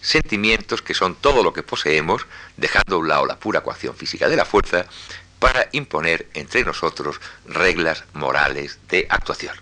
sentimientos 0.00 0.82
que 0.82 0.94
son 0.94 1.16
todo 1.16 1.42
lo 1.42 1.52
que 1.52 1.64
poseemos, 1.64 2.24
dejando 2.56 2.94
a 2.94 2.98
un 3.00 3.08
lado 3.08 3.26
la 3.26 3.40
pura 3.40 3.62
coacción 3.62 3.96
física 3.96 4.28
de 4.28 4.36
la 4.36 4.44
fuerza, 4.44 4.86
para 5.40 5.68
imponer 5.72 6.28
entre 6.34 6.62
nosotros 6.62 7.20
reglas 7.44 8.04
morales 8.12 8.78
de 8.88 9.08
actuación. 9.10 9.56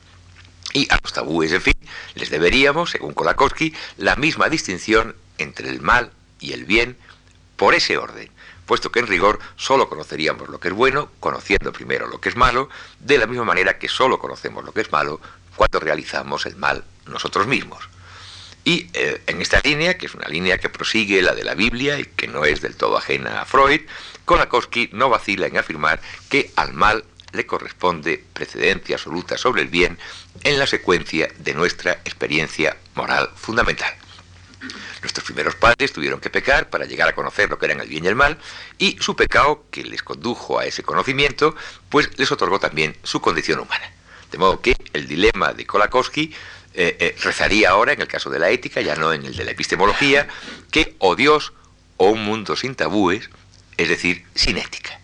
Y 0.74 0.86
a 0.92 0.98
los 1.02 1.14
tabúes, 1.14 1.50
en 1.52 1.62
fin, 1.62 1.74
les 2.14 2.28
deberíamos, 2.28 2.90
según 2.90 3.14
Kolakowski, 3.14 3.74
la 3.96 4.16
misma 4.16 4.50
distinción 4.50 5.16
entre 5.42 5.68
el 5.68 5.80
mal 5.80 6.12
y 6.38 6.52
el 6.52 6.64
bien 6.64 6.96
por 7.56 7.74
ese 7.74 7.98
orden, 7.98 8.30
puesto 8.66 8.90
que 8.92 9.00
en 9.00 9.06
rigor 9.06 9.38
solo 9.56 9.88
conoceríamos 9.88 10.48
lo 10.48 10.60
que 10.60 10.68
es 10.68 10.74
bueno, 10.74 11.10
conociendo 11.20 11.72
primero 11.72 12.06
lo 12.06 12.20
que 12.20 12.28
es 12.28 12.36
malo, 12.36 12.68
de 13.00 13.18
la 13.18 13.26
misma 13.26 13.44
manera 13.44 13.78
que 13.78 13.88
solo 13.88 14.18
conocemos 14.18 14.64
lo 14.64 14.72
que 14.72 14.80
es 14.80 14.92
malo 14.92 15.20
cuando 15.56 15.80
realizamos 15.80 16.46
el 16.46 16.56
mal 16.56 16.84
nosotros 17.06 17.46
mismos. 17.46 17.88
Y 18.64 18.88
eh, 18.92 19.22
en 19.26 19.40
esta 19.40 19.60
línea, 19.60 19.96
que 19.96 20.06
es 20.06 20.14
una 20.14 20.28
línea 20.28 20.58
que 20.58 20.68
prosigue 20.68 21.22
la 21.22 21.34
de 21.34 21.44
la 21.44 21.54
Biblia 21.54 21.98
y 21.98 22.04
que 22.04 22.28
no 22.28 22.44
es 22.44 22.60
del 22.60 22.76
todo 22.76 22.96
ajena 22.96 23.40
a 23.40 23.46
Freud, 23.46 23.82
Kolakowski 24.24 24.90
no 24.92 25.08
vacila 25.08 25.46
en 25.46 25.56
afirmar 25.56 26.00
que 26.28 26.50
al 26.56 26.74
mal 26.74 27.04
le 27.32 27.46
corresponde 27.46 28.24
precedencia 28.32 28.96
absoluta 28.96 29.38
sobre 29.38 29.62
el 29.62 29.68
bien 29.68 29.98
en 30.42 30.58
la 30.58 30.66
secuencia 30.66 31.28
de 31.38 31.54
nuestra 31.54 31.92
experiencia 32.04 32.76
moral 32.94 33.30
fundamental. 33.34 33.92
Nuestros 35.00 35.24
primeros 35.24 35.54
padres 35.54 35.92
tuvieron 35.92 36.20
que 36.20 36.30
pecar 36.30 36.68
para 36.68 36.84
llegar 36.84 37.08
a 37.08 37.14
conocer 37.14 37.48
lo 37.48 37.58
que 37.58 37.66
eran 37.66 37.80
el 37.80 37.88
bien 37.88 38.04
y 38.04 38.08
el 38.08 38.14
mal, 38.14 38.38
y 38.78 38.96
su 39.00 39.16
pecado, 39.16 39.64
que 39.70 39.84
les 39.84 40.02
condujo 40.02 40.58
a 40.58 40.66
ese 40.66 40.82
conocimiento, 40.82 41.54
pues 41.88 42.10
les 42.18 42.30
otorgó 42.30 42.60
también 42.60 42.96
su 43.02 43.20
condición 43.20 43.60
humana. 43.60 43.92
De 44.30 44.38
modo 44.38 44.60
que 44.60 44.76
el 44.92 45.08
dilema 45.08 45.52
de 45.52 45.66
Kolakowski 45.66 46.34
eh, 46.74 46.96
eh, 47.00 47.16
rezaría 47.22 47.70
ahora, 47.70 47.92
en 47.92 48.00
el 48.00 48.08
caso 48.08 48.30
de 48.30 48.38
la 48.38 48.50
ética, 48.50 48.80
ya 48.80 48.94
no 48.94 49.12
en 49.12 49.24
el 49.24 49.34
de 49.34 49.44
la 49.44 49.50
epistemología, 49.52 50.28
que 50.70 50.94
o 50.98 51.16
Dios 51.16 51.52
o 51.96 52.10
un 52.10 52.24
mundo 52.24 52.56
sin 52.56 52.74
tabúes, 52.74 53.30
es 53.76 53.88
decir, 53.88 54.24
sin 54.34 54.56
ética. 54.56 55.00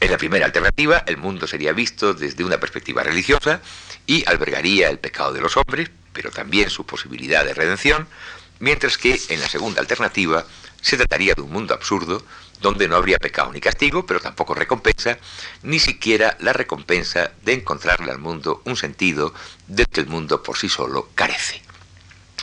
En 0.00 0.10
la 0.10 0.18
primera 0.18 0.46
alternativa, 0.46 1.04
el 1.06 1.16
mundo 1.16 1.46
sería 1.46 1.72
visto 1.72 2.12
desde 2.12 2.44
una 2.44 2.58
perspectiva 2.58 3.02
religiosa 3.02 3.62
y 4.06 4.28
albergaría 4.28 4.90
el 4.90 4.98
pecado 4.98 5.32
de 5.32 5.40
los 5.40 5.56
hombres, 5.56 5.90
pero 6.12 6.30
también 6.30 6.70
su 6.70 6.84
posibilidad 6.84 7.44
de 7.44 7.54
redención, 7.54 8.06
mientras 8.60 8.98
que 8.98 9.20
en 9.28 9.40
la 9.40 9.48
segunda 9.48 9.80
alternativa 9.80 10.46
se 10.80 10.96
trataría 10.96 11.34
de 11.34 11.42
un 11.42 11.50
mundo 11.50 11.74
absurdo 11.74 12.24
donde 12.60 12.88
no 12.88 12.96
habría 12.96 13.18
pecado 13.18 13.52
ni 13.52 13.60
castigo, 13.60 14.06
pero 14.06 14.20
tampoco 14.20 14.54
recompensa, 14.54 15.18
ni 15.62 15.78
siquiera 15.78 16.36
la 16.40 16.52
recompensa 16.52 17.32
de 17.42 17.54
encontrarle 17.54 18.10
al 18.10 18.18
mundo 18.18 18.62
un 18.64 18.76
sentido 18.76 19.34
del 19.66 19.86
que 19.88 20.00
el 20.00 20.06
mundo 20.06 20.42
por 20.42 20.56
sí 20.56 20.68
solo 20.68 21.08
carece. 21.14 21.62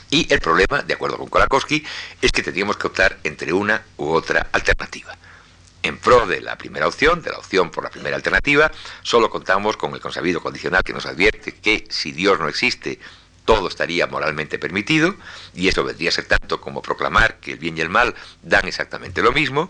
Y 0.09 0.31
el 0.31 0.39
problema, 0.39 0.81
de 0.81 0.93
acuerdo 0.93 1.17
con 1.17 1.29
Kolakowski, 1.29 1.83
es 2.21 2.31
que 2.31 2.43
tendríamos 2.43 2.77
que 2.77 2.87
optar 2.87 3.19
entre 3.23 3.53
una 3.53 3.83
u 3.97 4.09
otra 4.09 4.49
alternativa. 4.51 5.17
En 5.83 5.97
pro 5.97 6.27
de 6.27 6.41
la 6.41 6.57
primera 6.57 6.87
opción, 6.87 7.21
de 7.23 7.31
la 7.31 7.39
opción 7.39 7.71
por 7.71 7.83
la 7.83 7.89
primera 7.89 8.15
alternativa, 8.15 8.71
solo 9.01 9.29
contamos 9.29 9.77
con 9.77 9.93
el 9.93 10.01
consabido 10.01 10.41
condicional 10.41 10.83
que 10.83 10.93
nos 10.93 11.05
advierte 11.05 11.53
que 11.53 11.85
si 11.89 12.11
Dios 12.11 12.39
no 12.39 12.49
existe, 12.49 12.99
todo 13.45 13.67
estaría 13.67 14.07
moralmente 14.07 14.59
permitido, 14.59 15.15
y 15.53 15.67
eso 15.67 15.83
vendría 15.83 16.09
a 16.09 16.13
ser 16.13 16.25
tanto 16.25 16.61
como 16.61 16.81
proclamar 16.81 17.39
que 17.39 17.53
el 17.53 17.59
bien 17.59 17.77
y 17.77 17.81
el 17.81 17.89
mal 17.89 18.15
dan 18.43 18.67
exactamente 18.67 19.21
lo 19.21 19.31
mismo, 19.31 19.69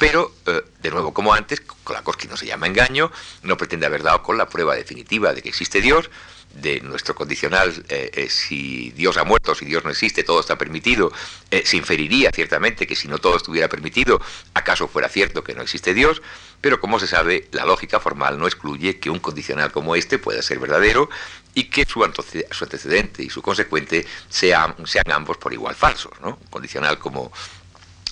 pero, 0.00 0.32
eh, 0.46 0.62
de 0.80 0.90
nuevo, 0.90 1.12
como 1.12 1.34
antes, 1.34 1.60
Kolakowski 1.60 2.26
no 2.26 2.38
se 2.38 2.46
llama 2.46 2.66
engaño, 2.66 3.12
no 3.42 3.58
pretende 3.58 3.84
haber 3.84 4.02
dado 4.02 4.22
con 4.22 4.38
la 4.38 4.48
prueba 4.48 4.74
definitiva 4.74 5.34
de 5.34 5.42
que 5.42 5.50
existe 5.50 5.82
Dios, 5.82 6.08
de 6.54 6.80
nuestro 6.80 7.14
condicional, 7.14 7.84
eh, 7.90 8.10
eh, 8.14 8.30
si 8.30 8.92
Dios 8.92 9.18
ha 9.18 9.24
muerto, 9.24 9.54
si 9.54 9.66
Dios 9.66 9.84
no 9.84 9.90
existe, 9.90 10.24
todo 10.24 10.40
está 10.40 10.56
permitido, 10.56 11.12
se 11.50 11.76
inferiría 11.76 12.30
ciertamente 12.32 12.86
que 12.86 12.96
si 12.96 13.08
no 13.08 13.18
todo 13.18 13.36
estuviera 13.36 13.68
permitido, 13.68 14.22
acaso 14.54 14.88
fuera 14.88 15.08
cierto 15.10 15.44
que 15.44 15.54
no 15.54 15.62
existe 15.62 15.92
Dios, 15.92 16.22
pero 16.62 16.80
como 16.80 16.98
se 16.98 17.06
sabe, 17.06 17.48
la 17.52 17.66
lógica 17.66 18.00
formal 18.00 18.38
no 18.38 18.46
excluye 18.46 18.98
que 18.98 19.10
un 19.10 19.18
condicional 19.18 19.70
como 19.70 19.96
este 19.96 20.18
pueda 20.18 20.40
ser 20.42 20.58
verdadero 20.58 21.10
y 21.54 21.64
que 21.64 21.84
su, 21.84 22.04
antecedente 22.04 23.22
y 23.22 23.30
su 23.30 23.42
consecuente 23.42 24.06
sean, 24.28 24.74
ambos 25.12 25.36
por 25.36 25.52
igual 25.52 25.74
falsos. 25.74 26.12
¿no? 26.20 26.38
Un 26.40 26.46
condicional 26.48 26.98
como 26.98 27.32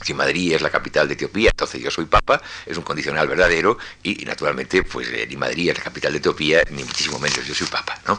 si 0.03 0.15
Madrid 0.15 0.55
es 0.55 0.63
la 0.63 0.71
capital 0.71 1.09
de 1.09 1.15
Etiopía, 1.15 1.51
entonces 1.51 1.83
yo 1.83 1.91
soy 1.91 2.05
papa, 2.05 2.41
es 2.67 2.77
un 2.77 2.85
condicional 2.85 3.27
verdadero 3.27 3.79
y, 4.03 4.25
naturalmente 4.25 4.83
pues 4.85 5.09
eh, 5.09 5.27
ni 5.29 5.37
Madrid 5.37 5.71
es 5.71 5.79
la 5.79 5.85
capital 5.85 6.13
de 6.13 6.19
Etiopía, 6.19 6.63
ni 6.71 6.85
muchísimo 6.85 7.19
menos 7.19 7.45
yo 7.45 7.55
soy 7.55 7.67
papa, 7.67 7.99
¿no? 8.07 8.19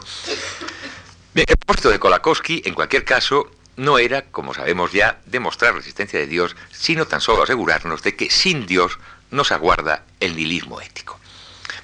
Bien, 1.32 1.46
el 1.48 1.56
puesto 1.56 1.90
de 1.90 1.98
Kolakowski, 1.98 2.62
en 2.64 2.74
cualquier 2.74 3.04
caso, 3.04 3.50
no 3.76 3.98
era, 3.98 4.26
como 4.26 4.52
sabemos 4.52 4.92
ya, 4.92 5.20
demostrar 5.26 5.72
la 5.72 5.78
existencia 5.78 6.18
de 6.18 6.26
Dios, 6.26 6.56
sino 6.70 7.06
tan 7.06 7.20
solo 7.20 7.44
asegurarnos 7.44 8.02
de 8.02 8.14
que 8.14 8.30
sin 8.30 8.66
Dios 8.66 8.98
nos 9.30 9.52
aguarda 9.52 10.04
el 10.18 10.36
nihilismo 10.36 10.80
ético. 10.80 11.18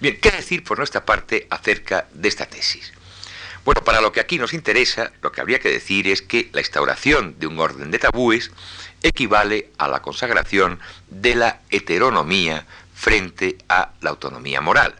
Bien, 0.01 0.19
¿qué 0.21 0.31
decir 0.31 0.63
por 0.63 0.79
nuestra 0.79 1.07
parte 1.07 1.47
acerca 1.49 2.07
de 2.13 2.29
esta 2.29 2.47
tesis? 2.47 2.93
Bueno, 3.67 3.83
para 3.83 4.01
lo 4.01 4.13
que 4.13 4.21
aquí 4.21 4.39
nos 4.39 4.55
interesa, 4.55 5.11
lo 5.23 5.33
que 5.33 5.41
habría 5.41 5.59
que 5.59 5.69
decir 5.69 6.07
es 6.07 6.23
que 6.23 6.49
la 6.53 6.61
instauración 6.61 7.35
de 7.41 7.49
un 7.49 7.59
orden 7.59 7.91
de 7.91 7.99
tabúes 7.99 8.53
equivale 9.03 9.73
a 9.77 9.89
la 9.89 10.03
consagración 10.03 10.79
de 11.09 11.35
la 11.35 11.63
heteronomía 11.71 12.65
frente 12.95 13.59
a 13.69 13.91
la 14.03 14.11
autonomía 14.11 14.61
moral. 14.61 14.95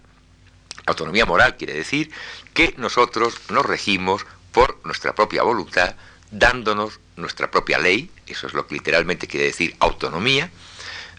Autonomía 0.85 1.25
moral 1.25 1.57
quiere 1.57 1.75
decir 1.75 2.11
que 2.55 2.75
nosotros 2.77 3.37
nos 3.51 3.65
regimos 3.65 4.27
por 4.51 4.81
nuestra 4.85 5.15
propia 5.15 5.45
voluntad, 5.45 5.95
dándonos 6.33 6.99
nuestra 7.15 7.53
propia 7.53 7.79
ley, 7.79 8.11
eso 8.27 8.49
es 8.49 8.53
lo 8.53 8.67
que 8.67 8.75
literalmente 8.75 9.29
quiere 9.29 9.47
decir 9.47 9.77
autonomía, 9.79 10.51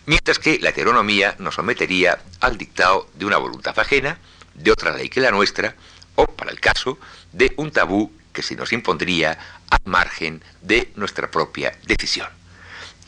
mientras 0.05 0.37
que 0.37 0.59
la 0.59 0.71
heteronomía 0.71 1.37
nos 1.39 1.55
sometería 1.55 2.19
al 2.41 2.57
dictado 2.57 3.07
de 3.13 3.25
una 3.25 3.37
voluntad 3.37 3.79
ajena, 3.79 4.19
de 4.53 4.69
otra 4.71 4.91
ley 4.91 5.07
que 5.07 5.21
la 5.21 5.31
nuestra, 5.31 5.77
o, 6.18 6.26
para 6.28 6.51
el 6.51 6.59
caso, 6.59 6.99
de 7.32 7.53
un 7.55 7.72
tabú 7.72 8.11
que 8.34 8.43
se 8.43 8.55
nos 8.55 8.74
impondría 8.74 9.38
al 9.70 9.80
margen 9.86 10.43
de 10.61 10.91
nuestra 10.95 11.32
propia 11.32 11.78
decisión. 11.86 12.28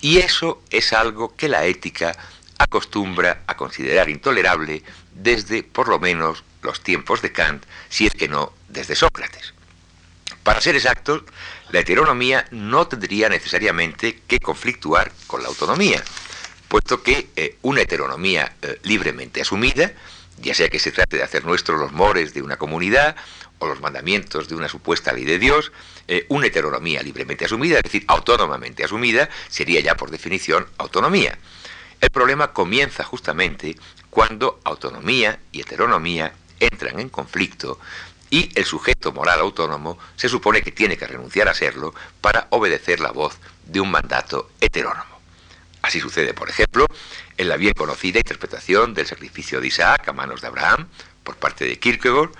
Y 0.01 0.19
eso 0.19 0.61
es 0.69 0.93
algo 0.93 1.35
que 1.35 1.49
la 1.49 1.65
ética 1.65 2.15
acostumbra 2.57 3.43
a 3.47 3.57
considerar 3.57 4.09
intolerable 4.09 4.83
desde 5.13 5.63
por 5.63 5.87
lo 5.87 5.99
menos 5.99 6.43
los 6.61 6.81
tiempos 6.81 7.21
de 7.21 7.31
Kant, 7.31 7.65
si 7.89 8.05
es 8.05 8.13
que 8.13 8.27
no 8.27 8.53
desde 8.67 8.95
Sócrates. 8.95 9.53
Para 10.43 10.61
ser 10.61 10.75
exactos, 10.75 11.23
la 11.71 11.79
heteronomía 11.79 12.45
no 12.51 12.87
tendría 12.87 13.29
necesariamente 13.29 14.21
que 14.27 14.39
conflictuar 14.39 15.11
con 15.27 15.41
la 15.41 15.49
autonomía, 15.49 16.03
puesto 16.67 17.01
que 17.03 17.29
eh, 17.35 17.57
una 17.61 17.81
heteronomía 17.81 18.53
eh, 18.61 18.79
libremente 18.83 19.41
asumida, 19.41 19.91
ya 20.41 20.53
sea 20.53 20.69
que 20.69 20.79
se 20.79 20.91
trate 20.91 21.17
de 21.17 21.23
hacer 21.23 21.45
nuestros 21.45 21.79
los 21.79 21.91
mores 21.91 22.33
de 22.33 22.41
una 22.41 22.57
comunidad 22.57 23.15
o 23.59 23.67
los 23.67 23.81
mandamientos 23.81 24.47
de 24.47 24.55
una 24.55 24.69
supuesta 24.69 25.11
ley 25.11 25.25
de 25.25 25.37
Dios, 25.37 25.71
eh, 26.07 26.25
una 26.29 26.47
heteronomía 26.47 27.03
libremente 27.03 27.45
asumida, 27.45 27.77
es 27.77 27.83
decir, 27.83 28.05
autónomamente 28.07 28.83
asumida, 28.83 29.29
sería 29.49 29.79
ya 29.81 29.95
por 29.95 30.11
definición 30.11 30.67
autonomía. 30.77 31.37
El 32.01 32.09
problema 32.09 32.53
comienza 32.53 33.03
justamente 33.03 33.75
cuando 34.09 34.59
autonomía 34.63 35.39
y 35.51 35.61
heteronomía 35.61 36.33
entran 36.59 36.99
en 36.99 37.09
conflicto 37.09 37.79
y 38.29 38.51
el 38.55 38.65
sujeto 38.65 39.11
moral 39.11 39.39
autónomo 39.41 39.97
se 40.15 40.29
supone 40.29 40.61
que 40.61 40.71
tiene 40.71 40.97
que 40.97 41.07
renunciar 41.07 41.49
a 41.49 41.53
serlo 41.53 41.93
para 42.21 42.47
obedecer 42.51 42.99
la 42.99 43.11
voz 43.11 43.37
de 43.65 43.81
un 43.81 43.91
mandato 43.91 44.51
heterónomo. 44.61 45.08
Así 45.81 45.99
sucede, 45.99 46.33
por 46.33 46.49
ejemplo, 46.49 46.85
en 47.37 47.47
la 47.47 47.57
bien 47.57 47.73
conocida 47.73 48.19
interpretación 48.19 48.93
del 48.93 49.07
sacrificio 49.07 49.61
de 49.61 49.67
Isaac 49.67 50.07
a 50.07 50.13
manos 50.13 50.41
de 50.41 50.47
Abraham 50.47 50.87
por 51.23 51.37
parte 51.37 51.65
de 51.65 51.79
Kierkegaard, 51.79 52.31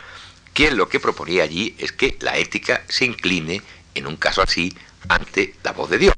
quien 0.54 0.78
lo 0.78 0.90
que 0.90 1.00
proponía 1.00 1.44
allí 1.44 1.76
es 1.78 1.92
que 1.92 2.18
la 2.20 2.38
ética 2.38 2.84
se 2.90 3.06
incline, 3.06 3.62
en 3.96 4.08
un 4.08 4.18
caso 4.18 4.42
así, 4.42 4.76
ante 5.08 5.56
la 5.64 5.72
voz 5.72 5.90
de 5.90 6.00
Dios. 6.00 6.16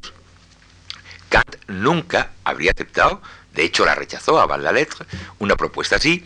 Kant 1.29 1.55
nunca 1.67 2.31
habría 2.43 2.71
aceptado, 2.71 3.21
de 3.53 3.63
hecho 3.63 3.85
la 3.85 3.95
rechazó 3.95 4.39
a 4.39 4.45
Van 4.45 4.63
la 4.63 4.71
Lettre, 4.71 5.05
una 5.39 5.55
propuesta 5.55 5.97
así, 5.97 6.23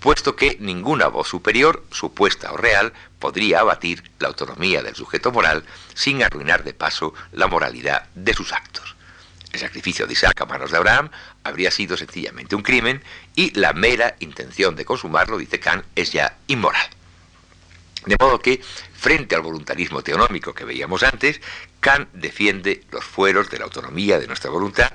puesto 0.00 0.34
que 0.36 0.56
ninguna 0.60 1.08
voz 1.08 1.28
superior, 1.28 1.84
supuesta 1.90 2.52
o 2.52 2.56
real, 2.56 2.92
podría 3.18 3.60
abatir 3.60 4.02
la 4.18 4.28
autonomía 4.28 4.82
del 4.82 4.94
sujeto 4.94 5.32
moral 5.32 5.64
sin 5.94 6.22
arruinar 6.22 6.64
de 6.64 6.74
paso 6.74 7.14
la 7.32 7.48
moralidad 7.48 8.08
de 8.14 8.34
sus 8.34 8.52
actos. 8.52 8.97
El 9.58 9.66
sacrificio 9.66 10.06
de 10.06 10.12
Isaac 10.12 10.40
a 10.40 10.46
manos 10.46 10.70
de 10.70 10.76
Abraham 10.76 11.10
habría 11.42 11.72
sido 11.72 11.96
sencillamente 11.96 12.54
un 12.54 12.62
crimen 12.62 13.02
y 13.34 13.50
la 13.58 13.72
mera 13.72 14.14
intención 14.20 14.76
de 14.76 14.84
consumarlo, 14.84 15.36
dice 15.36 15.58
Kant, 15.58 15.84
es 15.96 16.12
ya 16.12 16.38
inmoral. 16.46 16.88
De 18.06 18.14
modo 18.20 18.38
que, 18.38 18.62
frente 18.94 19.34
al 19.34 19.42
voluntarismo 19.42 20.02
teonómico 20.02 20.54
que 20.54 20.64
veíamos 20.64 21.02
antes, 21.02 21.40
Kant 21.80 22.08
defiende 22.12 22.84
los 22.92 23.04
fueros 23.04 23.50
de 23.50 23.58
la 23.58 23.64
autonomía 23.64 24.20
de 24.20 24.28
nuestra 24.28 24.48
voluntad 24.48 24.92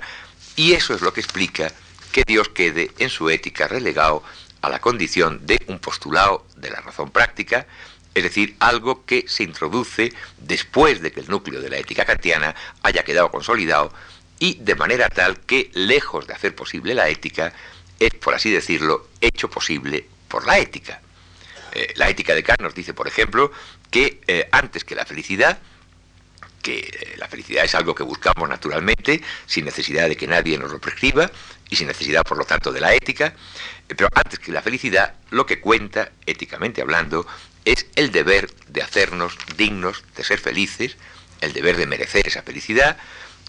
y 0.56 0.72
eso 0.72 0.94
es 0.94 1.02
lo 1.02 1.12
que 1.12 1.20
explica 1.20 1.70
que 2.10 2.24
Dios 2.26 2.48
quede 2.48 2.90
en 2.98 3.10
su 3.10 3.28
ética 3.28 3.68
relegado 3.68 4.22
a 4.62 4.70
la 4.70 4.80
condición 4.80 5.44
de 5.44 5.62
un 5.66 5.78
postulado 5.78 6.46
de 6.56 6.70
la 6.70 6.80
razón 6.80 7.10
práctica, 7.10 7.66
es 8.14 8.22
decir, 8.22 8.56
algo 8.60 9.04
que 9.04 9.26
se 9.28 9.42
introduce 9.42 10.14
después 10.38 11.02
de 11.02 11.12
que 11.12 11.20
el 11.20 11.28
núcleo 11.28 11.60
de 11.60 11.68
la 11.68 11.76
ética 11.76 12.06
kantiana 12.06 12.54
haya 12.82 13.02
quedado 13.02 13.30
consolidado 13.30 13.92
y 14.38 14.54
de 14.60 14.74
manera 14.74 15.08
tal 15.08 15.40
que, 15.40 15.70
lejos 15.74 16.26
de 16.26 16.34
hacer 16.34 16.54
posible 16.54 16.94
la 16.94 17.08
ética, 17.08 17.52
es, 17.98 18.14
por 18.14 18.34
así 18.34 18.50
decirlo, 18.50 19.08
hecho 19.20 19.48
posible 19.48 20.06
por 20.28 20.46
la 20.46 20.58
ética. 20.58 21.00
Eh, 21.72 21.92
la 21.96 22.08
ética 22.08 22.34
de 22.34 22.42
Kant 22.42 22.60
nos 22.60 22.74
dice, 22.74 22.94
por 22.94 23.08
ejemplo, 23.08 23.52
que 23.90 24.20
eh, 24.26 24.48
antes 24.52 24.84
que 24.84 24.94
la 24.94 25.04
felicidad, 25.04 25.58
que 26.62 26.78
eh, 26.78 27.14
la 27.18 27.28
felicidad 27.28 27.64
es 27.64 27.74
algo 27.74 27.94
que 27.94 28.02
buscamos 28.02 28.48
naturalmente, 28.48 29.22
sin 29.46 29.64
necesidad 29.64 30.08
de 30.08 30.16
que 30.16 30.26
nadie 30.26 30.58
nos 30.58 30.70
lo 30.70 30.80
prescriba 30.80 31.30
y 31.68 31.76
sin 31.76 31.88
necesidad, 31.88 32.22
por 32.24 32.38
lo 32.38 32.44
tanto, 32.44 32.72
de 32.72 32.80
la 32.80 32.94
ética, 32.94 33.34
pero 33.88 34.08
antes 34.14 34.38
que 34.38 34.52
la 34.52 34.62
felicidad, 34.62 35.14
lo 35.30 35.46
que 35.46 35.60
cuenta, 35.60 36.10
éticamente 36.26 36.80
hablando, 36.80 37.26
es 37.64 37.86
el 37.96 38.12
deber 38.12 38.50
de 38.68 38.82
hacernos 38.82 39.36
dignos 39.56 40.04
de 40.16 40.24
ser 40.24 40.38
felices, 40.38 40.96
el 41.40 41.52
deber 41.52 41.76
de 41.76 41.86
merecer 41.86 42.26
esa 42.26 42.42
felicidad, 42.42 42.96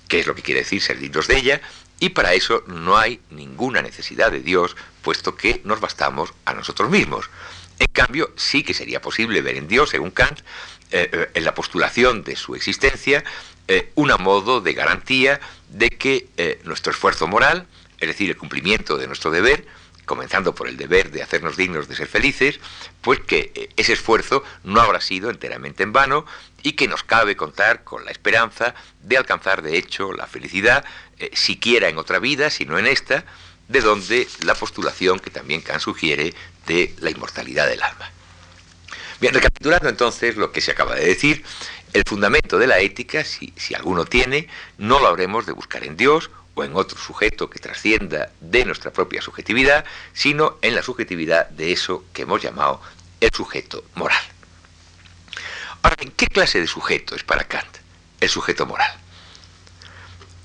que 0.08 0.20
es 0.20 0.28
lo 0.28 0.36
que 0.36 0.42
quiere 0.42 0.62
decir 0.62 0.82
ser 0.82 1.00
dignos 1.00 1.28
de 1.28 1.38
ella, 1.38 1.62
y 2.00 2.10
para 2.10 2.34
eso 2.34 2.64
no 2.68 2.98
hay 2.98 3.22
ninguna 3.30 3.82
necesidad 3.82 4.32
de 4.32 4.42
Dios, 4.42 4.76
puesto 5.02 5.36
que 5.36 5.62
nos 5.64 5.80
bastamos 5.80 6.34
a 6.46 6.54
nosotros 6.54 6.90
mismos. 6.90 7.30
En 7.80 7.88
cambio, 7.88 8.32
sí 8.36 8.64
que 8.64 8.74
sería 8.74 9.02
posible 9.02 9.42
ver 9.42 9.56
en 9.58 9.68
Dios, 9.68 9.90
según 9.90 10.12
Kant, 10.12 10.40
eh, 10.92 11.10
eh, 11.12 11.30
en 11.34 11.44
la 11.44 11.54
postulación 11.54 12.24
de 12.24 12.36
su 12.36 12.56
existencia, 12.56 13.24
eh, 13.68 13.92
un 13.96 14.12
modo 14.20 14.62
de 14.62 14.74
garantía 14.74 15.40
de 15.70 15.90
que 15.90 16.28
nuestro 16.64 16.92
esfuerzo 16.92 17.28
moral, 17.28 17.68
es 18.00 18.08
decir, 18.08 18.30
el 18.30 18.38
cumplimiento 18.38 18.98
de 18.98 19.08
nuestro 19.08 19.32
deber, 19.32 19.66
comenzando 20.06 20.56
por 20.56 20.68
el 20.68 20.78
deber 20.78 21.12
de 21.12 21.24
hacernos 21.24 21.58
dignos 21.58 21.88
de 21.88 21.96
ser 21.96 22.08
felices, 22.08 22.60
pues 23.02 23.20
que 23.20 23.70
ese 23.76 23.94
esfuerzo 23.94 24.44
no 24.64 24.82
habrá 24.82 25.02
sido 25.02 25.30
enteramente 25.30 25.84
en 25.84 25.94
vano 25.94 26.26
y 26.64 26.74
que 26.74 26.88
nos 26.88 27.04
cabe 27.04 27.36
contar 27.36 27.84
con 27.84 28.06
la 28.06 28.12
esperanza 28.12 28.76
de 29.02 29.18
alcanzar 29.18 29.62
de 29.62 29.78
hecho 29.78 30.14
la 30.14 30.28
felicidad, 30.28 30.86
siquiera 31.34 31.90
en 31.90 31.98
otra 31.98 32.20
vida, 32.20 32.50
sino 32.50 32.78
en 32.78 32.88
esta, 32.88 33.26
de 33.68 33.82
donde 33.82 34.28
la 34.44 34.56
postulación 34.56 35.20
que 35.20 35.30
también 35.30 35.62
Kant 35.62 35.82
sugiere 35.82 36.34
de 36.68 36.94
la 37.00 37.10
inmortalidad 37.10 37.68
del 37.68 37.82
alma. 37.82 38.12
Bien, 39.20 39.34
recapitulando 39.34 39.90
entonces 39.90 40.36
lo 40.36 40.52
que 40.52 40.62
se 40.62 40.72
acaba 40.72 40.96
de 40.96 41.06
decir, 41.06 41.44
el 41.94 42.04
fundamento 42.06 42.58
de 42.58 42.68
la 42.68 42.80
ética, 42.80 43.24
si, 43.24 43.54
si 43.56 43.74
alguno 43.74 44.06
tiene, 44.06 44.50
no 44.78 45.00
lo 45.00 45.08
habremos 45.08 45.46
de 45.46 45.54
buscar 45.54 45.84
en 45.86 45.96
Dios 45.96 46.30
o 46.56 46.64
en 46.64 46.76
otro 46.76 46.98
sujeto 46.98 47.50
que 47.50 47.60
trascienda 47.60 48.32
de 48.40 48.66
nuestra 48.66 48.92
propia 48.92 49.22
subjetividad, 49.22 49.86
sino 50.14 50.58
en 50.62 50.74
la 50.74 50.82
subjetividad 50.82 51.50
de 51.50 51.72
eso 51.72 52.06
que 52.14 52.24
hemos 52.24 52.42
llamado 52.42 52.82
el 53.20 53.30
sujeto 53.32 53.84
moral. 53.96 54.24
Ahora, 55.82 55.98
¿qué 56.16 56.28
clase 56.28 56.60
de 56.60 56.68
sujeto 56.68 57.14
es 57.14 57.24
para 57.24 57.44
Kant 57.44 57.78
el 58.20 58.30
sujeto 58.30 58.66
moral? 58.66 58.92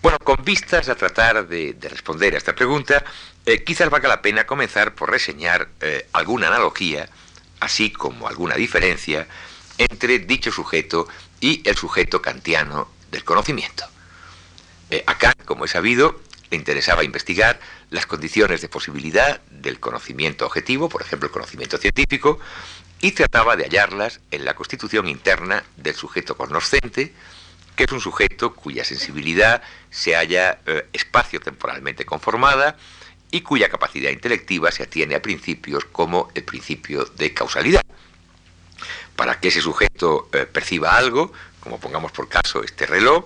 Bueno, 0.03 0.19
con 0.19 0.45
vistas 0.45 0.89
a 0.89 0.95
tratar 0.95 1.47
de, 1.47 1.77
responder 1.81 2.35
a 2.35 2.39
esta 2.39 2.55
pregunta, 2.55 3.05
eh, 3.47 3.63
quizás 3.63 3.89
valga 3.91 4.09
la 4.09 4.23
pena 4.23 4.47
comenzar 4.47 4.95
por 4.95 5.11
reseñar 5.11 5.69
eh, 5.81 6.09
alguna 6.13 6.49
analogía, 6.49 7.09
así 7.61 7.91
como 7.91 8.27
alguna 8.27 8.55
diferencia, 8.55 9.29
entre 9.79 10.19
dicho 10.19 10.51
sujeto 10.51 11.07
y 11.41 11.67
el 11.69 11.77
sujeto 11.77 12.21
kantiano 12.21 12.91
del 13.11 13.25
conocimiento. 13.25 13.85
Eh, 14.91 15.05
acá, 15.07 15.35
como 15.45 15.65
he 15.65 15.69
sabido, 15.69 16.21
le 16.51 16.57
interesaba 16.57 17.05
investigar 17.05 17.61
las 17.91 18.07
condiciones 18.07 18.61
de 18.61 18.69
posibilidad 18.69 19.41
del 19.51 19.79
conocimiento 19.79 20.47
objetivo, 20.47 20.89
por 20.89 21.03
ejemplo 21.03 21.29
el 21.29 21.33
conocimiento 21.33 21.79
científico, 21.79 22.41
y 23.01 23.13
trataba 23.13 23.57
de 23.57 23.65
hallarlas 23.65 24.21
en 24.31 24.45
la 24.45 24.55
constitución 24.55 25.09
interna 25.09 25.65
del 25.77 25.95
sujeto 25.95 26.37
cognoscente, 26.37 27.15
que 27.77 27.85
es 27.85 27.93
un 27.93 28.01
sujeto 28.01 28.55
cuya 28.55 28.85
sensibilidad 28.85 29.63
se 29.91 30.15
halla 30.15 30.59
eh, 30.67 30.87
espacio-temporalmente 30.93 32.05
conformada 32.05 32.77
y 33.31 33.41
cuya 33.43 33.71
capacidad 33.71 34.11
intelectiva 34.11 34.71
se 34.71 34.83
atiene 34.83 35.15
a 35.15 35.23
principios 35.23 35.85
como 35.85 36.31
el 36.35 36.45
principio 36.45 37.05
de 37.05 37.33
causalidad. 37.33 37.83
Para 39.17 39.39
que 39.39 39.49
ese 39.49 39.61
sujeto 39.61 40.29
eh, 40.33 40.47
perciba 40.47 40.97
algo, 40.97 41.33
como 41.61 41.79
pongamos 41.79 42.13
por 42.13 42.29
caso 42.29 42.63
este 42.65 42.87
reloj, 42.87 43.25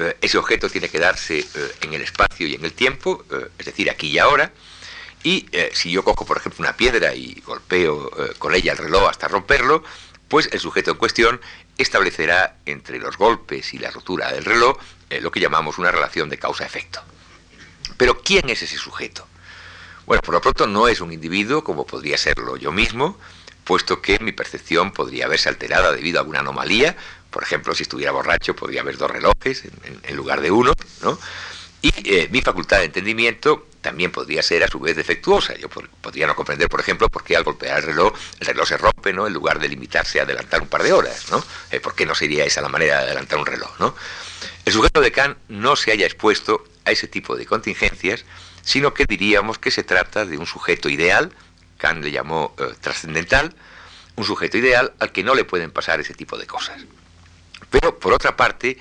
eh, 0.00 0.16
ese 0.22 0.38
objeto 0.38 0.70
tiene 0.70 0.88
que 0.88 0.98
darse 0.98 1.40
eh, 1.40 1.46
en 1.82 1.92
el 1.92 2.00
espacio 2.00 2.46
y 2.46 2.54
en 2.54 2.64
el 2.64 2.72
tiempo, 2.72 3.24
eh, 3.30 3.48
es 3.58 3.66
decir, 3.66 3.90
aquí 3.90 4.08
y 4.08 4.18
ahora. 4.18 4.52
Y 5.22 5.46
si 5.74 5.90
yo 5.90 6.02
cojo, 6.02 6.24
por 6.24 6.38
ejemplo, 6.38 6.62
una 6.62 6.74
piedra 6.74 7.14
y 7.14 7.42
golpeo 7.44 8.10
con 8.38 8.54
ella 8.54 8.72
el 8.72 8.78
reloj 8.78 9.10
hasta 9.10 9.28
romperlo, 9.28 9.84
pues 10.28 10.48
el 10.50 10.60
sujeto 10.60 10.92
en 10.92 10.96
cuestión 10.96 11.42
establecerá 11.76 12.56
entre 12.64 12.98
los 12.98 13.18
golpes 13.18 13.74
y 13.74 13.78
la 13.78 13.90
rotura 13.90 14.32
del 14.32 14.46
reloj 14.46 14.78
lo 15.20 15.30
que 15.30 15.40
llamamos 15.40 15.76
una 15.76 15.90
relación 15.90 16.30
de 16.30 16.38
causa-efecto. 16.38 17.02
Pero 17.98 18.22
¿quién 18.22 18.48
es 18.48 18.62
ese 18.62 18.78
sujeto? 18.78 19.26
Bueno, 20.06 20.22
por 20.22 20.32
lo 20.32 20.40
pronto 20.40 20.66
no 20.66 20.88
es 20.88 21.02
un 21.02 21.12
individuo 21.12 21.62
como 21.64 21.86
podría 21.86 22.16
serlo 22.16 22.56
yo 22.56 22.72
mismo, 22.72 23.18
puesto 23.64 24.00
que 24.00 24.18
mi 24.20 24.32
percepción 24.32 24.90
podría 24.90 25.28
verse 25.28 25.50
alterada 25.50 25.92
debido 25.92 26.18
a 26.18 26.22
alguna 26.22 26.40
anomalía, 26.40 26.96
por 27.30 27.42
ejemplo, 27.42 27.74
si 27.74 27.84
estuviera 27.84 28.12
borracho 28.12 28.54
podría 28.54 28.80
haber 28.80 28.96
dos 28.96 29.10
relojes 29.10 29.64
en, 30.02 30.16
lugar 30.16 30.40
de 30.40 30.50
uno, 30.50 30.72
¿no? 31.02 31.18
Y 31.82 31.92
eh, 32.04 32.28
mi 32.30 32.42
facultad 32.42 32.78
de 32.78 32.84
entendimiento 32.84 33.68
también 33.80 34.12
podría 34.12 34.42
ser 34.42 34.62
a 34.64 34.68
su 34.68 34.78
vez 34.78 34.96
defectuosa. 34.96 35.54
Yo 35.56 35.68
podría 35.68 36.26
no 36.26 36.36
comprender, 36.36 36.68
por 36.68 36.80
ejemplo, 36.80 37.08
por 37.08 37.24
qué 37.24 37.36
al 37.36 37.44
golpear 37.44 37.78
el 37.78 37.84
reloj, 37.84 38.12
el 38.38 38.46
reloj 38.46 38.68
se 38.68 38.76
rompe, 38.76 39.12
¿no? 39.12 39.26
En 39.26 39.32
lugar 39.32 39.58
de 39.58 39.68
limitarse 39.68 40.20
a 40.20 40.24
adelantar 40.24 40.60
un 40.60 40.68
par 40.68 40.82
de 40.82 40.92
horas, 40.92 41.30
¿no? 41.30 41.42
Eh, 41.70 41.80
¿Por 41.80 41.94
qué 41.94 42.04
no 42.04 42.14
sería 42.14 42.44
esa 42.44 42.60
la 42.60 42.68
manera 42.68 42.98
de 42.98 43.04
adelantar 43.04 43.38
un 43.38 43.46
reloj, 43.46 43.70
¿no? 43.78 43.94
El 44.64 44.72
sujeto 44.72 45.00
de 45.00 45.10
Kant 45.12 45.38
no 45.48 45.76
se 45.76 45.92
haya 45.92 46.06
expuesto 46.06 46.64
a 46.84 46.90
ese 46.90 47.08
tipo 47.08 47.36
de 47.36 47.46
contingencias, 47.46 48.24
sino 48.62 48.92
que 48.92 49.06
diríamos 49.06 49.58
que 49.58 49.70
se 49.70 49.82
trata 49.82 50.26
de 50.26 50.36
un 50.36 50.46
sujeto 50.46 50.88
ideal, 50.88 51.32
Kant 51.78 52.04
le 52.04 52.10
llamó 52.10 52.54
eh, 52.58 52.74
trascendental, 52.80 53.54
un 54.16 54.24
sujeto 54.24 54.58
ideal 54.58 54.92
al 54.98 55.12
que 55.12 55.24
no 55.24 55.34
le 55.34 55.44
pueden 55.44 55.70
pasar 55.70 56.00
ese 56.00 56.12
tipo 56.12 56.36
de 56.36 56.46
cosas. 56.46 56.82
Pero, 57.70 57.98
por 57.98 58.12
otra 58.12 58.36
parte, 58.36 58.78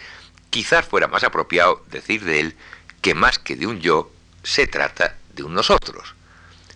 quizás 0.49 0.85
fuera 0.85 1.07
más 1.07 1.23
apropiado 1.23 1.85
decir 1.89 2.23
de 2.23 2.39
él 2.39 2.55
que 3.01 3.13
más 3.13 3.39
que 3.39 3.55
de 3.55 3.67
un 3.67 3.79
yo, 3.79 4.11
se 4.43 4.67
trata 4.67 5.17
de 5.33 5.43
un 5.43 5.53
nosotros. 5.53 6.15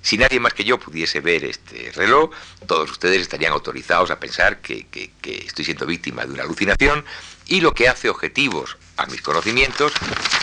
Si 0.01 0.17
nadie 0.17 0.39
más 0.39 0.53
que 0.53 0.65
yo 0.65 0.77
pudiese 0.79 1.21
ver 1.21 1.45
este 1.45 1.91
reloj, 1.95 2.29
todos 2.67 2.91
ustedes 2.91 3.21
estarían 3.21 3.53
autorizados 3.53 4.11
a 4.11 4.19
pensar 4.19 4.59
que, 4.59 4.85
estoy 5.23 5.65
siendo 5.65 5.85
víctima 5.85 6.25
de 6.25 6.33
una 6.33 6.43
alucinación 6.43 7.05
y 7.45 7.61
lo 7.61 7.73
que 7.73 7.87
hace 7.87 8.09
objetivos 8.09 8.77
a 8.97 9.05
mis 9.05 9.21
conocimientos 9.21 9.93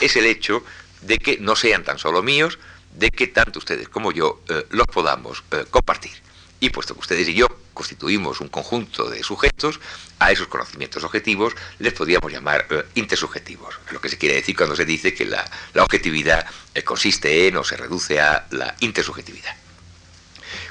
es 0.00 0.16
el 0.16 0.24
hecho 0.24 0.64
de 1.02 1.18
que 1.18 1.36
no 1.38 1.56
sean 1.56 1.84
tan 1.84 1.98
solo 1.98 2.22
míos, 2.22 2.58
de 2.94 3.10
que 3.10 3.26
tanto 3.26 3.58
ustedes 3.58 3.88
como 3.88 4.12
yo 4.12 4.42
eh, 4.48 4.66
los 4.70 4.86
podamos 4.86 5.44
eh, 5.52 5.64
compartir. 5.70 6.12
Y 6.60 6.70
puesto 6.70 6.94
que 6.94 7.00
ustedes 7.00 7.28
y 7.28 7.34
yo 7.34 7.48
constituimos 7.72 8.40
un 8.40 8.48
conjunto 8.48 9.08
de 9.08 9.22
sujetos, 9.22 9.80
a 10.18 10.30
esos 10.30 10.48
conocimientos 10.48 11.02
objetivos 11.02 11.54
les 11.78 11.94
podríamos 11.94 12.30
llamar 12.30 12.66
eh, 12.68 12.84
intersubjetivos, 12.94 13.78
lo 13.90 14.00
que 14.02 14.10
se 14.10 14.18
quiere 14.18 14.34
decir 14.34 14.54
cuando 14.54 14.76
se 14.76 14.84
dice 14.84 15.14
que 15.14 15.24
la, 15.24 15.50
objetividad 15.76 16.46
eh, 16.74 16.82
consiste 16.82 17.48
en 17.48 17.56
o 17.56 17.64
se 17.64 17.78
reduce 17.78 18.20
a 18.20 18.46
la 18.50 18.76
intersubjetividad. 18.80 19.56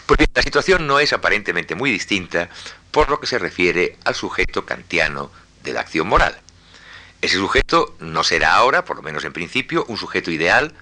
Pues 0.06 0.20
la 0.34 0.44
situación 0.44 0.86
no 0.86 1.00
es 1.00 1.12
aparentemente 1.14 1.74
muy 1.74 1.92
distinta 1.92 2.50
por 2.92 3.10
lo 3.10 3.20
que 3.20 3.28
se 3.28 3.40
refiere 3.40 3.98
al 4.06 4.14
sujeto 4.14 4.66
kantiano 4.66 5.32
de 5.64 5.74
la 5.74 5.82
acción 5.82 6.08
moral. 6.08 6.40
Ese 7.22 7.38
sujeto 7.38 7.96
no 8.00 8.24
será 8.24 8.56
ahora, 8.56 8.86
por 8.86 8.96
lo 8.96 9.02
menos 9.02 9.26
en 9.26 9.34
principio, 9.34 9.86
un 9.88 9.98
sujeto 9.98 10.32
ideal 10.32 10.74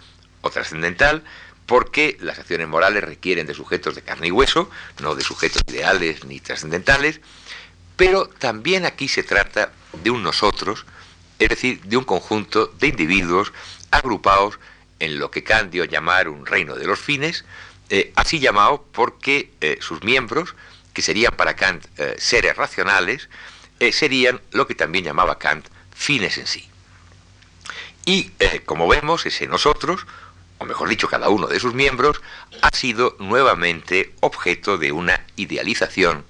o 0.41 0.49
trascendental, 0.49 1.24
porque 1.68 2.18
las 2.22 2.39
acciones 2.39 2.68
morales 2.68 3.03
requieren 3.03 3.45
de 3.45 3.53
sujetos 3.53 3.93
de 3.93 4.01
carne 4.01 4.28
y 4.28 4.32
hueso, 4.32 4.70
no 5.01 5.13
de 5.13 5.24
sujetos 5.24 5.61
ideales 5.68 6.24
ni 6.24 6.39
trascendentales, 6.39 7.20
pero 7.97 8.28
también 8.28 8.86
aquí 8.86 9.07
se 9.07 9.22
trata 9.22 9.72
de 10.01 10.09
un 10.09 10.24
nosotros, 10.24 10.86
es 11.38 11.49
decir, 11.49 11.82
de 11.82 11.97
un 11.97 12.05
conjunto 12.05 12.68
de 12.80 12.88
individuos 12.88 13.51
agrupados 13.91 14.59
en 14.99 15.20
lo 15.20 15.30
que 15.30 15.43
Kant 15.43 15.72
dio 15.72 15.84
llamar 15.84 16.30
un 16.30 16.45
reino 16.45 16.76
de 16.76 16.88
los 16.88 16.99
fines, 16.99 17.43
eh, 17.89 18.11
así 18.15 18.39
llamado 18.39 18.86
porque 18.91 19.51
eh, 19.61 19.78
sus 19.82 20.03
miembros, 20.03 20.55
que 20.93 21.01
serían 21.01 21.34
para 21.36 21.55
Kant 21.55 21.86
eh, 21.97 22.15
seres 22.18 22.55
racionales, 22.55 23.30
serían 23.91 24.41
lo 24.53 24.65
que 24.65 24.74
también 24.74 25.05
llamaba 25.05 25.38
Kant 25.38 25.68
fines 25.93 26.39
en 26.39 26.47
sí. 26.47 26.68
Y 28.05 28.32
como 28.65 28.88
vemos, 28.88 29.28
ese 29.28 29.45
nosotros, 29.45 30.07
o 30.60 30.66
mejor 30.66 30.89
dicho, 30.89 31.08
cada 31.08 31.30
uno 31.30 31.47
de 31.47 31.60
sus 31.60 31.74
miembros, 31.74 32.22
ha 32.62 32.76
sido 32.76 33.16
nuevamente 33.20 34.14
objeto 34.22 34.78
de 34.78 34.91
una 34.91 35.26
idealización, 35.36 36.26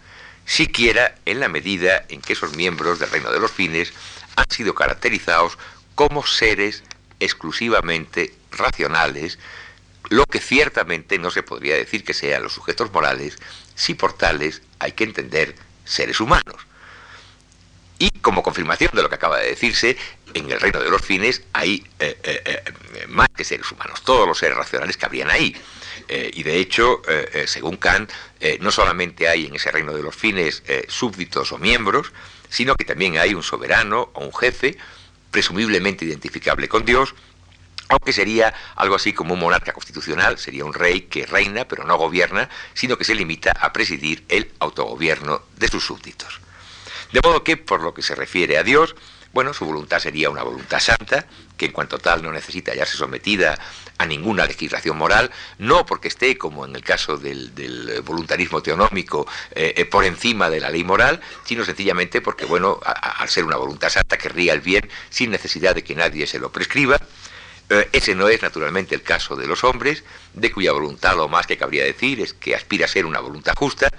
siquiera 0.45 1.15
en 1.25 1.39
la 1.39 1.49
medida 1.49 2.05
en 2.09 2.21
que 2.21 2.33
esos 2.33 2.55
miembros 2.55 2.99
del 2.99 3.11
reino 3.11 3.31
de 3.31 3.39
los 3.39 3.51
fines 3.51 3.93
han 4.35 4.49
sido 4.49 4.75
caracterizados 4.75 5.57
como 5.95 6.25
seres 6.25 6.83
exclusivamente 7.19 8.33
racionales, 8.51 9.39
lo 10.09 10.25
que 10.25 10.39
ciertamente 10.39 11.19
no 11.19 11.31
se 11.31 11.43
podría 11.43 11.75
decir 11.75 12.03
que 12.03 12.13
sean 12.13 12.43
los 12.43 12.53
sujetos 12.53 12.91
morales, 12.91 13.37
si 13.75 13.93
por 13.93 14.13
tales 14.13 14.61
hay 14.79 14.93
que 14.93 15.03
entender 15.03 15.55
seres 15.85 16.19
humanos. 16.19 16.67
Y 17.99 18.11
como 18.21 18.43
confirmación 18.43 18.91
de 18.93 19.01
lo 19.01 19.09
que 19.09 19.15
acaba 19.15 19.39
de 19.39 19.49
decirse, 19.49 19.97
en 20.33 20.51
el 20.51 20.59
reino 20.59 20.79
de 20.79 20.89
los 20.89 21.01
fines 21.01 21.41
hay 21.53 21.83
eh, 21.99 22.17
eh, 22.23 22.41
eh, 22.45 23.05
más 23.07 23.27
que 23.35 23.43
seres 23.43 23.71
humanos, 23.71 24.03
todos 24.03 24.27
los 24.27 24.37
seres 24.37 24.57
racionales 24.57 24.97
cabrían 24.97 25.29
ahí. 25.29 25.55
y 26.09 26.43
de 26.43 26.57
hecho, 26.57 27.01
según 27.47 27.75
Kant, 27.75 28.09
no 28.61 28.71
solamente 28.71 29.27
hay 29.27 29.47
en 29.47 29.55
ese 29.55 29.71
reino 29.71 29.93
de 29.93 30.01
los 30.01 30.15
fines 30.15 30.63
súbditos 30.87 31.51
o 31.51 31.57
miembros, 31.57 32.13
sino 32.49 32.75
que 32.75 32.85
también 32.85 33.17
hay 33.17 33.33
un 33.33 33.43
soberano 33.43 34.09
o 34.13 34.23
un 34.23 34.33
jefe, 34.33 34.77
presumiblemente 35.31 36.05
identificable 36.05 36.69
con 36.69 36.85
Dios, 36.85 37.13
aunque 37.89 38.13
sería 38.13 38.53
algo 38.75 38.95
así 38.95 39.11
como 39.11 39.33
un 39.33 39.39
monarca 39.39 39.73
constitucional, 39.73 40.37
sería 40.37 40.63
un 40.63 40.73
rey 40.73 41.01
que 41.01 41.25
reina 41.25 41.67
pero 41.67 41.83
no 41.83 41.97
gobierna, 41.97 42.49
sino 42.73 42.97
que 42.97 43.03
se 43.03 43.15
limita 43.15 43.51
a 43.51 43.73
presidir 43.73 44.23
el 44.29 44.51
autogobierno 44.59 45.41
de 45.57 45.67
sus 45.67 45.85
súbditos. 45.85 46.39
De 47.11 47.21
modo 47.23 47.43
que, 47.43 47.57
por 47.57 47.81
lo 47.81 47.93
que 47.93 48.01
se 48.01 48.15
refiere 48.15 48.57
a 48.57 48.63
Dios, 48.63 48.95
bueno, 49.33 49.53
su 49.53 49.65
voluntad 49.65 49.99
sería 49.99 50.29
una 50.29 50.43
voluntad 50.43 50.79
santa, 50.79 51.27
que 51.57 51.65
en 51.65 51.71
cuanto 51.71 51.99
tal 51.99 52.23
no 52.23 52.31
necesita 52.31 52.71
hallarse 52.71 52.97
sometida 52.97 53.59
a 53.97 54.05
ninguna 54.05 54.45
legislación 54.45 54.97
moral, 54.97 55.31
no 55.57 55.85
porque 55.85 56.07
esté, 56.07 56.37
como 56.37 56.65
en 56.65 56.75
el 56.75 56.83
caso 56.83 57.17
del, 57.17 57.51
voluntarismo 58.05 58.61
teonómico, 58.61 59.27
eh, 59.51 59.73
eh, 59.77 59.85
por 59.85 60.05
encima 60.05 60.49
de 60.49 60.59
la 60.59 60.69
ley 60.69 60.83
moral, 60.83 61.21
sino 61.45 61.65
sencillamente 61.65 62.21
porque, 62.21 62.45
bueno, 62.45 62.79
al 62.83 63.29
ser 63.29 63.43
una 63.43 63.57
voluntad 63.57 63.89
santa, 63.89 64.17
querría 64.17 64.53
el 64.53 64.61
bien 64.61 64.89
sin 65.09 65.31
necesidad 65.31 65.75
de 65.75 65.83
que 65.83 65.95
nadie 65.95 66.27
se 66.27 66.39
lo 66.39 66.51
prescriba. 66.51 66.99
Eh, 67.69 67.89
ese 67.91 68.15
no 68.15 68.29
es 68.29 68.41
naturalmente 68.41 68.95
el 68.95 69.01
caso 69.01 69.35
de 69.35 69.45
los 69.45 69.63
hombres, 69.63 70.03
de 70.33 70.51
cuya 70.51 70.71
voluntad 70.71 71.15
lo 71.17 71.27
más 71.27 71.47
que 71.47 71.57
cabría 71.57 71.83
decir 71.83 72.21
es 72.21 72.33
que 72.33 72.55
aspira 72.55 72.85
a 72.85 72.87
ser 72.87 73.05
una 73.05 73.19
voluntad 73.19 73.55
justa, 73.55 73.89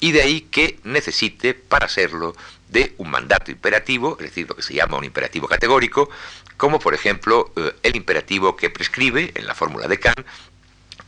y 0.00 0.12
de 0.12 0.22
ahí 0.22 0.42
que 0.42 0.78
necesite, 0.84 1.54
para 1.54 1.88
serlo, 1.88 2.34
de 2.68 2.94
un 2.98 3.10
mandato 3.10 3.50
imperativo, 3.50 4.16
es 4.18 4.26
decir, 4.26 4.48
lo 4.48 4.56
que 4.56 4.62
se 4.62 4.74
llama 4.74 4.98
un 4.98 5.04
imperativo 5.04 5.48
categórico, 5.48 6.10
como 6.56 6.78
por 6.78 6.94
ejemplo 6.94 7.52
el 7.82 7.96
imperativo 7.96 8.56
que 8.56 8.70
prescribe, 8.70 9.32
en 9.34 9.46
la 9.46 9.54
fórmula 9.54 9.88
de 9.88 9.98
Kant, 9.98 10.26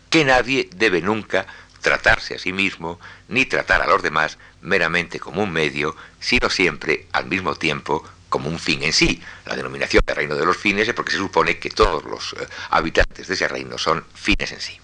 que 0.09 0.25
nadie 0.25 0.69
debe 0.75 1.01
nunca 1.01 1.47
tratarse 1.81 2.35
a 2.35 2.39
sí 2.39 2.53
mismo, 2.53 2.99
ni 3.29 3.47
tratar 3.47 3.83
a 3.83 3.87
los 3.87 4.03
demás 4.03 4.39
meramente 4.63 5.19
como 5.19 5.43
un 5.43 5.53
medio, 5.53 5.97
sino 6.19 6.51
siempre 6.51 7.07
al 7.13 7.27
mismo 7.27 7.55
tiempo 7.55 8.05
como 8.29 8.49
un 8.49 8.59
fin 8.59 8.83
en 8.83 8.93
sí. 8.93 9.23
La 9.47 9.57
denominación 9.57 10.03
de 10.07 10.15
reino 10.15 10.37
de 10.37 10.47
los 10.47 10.57
fines 10.57 10.89
es 10.89 10.95
porque 10.95 11.13
se 11.13 11.19
supone 11.19 11.59
que 11.59 11.71
todos 11.71 12.05
los 12.05 12.35
eh, 12.35 12.47
habitantes 12.71 13.27
de 13.29 13.35
ese 13.35 13.49
reino 13.49 13.79
son 13.79 14.05
fines 14.15 14.53
en 14.53 14.61
sí. 14.61 14.79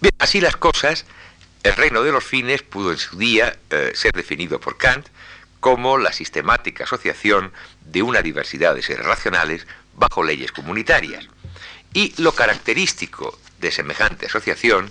Bien, 0.00 0.14
así 0.18 0.40
las 0.40 0.56
cosas, 0.56 1.06
el 1.64 1.74
reino 1.74 2.02
de 2.02 2.12
los 2.12 2.22
fines 2.22 2.62
pudo 2.62 2.92
en 2.92 2.98
su 2.98 3.16
día 3.16 3.56
eh, 3.70 3.92
ser 3.94 4.12
definido 4.12 4.60
por 4.60 4.76
Kant 4.76 5.08
como 5.60 5.96
la 5.96 6.12
sistemática 6.12 6.84
asociación 6.84 7.52
de 7.80 8.02
una 8.02 8.20
diversidad 8.20 8.74
de 8.74 8.82
seres 8.82 9.04
racionales 9.04 9.66
bajo 9.94 10.22
leyes 10.22 10.52
comunitarias. 10.52 11.26
Y 11.94 12.12
lo 12.20 12.32
característico 12.32 13.38
de 13.60 13.72
semejante 13.72 14.26
asociación 14.26 14.90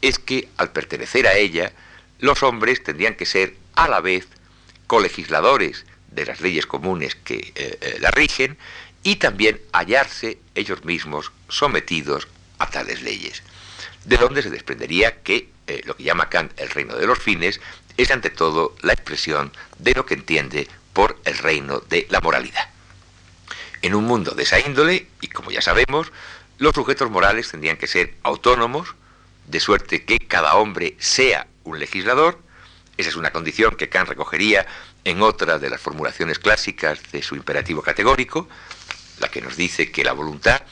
es 0.00 0.18
que 0.18 0.48
al 0.56 0.72
pertenecer 0.72 1.26
a 1.26 1.34
ella, 1.34 1.72
los 2.20 2.42
hombres 2.42 2.82
tendrían 2.82 3.16
que 3.16 3.26
ser 3.26 3.56
a 3.74 3.86
la 3.86 4.00
vez 4.00 4.26
colegisladores 4.86 5.84
de 6.10 6.24
las 6.24 6.40
leyes 6.40 6.64
comunes 6.66 7.16
que 7.16 7.52
eh, 7.54 7.78
eh, 7.80 7.96
la 8.00 8.10
rigen 8.10 8.56
y 9.02 9.16
también 9.16 9.60
hallarse 9.74 10.38
ellos 10.54 10.86
mismos 10.86 11.32
sometidos 11.48 12.28
a 12.58 12.70
tales 12.70 13.02
leyes. 13.02 13.42
De 14.04 14.16
donde 14.16 14.42
se 14.42 14.50
desprendería 14.50 15.22
que 15.22 15.48
eh, 15.66 15.82
lo 15.84 15.96
que 15.96 16.04
llama 16.04 16.28
Kant 16.28 16.58
el 16.60 16.70
reino 16.70 16.96
de 16.96 17.06
los 17.06 17.18
fines 17.18 17.60
es 17.96 18.10
ante 18.10 18.30
todo 18.30 18.76
la 18.82 18.92
expresión 18.92 19.52
de 19.78 19.94
lo 19.94 20.04
que 20.04 20.14
entiende 20.14 20.68
por 20.92 21.18
el 21.24 21.38
reino 21.38 21.80
de 21.80 22.06
la 22.10 22.20
moralidad. 22.20 22.68
En 23.82 23.94
un 23.94 24.04
mundo 24.04 24.32
de 24.32 24.42
esa 24.42 24.60
índole, 24.60 25.08
y 25.20 25.28
como 25.28 25.50
ya 25.50 25.60
sabemos, 25.60 26.12
los 26.58 26.74
sujetos 26.74 27.10
morales 27.10 27.50
tendrían 27.50 27.76
que 27.76 27.86
ser 27.86 28.14
autónomos, 28.22 28.94
de 29.46 29.60
suerte 29.60 30.04
que 30.04 30.18
cada 30.18 30.54
hombre 30.54 30.96
sea 30.98 31.46
un 31.64 31.78
legislador, 31.78 32.38
esa 32.96 33.08
es 33.08 33.16
una 33.16 33.32
condición 33.32 33.76
que 33.76 33.88
Kant 33.88 34.08
recogería 34.08 34.66
en 35.04 35.20
otra 35.20 35.58
de 35.58 35.68
las 35.68 35.80
formulaciones 35.80 36.38
clásicas 36.38 37.00
de 37.12 37.22
su 37.22 37.34
imperativo 37.36 37.82
categórico, 37.82 38.48
la 39.18 39.28
que 39.28 39.40
nos 39.40 39.56
dice 39.56 39.90
que 39.90 40.04
la 40.04 40.12
voluntad, 40.12 40.62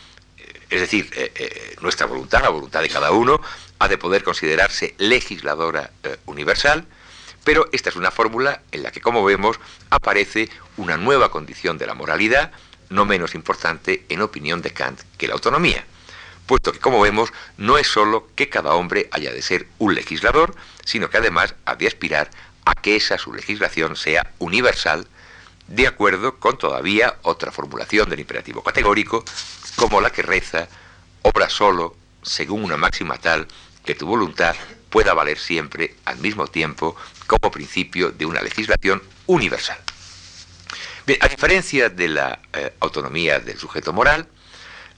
es 0.73 0.81
decir, 0.81 1.11
eh, 1.15 1.31
eh, 1.35 1.77
nuestra 1.83 2.07
voluntad, 2.07 2.41
la 2.41 2.49
voluntad 2.49 2.81
de 2.81 2.89
cada 2.89 3.11
uno, 3.11 3.41
ha 3.79 3.89
de 3.89 3.99
poder 3.99 4.25
considerarse 4.25 4.95
legisladora 4.97 5.91
universal, 6.25 6.87
pero 7.45 7.69
esta 7.73 7.91
es 7.91 7.97
una 7.97 8.11
fórmula 8.11 8.63
en 8.73 8.83
la 8.83 8.91
que, 8.91 9.03
como 9.03 9.23
vemos, 9.23 9.59
aparece 9.91 10.49
una 10.79 10.97
nueva 10.97 11.31
condición 11.31 11.77
de 11.77 11.87
la 11.87 11.95
moralidad, 11.95 12.53
no 12.89 13.05
menos 13.05 13.35
importante 13.35 14.07
en 14.09 14.23
opinión 14.23 14.63
de 14.63 14.71
Kant 14.71 15.01
que 15.19 15.27
la 15.27 15.35
autonomía, 15.35 15.85
puesto 16.47 16.73
que, 16.73 16.79
como 16.79 17.03
vemos, 17.03 17.33
no 17.59 17.77
es 17.77 17.89
sólo 17.89 18.29
que 18.35 18.49
cada 18.49 18.75
hombre 18.75 19.11
haya 19.13 19.33
de 19.33 19.43
ser 19.43 19.67
un 19.79 19.95
legislador, 19.95 20.55
sino 20.87 21.11
que 21.11 21.19
además 21.19 21.55
ha 21.67 21.75
de 21.75 21.87
aspirar 21.87 22.31
a 22.65 22.75
que 22.75 22.97
esa 22.97 23.19
su 23.19 23.35
legislación 23.35 23.97
sea 23.97 24.33
universal, 24.39 25.07
de 25.69 25.87
acuerdo 25.87 26.39
con 26.39 26.57
todavía 26.57 27.17
otra 27.23 27.53
formulación 27.53 28.09
del 28.09 28.21
imperativo 28.21 28.63
categórico, 28.63 29.25
como 29.77 30.01
la 30.01 30.11
que 30.11 30.23
reza, 30.23 30.69
obra 31.23 31.49
solo, 31.49 31.97
según 32.23 32.65
una 32.65 32.77
máxima 32.77 33.19
tal, 33.19 33.49
que 33.85 33.95
tu 33.95 34.07
voluntad 34.07 34.55
pueda 34.91 35.15
valer 35.15 35.39
siempre 35.39 35.97
al 36.05 36.19
mismo 36.19 36.47
tiempo 36.47 36.97
como 37.27 37.51
principio 37.51 38.11
de 38.11 38.27
una 38.27 38.43
legislación 38.43 39.03
universal. 39.27 39.79
Bien, 41.07 41.19
a 41.23 41.29
diferencia 41.29 41.89
de 41.89 42.09
la 42.09 42.39
eh, 42.53 42.75
autonomía 42.81 43.41
del 43.41 43.59
sujeto 43.59 43.93
moral, 43.93 44.29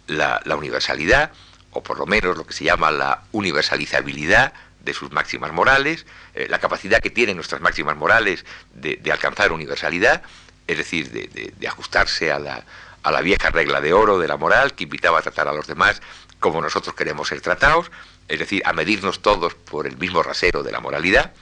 la, 0.07 0.43
universalidad, 0.57 1.33
o 1.71 1.83
por 1.83 1.99
lo 1.99 2.07
menos 2.07 2.37
lo 2.37 2.47
que 2.47 2.53
se 2.53 2.65
llama 2.65 2.91
la 2.91 3.23
universalizabilidad 3.33 4.53
de 4.81 4.93
sus 4.93 5.13
máximas 5.13 5.53
morales, 5.53 6.05
eh, 6.35 6.47
la 6.51 6.59
capacidad 6.59 7.01
que 7.01 7.09
tienen 7.09 7.37
nuestras 7.37 7.63
máximas 7.63 7.97
morales 7.97 8.45
de, 8.75 9.01
alcanzar 9.11 9.53
universalidad, 9.53 10.23
es 10.67 10.77
decir, 10.77 11.11
de, 11.11 11.67
ajustarse 11.67 12.31
a 12.33 12.39
la, 12.39 12.65
a 13.05 13.13
la 13.13 13.21
vieja 13.21 13.51
regla 13.51 13.81
de 13.81 13.93
oro 13.93 14.19
de 14.19 14.27
la 14.27 14.37
moral 14.37 14.75
que 14.75 14.85
invitaba 14.85 15.21
a 15.21 15.23
tratar 15.23 15.47
a 15.47 15.53
los 15.53 15.67
demás 15.67 16.03
como 16.41 16.61
nosotros 16.61 16.95
queremos 16.95 17.29
ser 17.29 17.41
tratados, 17.41 17.91
es 18.29 18.39
decir, 18.39 18.63
a 18.65 18.73
medirnos 18.73 19.23
todos 19.23 19.55
por 19.55 19.87
el 19.87 19.97
mismo 19.97 20.23
rasero 20.23 20.63
de 20.63 20.73
la 20.73 20.81
moralidad, 20.81 21.33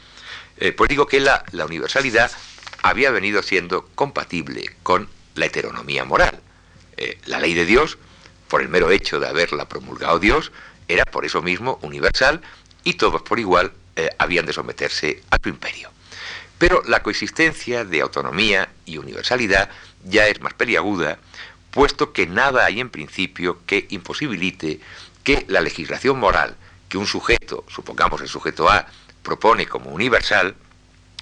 eh, 0.58 0.72
pues 0.72 0.88
digo 0.88 1.06
que 1.06 1.20
la, 1.20 1.44
universalidad 1.52 2.30
había 2.82 3.10
venido 3.10 3.42
siendo 3.42 3.86
compatible 3.94 4.74
con 4.82 5.08
la 5.34 5.46
heteronomía 5.46 6.04
moral. 6.04 6.40
Eh, 6.96 7.18
la 7.26 7.40
ley 7.40 7.54
de 7.54 7.64
Dios, 7.64 7.98
por 8.48 8.60
el 8.60 8.68
mero 8.68 8.90
hecho 8.90 9.18
de 9.18 9.28
haberla 9.28 9.68
promulgado 9.68 10.18
Dios, 10.18 10.52
era 10.88 11.04
por 11.04 11.24
eso 11.24 11.42
mismo 11.42 11.78
universal 11.82 12.42
y 12.84 12.94
todos 12.94 13.22
por 13.22 13.38
igual 13.38 13.72
eh, 13.96 14.10
habían 14.18 14.46
de 14.46 14.52
someterse 14.52 15.22
a 15.30 15.38
su 15.42 15.48
imperio. 15.48 15.90
Pero 16.58 16.82
la 16.86 17.02
coexistencia 17.02 17.84
de 17.84 18.00
autonomía 18.00 18.68
y 18.84 18.98
universalidad 18.98 19.68
ya 20.04 20.28
es 20.28 20.40
más 20.40 20.54
peliaguda, 20.54 21.18
puesto 21.72 22.12
que 22.12 22.26
nada 22.26 22.64
hay 22.64 22.80
en 22.80 22.90
principio 22.90 23.58
que 23.66 23.86
imposibilite 23.90 24.78
que 25.24 25.44
la 25.48 25.60
legislación 25.60 26.20
moral 26.20 26.54
que 26.88 26.98
un 26.98 27.06
sujeto, 27.06 27.64
supongamos 27.68 28.20
el 28.20 28.28
sujeto 28.28 28.68
A, 28.68 28.86
propone 29.22 29.66
como 29.66 29.90
universal, 29.90 30.54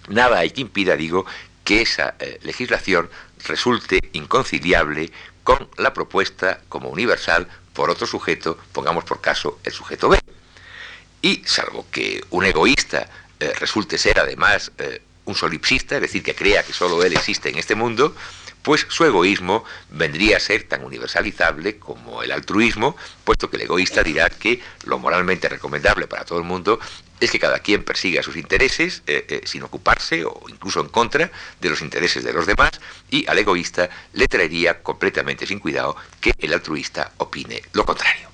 nada 0.09 0.41
hay 0.41 0.51
que 0.51 0.61
impida, 0.61 0.97
digo, 0.97 1.25
que 1.63 1.83
esa 1.83 2.17
eh, 2.19 2.41
legislación 2.43 3.09
resulte 3.47 4.01
inconciliable 4.13 5.13
con 5.45 5.69
la 5.77 5.95
propuesta 5.95 6.61
como 6.69 6.89
universal 6.89 7.47
por 7.73 7.89
otro 7.89 8.07
sujeto, 8.07 8.59
pongamos 8.73 9.05
por 9.05 9.21
caso 9.21 9.61
el 9.63 9.73
sujeto 9.73 10.09
B. 10.09 10.19
Y 11.23 11.45
salvo 11.47 11.87
que 11.93 12.25
un 12.31 12.45
egoísta 12.45 13.09
eh, 13.39 13.53
resulte 13.61 13.97
ser 13.97 14.19
además 14.19 14.73
eh, 14.79 15.01
un 15.25 15.37
solipsista, 15.37 15.97
es 15.97 16.03
decir, 16.03 16.25
que 16.25 16.35
crea 16.35 16.65
que 16.65 16.73
solo 16.73 17.05
él 17.05 17.13
existe 17.13 17.49
en 17.49 17.59
este 17.59 17.77
mundo, 17.77 18.17
pues 18.63 18.87
su 18.89 19.05
egoísmo 19.05 19.65
vendría 19.91 20.37
a 20.37 20.41
ser 20.41 20.65
tan 20.65 20.85
universalizable 20.85 21.79
como 21.79 22.23
el 22.23 22.33
altruismo, 22.33 22.97
puesto 23.25 23.49
que 23.49 23.57
el 23.57 23.63
egoísta 23.63 24.03
dirá 24.03 24.29
que 24.29 24.61
lo 24.85 24.99
moralmente 24.99 25.49
recomendable 25.49 26.07
para 26.07 26.25
todo 26.25 26.39
el 26.39 26.45
mundo 26.45 26.79
es 27.21 27.31
que 27.31 27.39
cada 27.39 27.59
quien 27.59 27.85
persiga 27.85 28.23
sus 28.23 28.37
intereses 28.37 29.03
eh, 29.07 29.27
eh, 29.29 29.41
sin 29.45 29.63
ocuparse 29.63 30.25
o 30.25 30.43
incluso 30.49 30.81
en 30.81 30.89
contra 30.89 31.31
de 31.61 31.69
los 31.69 31.83
intereses 31.83 32.25
de 32.25 32.33
los 32.33 32.47
demás 32.47 32.71
y 33.11 33.29
al 33.29 33.39
egoísta 33.39 33.91
le 34.15 34.27
traería 34.27 34.83
completamente 34.83 35.47
sin 35.47 35.59
cuidado 35.59 35.97
que 36.21 36.33
el 36.39 36.53
altruista 36.53 37.13
opine 37.19 37.63
lo 37.73 37.85
contrario. 37.85 38.29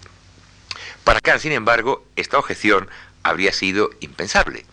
Para 1.05 1.21
Kant, 1.21 1.41
sin 1.41 1.53
embargo, 1.53 2.05
esta 2.17 2.39
objeción 2.39 2.89
habría 3.23 3.53
sido 3.53 3.91
impensable 4.01 4.65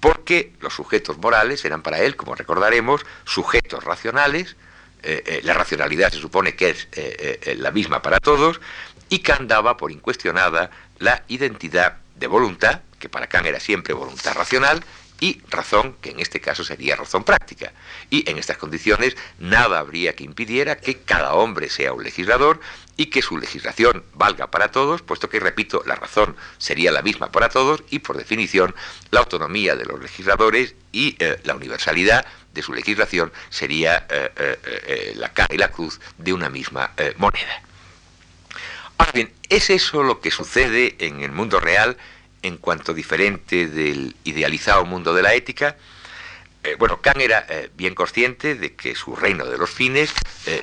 porque 0.00 0.52
los 0.60 0.74
sujetos 0.74 1.18
morales 1.18 1.64
eran 1.64 1.82
para 1.82 2.00
él, 2.00 2.16
como 2.16 2.34
recordaremos, 2.34 3.04
sujetos 3.24 3.84
racionales, 3.84 4.56
eh, 5.02 5.22
eh, 5.26 5.40
la 5.44 5.54
racionalidad 5.54 6.12
se 6.12 6.18
supone 6.18 6.54
que 6.54 6.70
es 6.70 6.88
eh, 6.92 7.56
la 7.58 7.70
misma 7.70 8.02
para 8.02 8.18
todos, 8.18 8.60
y 9.08 9.20
Kant 9.20 9.48
daba 9.48 9.76
por 9.76 9.90
incuestionada 9.90 10.70
la 10.98 11.24
identidad 11.28 11.98
de 12.16 12.26
voluntad, 12.26 12.82
que 12.98 13.08
para 13.08 13.26
Kant 13.26 13.46
era 13.46 13.60
siempre 13.60 13.94
voluntad 13.94 14.34
racional, 14.34 14.84
y 15.20 15.42
razón, 15.50 15.96
que 16.00 16.10
en 16.10 16.20
este 16.20 16.40
caso 16.40 16.64
sería 16.64 16.96
razón 16.96 17.24
práctica. 17.24 17.72
Y 18.08 18.28
en 18.28 18.38
estas 18.38 18.56
condiciones 18.56 19.16
nada 19.38 19.78
habría 19.78 20.14
que 20.14 20.24
impidiera 20.24 20.78
que 20.78 20.98
cada 20.98 21.34
hombre 21.34 21.68
sea 21.68 21.92
un 21.92 22.02
legislador 22.02 22.60
y 22.96 23.06
que 23.06 23.22
su 23.22 23.38
legislación 23.38 24.02
valga 24.14 24.50
para 24.50 24.70
todos, 24.70 25.02
puesto 25.02 25.28
que, 25.28 25.40
repito, 25.40 25.82
la 25.86 25.94
razón 25.94 26.36
sería 26.58 26.90
la 26.90 27.02
misma 27.02 27.30
para 27.30 27.48
todos 27.48 27.82
y, 27.90 28.00
por 28.00 28.16
definición, 28.16 28.74
la 29.10 29.20
autonomía 29.20 29.76
de 29.76 29.84
los 29.84 30.00
legisladores 30.00 30.74
y 30.92 31.16
la 31.44 31.54
universalidad 31.54 32.26
de 32.52 32.62
su 32.62 32.72
legislación 32.72 33.32
sería 33.48 34.06
eh, 34.08 34.32
eh, 34.36 34.58
eh, 34.64 35.12
la 35.16 35.32
cara 35.32 35.54
y 35.54 35.58
la 35.58 35.68
cruz 35.68 36.00
de 36.18 36.32
una 36.32 36.50
misma 36.50 36.92
moneda. 37.16 37.62
Ahora 38.98 39.12
bien, 39.12 39.32
¿es 39.48 39.70
eso 39.70 40.02
lo 40.02 40.20
que 40.20 40.30
sucede 40.30 40.96
en 40.98 41.22
el 41.22 41.32
mundo 41.32 41.60
real 41.60 41.96
en 42.42 42.56
cuanto 42.56 42.94
diferente 42.94 43.66
del 43.66 44.16
idealizado 44.24 44.84
mundo 44.84 45.14
de 45.14 45.22
la 45.22 45.34
ética? 45.34 45.76
bueno, 46.78 47.00
Kant 47.00 47.22
era 47.22 47.46
bien 47.74 47.94
consciente 47.94 48.54
de 48.54 48.74
que 48.74 48.94
su 48.94 49.16
reino 49.16 49.46
de 49.46 49.56
los 49.56 49.70
fines 49.70 50.12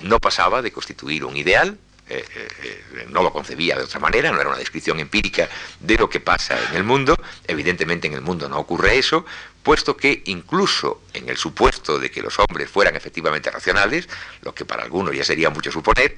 no 0.03 0.19
pasaba 0.19 0.61
de 0.61 0.71
constituir 0.71 1.25
un 1.25 1.35
ideal, 1.35 1.79
eh, 2.09 2.23
eh, 2.35 2.47
eh, 2.63 3.05
no 3.09 3.21
lo 3.21 3.33
concebía 3.33 3.75
de 3.75 3.83
otra 3.83 3.99
manera, 3.99 4.31
no 4.31 4.39
era 4.39 4.49
una 4.49 4.57
descripción 4.57 4.97
empírica 5.01 5.49
de 5.81 5.97
lo 5.97 6.09
que 6.09 6.21
pasa 6.21 6.57
en 6.69 6.77
el 6.77 6.85
mundo. 6.85 7.17
Evidentemente 7.45 8.07
en 8.07 8.13
el 8.13 8.21
mundo 8.21 8.47
no 8.47 8.59
ocurre 8.59 8.97
eso, 8.97 9.25
puesto 9.61 9.97
que 9.97 10.21
incluso 10.27 11.01
en 11.13 11.27
el 11.27 11.35
supuesto 11.35 11.99
de 11.99 12.09
que 12.09 12.21
los 12.21 12.39
hombres 12.39 12.69
fueran 12.69 12.95
efectivamente 12.95 13.51
racionales, 13.51 14.07
lo 14.41 14.55
que 14.55 14.63
para 14.63 14.83
algunos 14.83 15.13
ya 15.13 15.25
sería 15.25 15.49
mucho 15.49 15.69
suponer, 15.69 16.15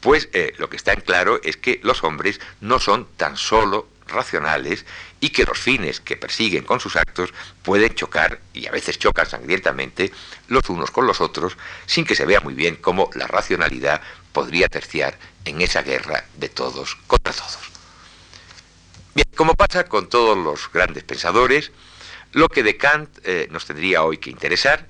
pues 0.00 0.28
lo 0.58 0.68
que 0.70 0.76
está 0.76 0.92
en 0.92 1.00
claro 1.00 1.40
es 1.42 1.56
que 1.56 1.80
los 1.82 2.04
hombres 2.04 2.40
no 2.60 2.78
son 2.78 3.08
tan 3.16 3.36
solo 3.36 3.88
racionales 4.12 4.84
y 5.20 5.30
que 5.30 5.44
los 5.44 5.58
fines 5.58 6.00
que 6.00 6.16
persiguen 6.16 6.64
con 6.64 6.80
sus 6.80 6.96
actos 6.96 7.32
pueden 7.62 7.94
chocar, 7.94 8.40
y 8.52 8.66
a 8.66 8.70
veces 8.70 8.98
chocan 8.98 9.26
sangrientamente, 9.26 10.12
los 10.48 10.68
unos 10.68 10.90
con 10.90 11.06
los 11.06 11.20
otros, 11.20 11.56
sin 11.86 12.04
que 12.04 12.14
se 12.14 12.26
vea 12.26 12.40
muy 12.40 12.54
bien 12.54 12.76
cómo 12.76 13.10
la 13.14 13.26
racionalidad 13.26 14.00
podría 14.32 14.68
terciar 14.68 15.18
en 15.44 15.60
esa 15.60 15.82
guerra 15.82 16.24
de 16.36 16.48
todos 16.48 16.96
contra 17.06 17.32
todos. 17.32 17.58
Bien, 19.14 19.28
como 19.34 19.54
pasa 19.54 19.84
con 19.84 20.08
todos 20.08 20.36
los 20.36 20.70
grandes 20.72 21.04
pensadores, 21.04 21.70
lo 22.32 22.48
que 22.48 22.62
de 22.62 22.76
Kant 22.76 23.10
eh, 23.24 23.48
nos 23.50 23.66
tendría 23.66 24.02
hoy 24.02 24.18
que 24.18 24.30
interesar, 24.30 24.88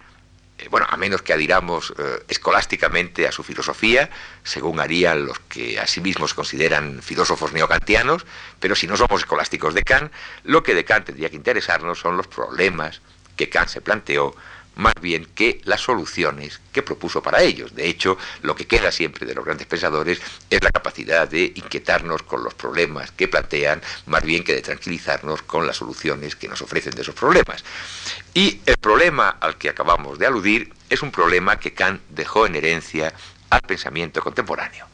bueno, 0.71 0.87
a 0.89 0.97
menos 0.97 1.23
que 1.23 1.33
adhiramos 1.33 1.95
eh, 1.99 2.25
escolásticamente 2.29 3.27
a 3.27 3.33
su 3.33 3.43
filosofía, 3.43 4.11
según 4.43 4.81
harían 4.81 5.27
los 5.27 5.39
que 5.41 5.79
a 5.79 5.87
sí 5.87 6.01
mismos 6.01 6.35
consideran 6.35 7.03
filósofos 7.03 7.53
neocantianos, 7.53 8.27
pero 8.61 8.75
si 8.75 8.87
no 8.87 8.97
somos 8.97 9.21
escolásticos 9.23 9.75
de 9.75 9.83
Kant, 9.83 10.13
lo 10.45 10.63
que 10.63 10.75
de 10.75 10.85
Kant 10.85 11.07
tendría 11.07 11.31
que 11.31 11.37
interesarnos 11.37 11.99
son 11.99 12.17
los 12.17 12.27
problemas 12.27 13.01
que 13.37 13.49
Kant 13.49 13.69
se 13.69 13.81
planteó 13.81 14.35
más 14.77 14.95
bien 15.01 15.27
que 15.35 15.61
las 15.64 15.81
soluciones 15.81 16.61
que 16.73 16.83
propuso 16.83 17.23
para 17.23 17.43
ellos. 17.43 17.75
De 17.75 17.89
hecho, 17.89 18.16
lo 18.43 18.55
que 18.55 18.66
queda 18.66 18.91
siempre 18.91 19.27
de 19.27 19.35
los 19.35 19.45
grandes 19.45 19.66
pensadores 19.66 20.20
es 20.51 20.62
la 20.62 20.70
capacidad 20.70 21.29
de 21.29 21.53
inquietarnos 21.55 22.23
con 22.23 22.43
los 22.43 22.55
problemas 22.55 23.11
que 23.11 23.29
plantean, 23.29 23.83
más 24.07 24.23
bien 24.23 24.45
que 24.45 24.55
de 24.55 24.62
tranquilizarnos 24.62 25.43
con 25.43 25.66
las 25.66 25.77
soluciones 25.77 26.37
que 26.37 26.49
nos 26.49 26.62
ofrecen 26.62 26.95
de 26.95 27.03
esos 27.03 27.14
problemas. 27.14 27.64
Y 28.35 28.61
el 28.66 28.77
problema 28.79 29.29
al 29.29 29.59
que 29.59 29.68
acabamos 29.68 30.18
de 30.18 30.27
aludir 30.27 30.73
es 30.89 31.03
un 31.03 31.11
problema 31.11 31.59
que 31.59 31.75
Kant 31.75 32.01
dejó 32.09 32.47
en 32.47 32.57
herencia 32.57 33.12
al 33.51 33.61
pensamiento 33.61 34.23
contemporáneo. 34.23 34.87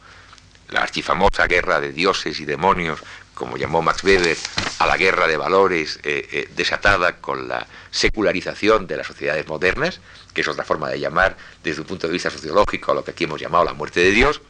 La 0.69 0.81
archifamosa 0.81 1.47
guerra 1.47 1.79
de 1.79 1.91
dioses 1.91 2.39
y 2.39 2.45
demonios 2.45 2.99
como 3.39 3.55
llamó 3.55 3.81
Max 3.81 4.03
Weber, 4.03 4.37
a 4.79 4.85
la 4.85 4.97
guerra 4.97 5.25
de 5.25 5.37
valores 5.37 5.99
eh, 6.03 6.27
eh, 6.31 6.49
desatada 6.55 7.15
con 7.21 7.47
la 7.47 7.65
secularización 7.89 8.85
de 8.85 8.97
las 8.97 9.07
sociedades 9.07 9.47
modernas, 9.47 10.01
que 10.33 10.41
es 10.41 10.47
otra 10.47 10.65
forma 10.65 10.89
de 10.89 10.99
llamar 10.99 11.37
desde 11.63 11.81
un 11.81 11.87
punto 11.87 12.05
de 12.05 12.13
vista 12.13 12.29
sociológico 12.29 12.91
a 12.91 12.95
lo 12.95 13.03
que 13.03 13.11
aquí 13.11 13.23
hemos 13.23 13.39
llamado 13.39 13.63
la 13.63 13.73
muerte 13.73 14.01
de 14.01 14.11
Dios, 14.11 14.41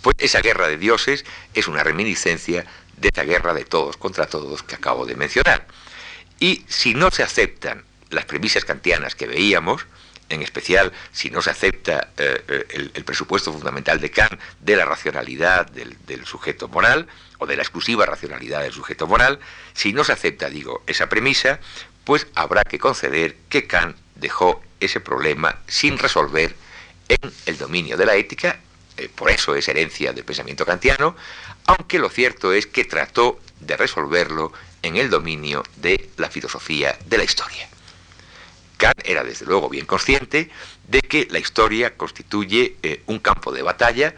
pues 0.00 0.16
esa 0.18 0.40
guerra 0.40 0.68
de 0.68 0.78
dioses 0.78 1.26
es 1.52 1.68
una 1.68 1.84
reminiscencia 1.84 2.64
de 2.96 3.08
esa 3.12 3.24
guerra 3.24 3.52
de 3.52 3.66
todos 3.66 3.98
contra 3.98 4.26
todos 4.26 4.62
que 4.62 4.74
acabo 4.74 5.04
de 5.04 5.14
mencionar. 5.14 5.66
Y 6.40 6.64
si 6.66 6.94
no 6.94 7.10
se 7.10 7.22
aceptan 7.22 7.84
las 8.08 8.24
premisas 8.24 8.64
kantianas 8.64 9.14
que 9.14 9.26
veíamos, 9.26 9.86
en 10.28 10.42
especial 10.42 10.92
si 11.12 11.30
no 11.30 11.42
se 11.42 11.50
acepta 11.50 12.08
eh, 12.16 12.90
el, 12.94 13.04
presupuesto 13.04 13.52
fundamental 13.52 14.00
de 14.00 14.10
Kant 14.10 14.40
de 14.60 14.76
la 14.76 14.84
racionalidad 14.84 15.66
del 15.70 16.26
sujeto 16.26 16.68
moral, 16.68 17.08
o 17.38 17.46
de 17.46 17.56
la 17.56 17.62
exclusiva 17.62 18.04
racionalidad 18.04 18.62
del 18.62 18.72
sujeto 18.72 19.06
moral, 19.06 19.38
si 19.72 19.92
no 19.92 20.04
se 20.04 20.12
acepta, 20.12 20.50
digo, 20.50 20.82
esa 20.86 21.08
premisa, 21.08 21.60
pues 22.04 22.26
habrá 22.34 22.64
que 22.64 22.78
conceder 22.78 23.36
que 23.48 23.66
Kant 23.66 23.96
dejó 24.16 24.62
ese 24.80 25.00
problema 25.00 25.58
sin 25.66 25.98
resolver 25.98 26.54
en 27.08 27.32
el 27.46 27.58
dominio 27.58 27.96
de 27.96 28.06
la 28.06 28.16
ética, 28.16 28.60
eh, 28.96 29.08
por 29.14 29.30
eso 29.30 29.54
es 29.54 29.68
herencia 29.68 30.12
del 30.12 30.24
pensamiento 30.24 30.66
kantiano, 30.66 31.16
aunque 31.66 31.98
lo 31.98 32.08
cierto 32.08 32.52
es 32.52 32.66
que 32.66 32.84
trató 32.84 33.40
de 33.60 33.76
resolverlo 33.76 34.52
en 34.82 34.96
el 34.96 35.10
dominio 35.10 35.62
de 35.76 36.10
la 36.16 36.28
filosofía 36.28 36.98
de 37.06 37.18
la 37.18 37.24
historia. 37.24 37.68
Kant 38.78 39.00
era 39.04 39.24
desde 39.24 39.44
luego 39.44 39.68
bien 39.68 39.84
consciente 39.84 40.50
de 40.86 41.02
que 41.02 41.26
la 41.30 41.38
historia 41.40 41.96
constituye 41.96 42.76
eh, 42.82 43.02
un 43.06 43.18
campo 43.18 43.52
de 43.52 43.62
batalla 43.62 44.14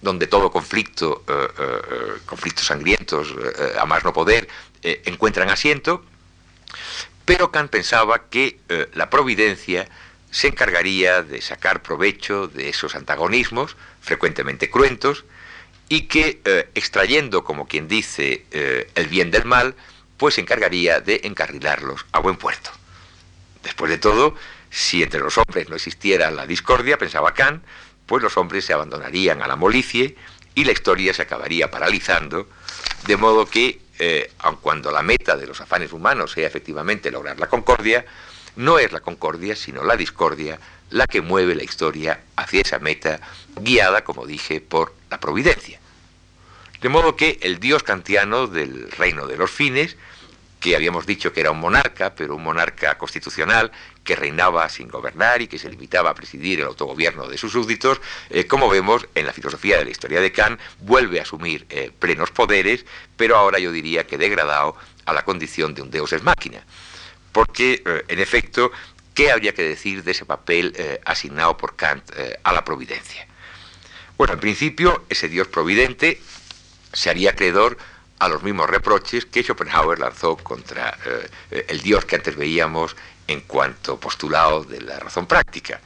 donde 0.00 0.26
todo 0.26 0.50
conflicto, 0.50 1.24
eh, 1.28 1.48
eh, 1.58 2.12
conflictos 2.24 2.66
sangrientos, 2.66 3.34
a 3.78 3.86
más 3.86 4.04
no 4.04 4.12
poder, 4.12 4.48
encuentran 4.82 5.48
asiento, 5.48 6.04
pero 7.24 7.50
Kant 7.50 7.70
pensaba 7.70 8.28
que 8.28 8.58
la 8.92 9.08
providencia 9.08 9.88
se 10.30 10.48
encargaría 10.48 11.22
de 11.22 11.40
sacar 11.40 11.82
provecho 11.82 12.48
de 12.48 12.68
esos 12.68 12.94
antagonismos, 12.94 13.78
frecuentemente 14.02 14.68
cruentos, 14.68 15.24
y 15.88 16.02
que 16.02 16.42
extrayendo, 16.74 17.44
como 17.44 17.66
quien 17.66 17.88
dice, 17.88 18.44
el 18.94 19.08
bien 19.08 19.30
del 19.30 19.46
mal, 19.46 19.74
pues 20.18 20.34
se 20.34 20.42
encargaría 20.42 21.00
de 21.00 21.22
encarrilarlos 21.24 22.04
a 22.12 22.18
buen 22.18 22.36
puerto. 22.36 22.70
Después 23.64 23.90
de 23.90 23.98
todo, 23.98 24.36
si 24.70 25.02
entre 25.02 25.20
los 25.20 25.38
hombres 25.38 25.68
no 25.68 25.74
existiera 25.74 26.30
la 26.30 26.46
discordia, 26.46 26.98
pensaba 26.98 27.34
Kant, 27.34 27.64
pues 28.06 28.22
los 28.22 28.36
hombres 28.36 28.64
se 28.64 28.74
abandonarían 28.74 29.42
a 29.42 29.48
la 29.48 29.56
molicie 29.56 30.16
y 30.54 30.64
la 30.64 30.72
historia 30.72 31.14
se 31.14 31.22
acabaría 31.22 31.70
paralizando, 31.70 32.46
de 33.06 33.16
modo 33.16 33.46
que, 33.46 33.80
eh, 33.98 34.30
aun 34.38 34.56
cuando 34.56 34.92
la 34.92 35.02
meta 35.02 35.36
de 35.36 35.46
los 35.46 35.60
afanes 35.60 35.92
humanos 35.92 36.32
sea 36.32 36.46
efectivamente 36.46 37.10
lograr 37.10 37.40
la 37.40 37.48
concordia, 37.48 38.04
no 38.56 38.78
es 38.78 38.92
la 38.92 39.00
concordia, 39.00 39.56
sino 39.56 39.82
la 39.82 39.96
discordia, 39.96 40.60
la 40.90 41.06
que 41.06 41.22
mueve 41.22 41.54
la 41.54 41.64
historia 41.64 42.20
hacia 42.36 42.60
esa 42.60 42.78
meta, 42.78 43.20
guiada, 43.56 44.04
como 44.04 44.26
dije, 44.26 44.60
por 44.60 44.94
la 45.10 45.18
providencia. 45.18 45.80
De 46.80 46.88
modo 46.88 47.16
que 47.16 47.38
el 47.42 47.58
dios 47.58 47.82
kantiano 47.82 48.46
del 48.46 48.90
reino 48.92 49.26
de 49.26 49.38
los 49.38 49.50
fines 49.50 49.96
que 50.64 50.74
habíamos 50.74 51.04
dicho 51.04 51.30
que 51.30 51.40
era 51.40 51.50
un 51.50 51.60
monarca, 51.60 52.14
pero 52.14 52.36
un 52.36 52.42
monarca 52.42 52.96
constitucional 52.96 53.70
que 54.02 54.16
reinaba 54.16 54.66
sin 54.70 54.88
gobernar 54.88 55.42
y 55.42 55.46
que 55.46 55.58
se 55.58 55.68
limitaba 55.68 56.08
a 56.08 56.14
presidir 56.14 56.60
el 56.60 56.66
autogobierno 56.66 57.28
de 57.28 57.36
sus 57.36 57.52
súbditos, 57.52 58.00
eh, 58.30 58.46
como 58.46 58.70
vemos 58.70 59.06
en 59.14 59.26
la 59.26 59.34
filosofía 59.34 59.76
de 59.76 59.84
la 59.84 59.90
historia 59.90 60.22
de 60.22 60.32
Kant, 60.32 60.58
vuelve 60.80 61.18
a 61.18 61.24
asumir 61.24 61.66
eh, 61.68 61.90
plenos 61.98 62.30
poderes, 62.30 62.86
pero 63.14 63.36
ahora 63.36 63.58
yo 63.58 63.72
diría 63.72 64.06
que 64.06 64.16
degradado 64.16 64.74
a 65.04 65.12
la 65.12 65.22
condición 65.26 65.74
de 65.74 65.82
un 65.82 65.90
deus 65.90 66.14
es 66.14 66.22
máquina. 66.22 66.64
Porque, 67.30 67.82
eh, 67.84 68.04
en 68.08 68.18
efecto, 68.18 68.72
¿qué 69.12 69.32
habría 69.32 69.52
que 69.52 69.64
decir 69.64 70.02
de 70.02 70.12
ese 70.12 70.24
papel 70.24 70.74
asignado 71.04 71.58
por 71.58 71.76
Kant 71.76 72.10
a 72.42 72.52
la 72.54 72.64
providencia? 72.64 73.28
Bueno, 74.16 74.32
en 74.32 74.40
principio, 74.40 75.04
ese 75.10 75.28
dios 75.28 75.46
providente 75.48 76.22
se 76.94 77.10
haría 77.10 77.32
acreedor 77.32 77.76
a 78.24 78.28
los 78.28 78.42
mismos 78.42 78.68
reproches 78.70 79.26
que 79.26 79.42
Schopenhauer 79.42 79.98
lanzó 79.98 80.36
contra 80.36 80.96
eh, 81.50 81.66
el 81.68 81.80
Dios 81.82 82.04
que 82.06 82.16
antes 82.16 82.36
veíamos 82.36 82.96
en 83.26 83.42
cuanto 83.42 84.00
postulado 84.00 84.64
de 84.64 84.80
la 84.80 84.98
razón 84.98 85.26
práctica. 85.26 85.80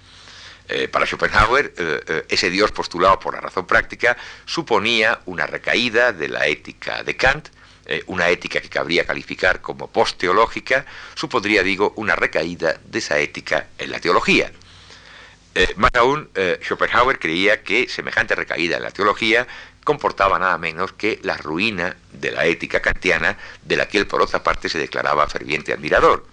Eh, 0.69 0.87
para 0.87 1.07
Schopenhauer, 1.07 1.75
eh, 1.77 2.25
ese 2.29 2.51
Dios 2.51 2.71
postulado 2.71 3.19
por 3.19 3.35
la 3.35 3.41
razón 3.41 3.67
práctica 3.67 4.17
suponía 4.45 5.21
una 5.27 5.47
recaída 5.47 6.13
de 6.13 6.29
la 6.29 6.47
ética 6.47 7.03
de 7.03 7.17
Kant, 7.17 7.49
una 8.05 8.29
ética 8.29 8.61
que 8.61 8.69
cabría 8.69 9.07
calificar 9.07 9.63
como 9.63 9.91
post-teológica, 9.91 10.85
supondría, 11.15 11.63
digo, 11.63 11.95
una 11.97 12.15
recaída 12.15 12.79
de 12.85 12.99
esa 12.99 13.19
ética 13.19 13.69
en 13.79 13.91
la 13.91 13.99
teología. 13.99 14.53
más 15.77 15.93
aún, 15.95 16.29
Schopenhauer 16.61 17.19
creía 17.19 17.63
que 17.63 17.89
semejante 17.89 18.35
recaída 18.35 18.77
en 18.77 18.83
la 18.83 18.91
teología 18.91 19.47
comportaba 19.89 20.39
nada 20.39 20.59
menos 20.59 20.93
que 20.93 21.19
la 21.23 21.39
ruina 21.39 21.97
de 22.13 22.31
la 22.31 22.45
ética 22.45 22.83
kantiana, 22.83 23.39
de 23.65 23.75
la 23.75 23.89
que 23.89 23.97
él 23.97 24.07
por 24.07 24.21
otra 24.21 24.43
parte 24.43 24.69
se 24.69 24.79
declaraba 24.79 25.27
ferviente 25.29 25.73
admirador. 25.73 26.27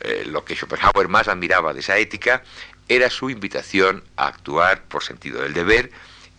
Eh, 0.00 0.24
lo 0.26 0.44
que 0.44 0.56
Schopenhauer 0.56 1.06
más 1.06 1.28
admiraba 1.28 1.72
de 1.72 1.78
esa 1.78 1.96
ética 1.98 2.42
era 2.88 3.08
su 3.08 3.30
invitación 3.30 4.02
a 4.16 4.26
actuar 4.26 4.82
por 4.82 5.04
sentido 5.04 5.42
del 5.42 5.54
deber 5.54 5.92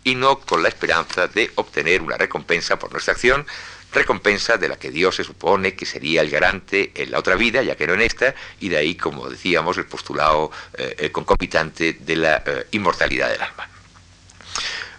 y 0.04 0.16
no 0.16 0.40
con 0.40 0.62
la 0.62 0.68
esperanza 0.68 1.30
de 1.30 1.50
obtener 1.56 2.02
una 2.02 2.18
recompensa 2.18 2.78
por 2.78 2.92
nuestra 2.92 3.14
acción, 3.14 3.48
recompensa 3.94 4.58
de 4.58 4.68
la 4.68 4.76
que 4.76 4.92
Dios 4.92 5.16
se 5.16 5.24
supone 5.24 5.76
que 5.76 5.86
sería 5.86 6.20
el 6.20 6.30
garante 6.30 6.92
en 6.94 7.10
la 7.12 7.20
otra 7.20 7.36
vida, 7.36 7.64
ya 7.64 7.78
que 7.78 7.88
no 7.88 7.94
en 7.94 8.02
esta, 8.02 8.36
y 8.60 8.68
de 8.68 8.76
ahí, 8.76 8.96
como 8.96 9.30
decíamos, 9.30 9.78
el 9.78 9.86
postulado 9.86 10.52
eh, 10.74 11.10
concomitante 11.10 11.94
de 11.94 12.16
la 12.18 12.44
eh, 12.46 12.68
inmortalidad 12.72 13.30
del 13.30 13.44
alma. 13.44 13.70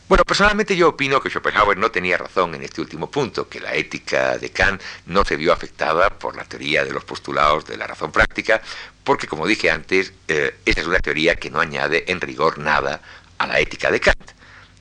Bueno, 0.07 0.25
personalmente 0.27 0.77
yo 0.77 0.91
opino 0.91 1.19
que 1.19 1.31
Schopenhauer 1.31 1.79
no 1.79 1.91
tenía 1.91 2.19
razón 2.19 2.55
en 2.55 2.63
este 2.63 2.83
último 2.83 3.11
punto, 3.11 3.49
que 3.49 3.59
la 3.59 3.75
ética 3.75 4.37
de 4.37 4.51
Kant 4.51 4.83
no 5.07 5.25
se 5.25 5.37
vio 5.37 5.51
afectada 5.51 6.11
por 6.11 6.37
la 6.37 6.45
teoría 6.45 6.85
de 6.85 6.93
los 6.93 7.05
postulados 7.05 7.65
de 7.65 7.79
la 7.79 7.87
razón 7.87 8.13
práctica, 8.13 8.61
porque 9.03 9.27
como 9.27 9.47
dije 9.47 9.71
antes, 9.71 10.13
eh, 10.29 10.57
esa 10.67 10.83
es 10.83 10.87
una 10.87 10.99
teoría 10.99 11.37
que 11.37 11.49
no 11.49 11.59
añade 11.59 12.05
en 12.13 12.21
rigor 12.21 12.59
nada 12.59 13.01
a 13.39 13.47
la 13.47 13.61
ética 13.61 13.91
de 13.91 14.01
Kant. 14.01 14.31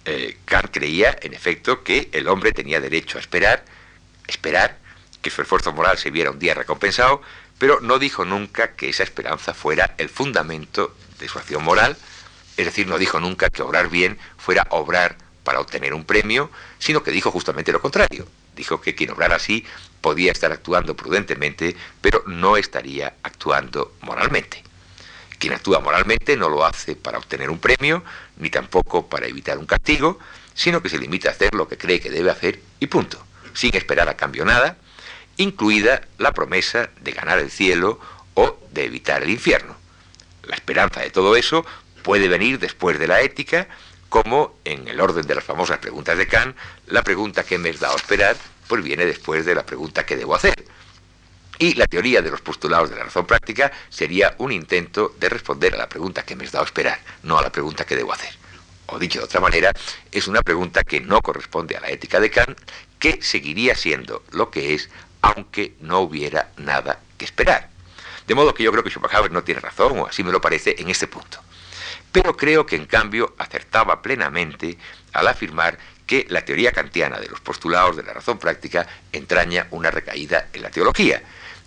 Eh, 0.03 0.39
Kant 0.43 0.71
creía, 0.71 1.17
en 1.21 1.34
efecto, 1.34 1.84
que 1.84 2.09
el 2.11 2.28
hombre 2.28 2.51
tenía 2.51 2.82
derecho 2.82 3.17
a 3.17 3.21
esperar, 3.21 3.63
esperar 4.28 4.78
que 5.21 5.30
su 5.30 5.41
esfuerzo 5.41 5.71
moral 5.71 5.97
se 5.97 6.11
viera 6.11 6.32
un 6.32 6.39
día 6.39 6.53
recompensado, 6.53 7.21
pero 7.57 7.80
no 7.80 7.97
dijo 7.97 8.26
nunca 8.26 8.76
que 8.76 8.89
esa 8.89 9.03
esperanza 9.03 9.53
fuera 9.53 9.95
el 9.97 10.09
fundamento 10.09 10.93
de 11.17 11.30
su 11.30 11.39
acción 11.39 11.63
moral, 11.63 11.95
es 12.57 12.65
decir, 12.65 12.87
no 12.87 12.97
dijo 12.97 13.19
nunca 13.19 13.49
que 13.49 13.61
obrar 13.61 13.89
bien 13.89 14.17
fuera 14.37 14.67
obrar 14.69 15.17
para 15.43 15.59
obtener 15.59 15.93
un 15.93 16.05
premio, 16.05 16.49
sino 16.79 17.03
que 17.03 17.11
dijo 17.11 17.31
justamente 17.31 17.71
lo 17.71 17.81
contrario. 17.81 18.27
Dijo 18.55 18.79
que 18.81 18.95
quien 18.95 19.11
obrara 19.11 19.35
así 19.35 19.65
podía 20.01 20.31
estar 20.31 20.51
actuando 20.51 20.95
prudentemente, 20.95 21.75
pero 22.01 22.23
no 22.27 22.57
estaría 22.57 23.15
actuando 23.23 23.93
moralmente. 24.01 24.63
Quien 25.39 25.53
actúa 25.53 25.79
moralmente 25.79 26.37
no 26.37 26.49
lo 26.49 26.65
hace 26.65 26.95
para 26.95 27.17
obtener 27.17 27.49
un 27.49 27.59
premio, 27.59 28.03
ni 28.37 28.49
tampoco 28.49 29.07
para 29.07 29.27
evitar 29.27 29.57
un 29.57 29.65
castigo, 29.65 30.19
sino 30.53 30.81
que 30.81 30.89
se 30.89 30.97
limita 30.97 31.29
a 31.29 31.31
hacer 31.31 31.53
lo 31.55 31.67
que 31.67 31.77
cree 31.77 31.99
que 31.99 32.11
debe 32.11 32.29
hacer 32.29 32.61
y 32.79 32.87
punto, 32.87 33.21
sin 33.53 33.75
esperar 33.75 34.07
a 34.07 34.15
cambio 34.15 34.45
nada, 34.45 34.77
incluida 35.37 36.03
la 36.17 36.31
promesa 36.31 36.89
de 37.01 37.11
ganar 37.11 37.39
el 37.39 37.49
cielo 37.49 37.99
o 38.35 38.57
de 38.71 38.85
evitar 38.85 39.23
el 39.23 39.31
infierno. 39.31 39.75
La 40.43 40.55
esperanza 40.55 41.01
de 41.01 41.09
todo 41.09 41.35
eso 41.35 41.65
puede 42.03 42.27
venir 42.27 42.59
después 42.59 42.99
de 42.99 43.07
la 43.07 43.21
ética, 43.21 43.67
como 44.09 44.59
en 44.63 44.87
el 44.87 45.01
orden 45.01 45.25
de 45.25 45.35
las 45.35 45.43
famosas 45.43 45.79
preguntas 45.79 46.17
de 46.17 46.27
Kant, 46.27 46.55
la 46.87 47.01
pregunta 47.01 47.43
que 47.43 47.57
me 47.57 47.69
es 47.69 47.79
dado 47.79 47.95
esperar 47.95 48.35
pues 48.67 48.83
viene 48.83 49.05
después 49.05 49.45
de 49.45 49.55
la 49.55 49.65
pregunta 49.65 50.05
¿qué 50.05 50.15
debo 50.15 50.35
hacer? 50.35 50.65
Y 51.59 51.75
la 51.75 51.85
teoría 51.85 52.21
de 52.21 52.31
los 52.31 52.41
postulados 52.41 52.89
de 52.89 52.95
la 52.95 53.03
razón 53.03 53.25
práctica 53.25 53.71
sería 53.89 54.35
un 54.39 54.51
intento 54.51 55.13
de 55.19 55.29
responder 55.29 55.75
a 55.75 55.77
la 55.77 55.89
pregunta 55.89 56.23
que 56.23 56.35
me 56.35 56.45
has 56.45 56.51
dado 56.51 56.65
esperar, 56.65 56.99
no 57.21 57.37
a 57.37 57.41
la 57.41 57.51
pregunta 57.51 57.85
que 57.85 57.95
debo 57.95 58.11
hacer. 58.11 58.33
O 58.87 58.99
dicho 58.99 59.19
de 59.19 59.25
otra 59.25 59.39
manera, 59.39 59.71
es 60.11 60.27
una 60.27 60.41
pregunta 60.41 60.83
que 60.83 60.99
no 60.99 61.21
corresponde 61.21 61.77
a 61.77 61.81
la 61.81 61.89
ética 61.89 62.19
de 62.19 62.31
Kant, 62.31 62.59
que 62.99 63.21
seguiría 63.21 63.75
siendo 63.75 64.23
lo 64.31 64.49
que 64.49 64.73
es, 64.73 64.89
aunque 65.21 65.75
no 65.79 65.99
hubiera 65.99 66.51
nada 66.57 66.99
que 67.17 67.25
esperar. 67.25 67.69
De 68.27 68.35
modo 68.35 68.53
que 68.53 68.63
yo 68.63 68.71
creo 68.71 68.83
que 68.83 68.89
Schopenhauer 68.89 69.31
no 69.31 69.43
tiene 69.43 69.61
razón, 69.61 69.99
o 69.99 70.07
así 70.07 70.23
me 70.23 70.31
lo 70.31 70.41
parece, 70.41 70.75
en 70.79 70.89
este 70.89 71.07
punto. 71.07 71.39
Pero 72.14 72.38
creo 72.38 72.66
que 72.66 72.78
en 72.78 72.86
cambio 72.86 73.34
acertaba 73.39 74.01
plenamente 74.01 74.78
al 75.11 75.28
afirmar 75.28 75.78
que 76.05 76.28
la 76.30 76.45
teoría 76.45 76.72
kantiana 76.72 77.20
de 77.20 77.28
los 77.28 77.41
postulados 77.41 77.97
de 77.97 78.03
la 78.03 78.14
razón 78.14 78.38
práctica 78.38 78.88
entraña 79.11 79.68
una 79.72 79.89
recaída 79.89 80.47
en 80.53 80.61
la 80.61 80.70
teología. 80.70 81.24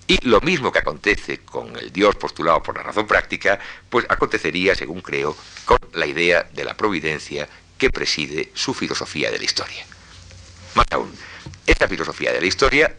Y 0.07 0.25
lo 0.25 0.41
mismo 0.41 0.71
que 0.71 0.79
acontece 0.79 1.39
con 1.39 1.77
el 1.77 1.93
Dios 1.93 2.15
postulado 2.15 2.63
por 2.63 2.77
la 2.77 2.85
razón 2.85 3.09
práctica, 3.09 3.59
pues 3.91 4.07
acontecería, 4.09 4.77
según 4.77 5.01
creo, 5.01 5.37
con 5.65 5.79
la 5.95 6.07
idea 6.07 6.45
de 6.53 6.65
la 6.65 6.77
providencia 6.77 7.49
que 7.77 7.91
preside 7.91 8.53
su 8.55 8.73
filosofía 8.73 9.33
de 9.33 9.39
la 9.39 9.45
historia. 9.45 9.85
Más 10.75 10.87
aún, 10.93 11.13
esta 11.67 11.89
filosofía 11.89 12.33
de 12.33 12.41
la 12.41 12.47
historia, 12.47 12.95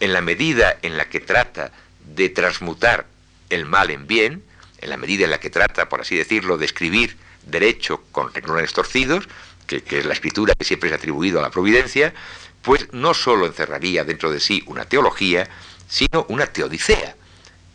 en 0.00 0.14
la 0.14 0.22
medida 0.22 0.78
en 0.80 0.96
la 0.96 1.10
que 1.10 1.20
trata 1.20 1.72
de 2.06 2.30
transmutar 2.30 3.06
el 3.50 3.66
mal 3.66 3.90
en 3.90 4.06
bien, 4.06 4.45
en 4.78 4.90
la 4.90 4.96
medida 4.96 5.24
en 5.24 5.30
la 5.30 5.40
que 5.40 5.50
trata, 5.50 5.88
por 5.88 6.00
así 6.00 6.16
decirlo, 6.16 6.58
de 6.58 6.66
escribir 6.66 7.16
derecho 7.44 8.02
con 8.12 8.32
renglones 8.32 8.72
torcidos, 8.72 9.28
que, 9.66 9.82
es 9.88 10.06
la 10.06 10.12
escritura 10.12 10.54
que 10.54 10.64
siempre 10.64 10.88
es 10.90 10.94
atribuido 10.94 11.38
a 11.38 11.42
la 11.42 11.50
providencia, 11.50 12.14
pues 12.62 12.92
no 12.92 13.14
sólo 13.14 13.46
encerraría 13.46 14.04
dentro 14.04 14.30
de 14.30 14.40
sí 14.40 14.62
una 14.66 14.84
teología, 14.84 15.48
sino 15.88 16.26
una 16.28 16.46
teodicea, 16.46 17.16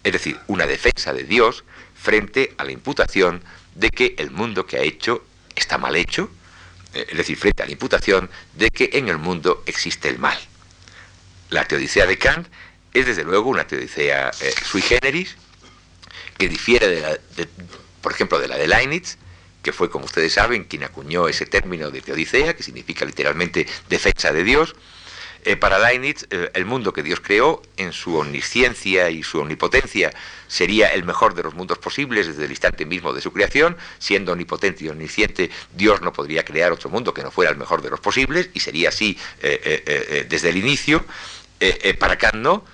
es 0.03 0.13
decir, 0.13 0.39
una 0.47 0.67
defensa 0.67 1.13
de 1.13 1.23
Dios 1.23 1.63
frente 1.95 2.53
a 2.57 2.63
la 2.63 2.71
imputación 2.71 3.43
de 3.75 3.89
que 3.89 4.15
el 4.17 4.31
mundo 4.31 4.65
que 4.65 4.77
ha 4.77 4.81
hecho 4.81 5.23
está 5.55 5.77
mal 5.77 5.95
hecho, 5.95 6.29
eh, 6.93 7.07
es 7.09 7.17
decir, 7.17 7.37
frente 7.37 7.63
a 7.63 7.65
la 7.65 7.71
imputación 7.71 8.29
de 8.53 8.69
que 8.69 8.89
en 8.93 9.07
el 9.07 9.17
mundo 9.17 9.63
existe 9.65 10.09
el 10.09 10.19
mal. 10.19 10.37
La 11.49 11.65
teodicea 11.65 12.05
de 12.05 12.17
Kant 12.17 12.47
es 12.93 13.05
desde 13.05 13.23
luego 13.23 13.49
una 13.49 13.65
teodicea 13.65 14.31
eh, 14.41 14.53
sui 14.63 14.81
generis, 14.81 15.35
que 16.41 16.49
difiere, 16.49 16.87
de 16.87 17.01
la, 17.01 17.19
por 18.01 18.13
ejemplo, 18.13 18.39
de 18.39 18.47
la 18.47 18.57
de 18.57 18.65
Leibniz, 18.65 19.19
que 19.61 19.71
fue, 19.71 19.91
como 19.91 20.05
ustedes 20.05 20.33
saben, 20.33 20.63
quien 20.63 20.83
acuñó 20.83 21.27
ese 21.27 21.45
término 21.45 21.91
de 21.91 22.01
teodicea, 22.01 22.55
que 22.55 22.63
significa 22.63 23.05
literalmente 23.05 23.67
defensa 23.89 24.33
de 24.33 24.43
Dios, 24.43 24.73
eh, 25.45 25.55
para 25.55 25.77
Leibniz, 25.77 26.25
eh, 26.31 26.49
el 26.55 26.65
mundo 26.65 26.93
que 26.93 27.03
Dios 27.03 27.19
creó, 27.19 27.61
en 27.77 27.93
su 27.93 28.15
omnisciencia 28.15 29.11
y 29.11 29.21
su 29.21 29.39
omnipotencia, 29.39 30.11
sería 30.47 30.87
el 30.87 31.03
mejor 31.03 31.35
de 31.35 31.43
los 31.43 31.53
mundos 31.53 31.77
posibles 31.77 32.25
desde 32.25 32.45
el 32.45 32.49
instante 32.49 32.87
mismo 32.87 33.13
de 33.13 33.21
su 33.21 33.31
creación. 33.31 33.77
Siendo 33.99 34.31
omnipotente 34.31 34.83
y 34.83 34.89
omnisciente, 34.89 35.51
Dios 35.75 36.01
no 36.01 36.11
podría 36.11 36.43
crear 36.43 36.71
otro 36.71 36.89
mundo 36.89 37.13
que 37.13 37.21
no 37.21 37.29
fuera 37.29 37.51
el 37.51 37.57
mejor 37.57 37.83
de 37.83 37.91
los 37.91 37.99
posibles, 37.99 38.49
y 38.55 38.61
sería 38.61 38.89
así 38.89 39.15
eh, 39.43 40.25
desde 40.27 40.49
el 40.49 40.57
inicio. 40.57 41.05
para 41.99 42.17
Kant 42.17 42.37
no, 42.37 42.65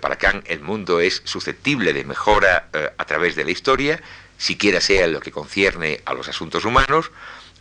para 0.00 0.16
Kant 0.16 0.44
el 0.48 0.60
mundo 0.60 1.00
es 1.00 1.22
susceptible 1.24 1.92
de 1.92 2.04
mejora 2.04 2.68
a 2.96 3.04
través 3.04 3.36
de 3.36 3.44
la 3.44 3.50
historia, 3.50 4.02
siquiera 4.38 4.80
sea 4.80 5.06
lo 5.06 5.20
que 5.20 5.30
concierne 5.30 6.00
a 6.04 6.14
los 6.14 6.28
asuntos 6.28 6.64
humanos, 6.64 7.10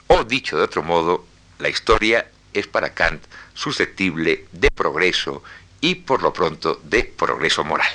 o 0.07 0.24
dicho 0.24 0.57
de 0.57 0.63
otro 0.63 0.84
modo, 0.84 1.26
la 1.59 1.70
historia 1.70 2.28
es 2.53 2.68
para 2.68 2.93
Kant 2.93 3.24
susceptible 3.53 4.45
de 4.51 4.72
progreso 4.72 5.43
y 5.82 5.95
por 5.95 6.22
lo 6.22 6.34
pronto 6.34 6.80
de 6.84 7.03
progreso 7.03 7.63
moral. 7.63 7.91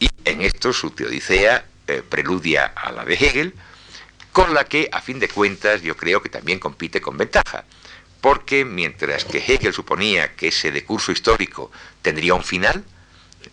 Y 0.00 0.08
en 0.24 0.42
esto 0.42 0.72
su 0.72 0.90
teodicea 0.90 1.64
eh, 1.86 2.02
preludia 2.08 2.66
a 2.66 2.92
la 2.92 3.04
de 3.04 3.14
Hegel, 3.14 3.54
con 4.32 4.54
la 4.54 4.64
que 4.64 4.88
a 4.92 5.00
fin 5.00 5.18
de 5.18 5.28
cuentas 5.28 5.82
yo 5.82 5.96
creo 5.96 6.22
que 6.22 6.28
también 6.28 6.58
compite 6.58 7.00
con 7.00 7.16
ventaja, 7.16 7.64
porque 8.20 8.64
mientras 8.64 9.24
que 9.24 9.38
Hegel 9.38 9.72
suponía 9.72 10.34
que 10.34 10.48
ese 10.48 10.70
decurso 10.70 11.12
histórico 11.12 11.70
tendría 12.02 12.34
un 12.34 12.44
final, 12.44 12.84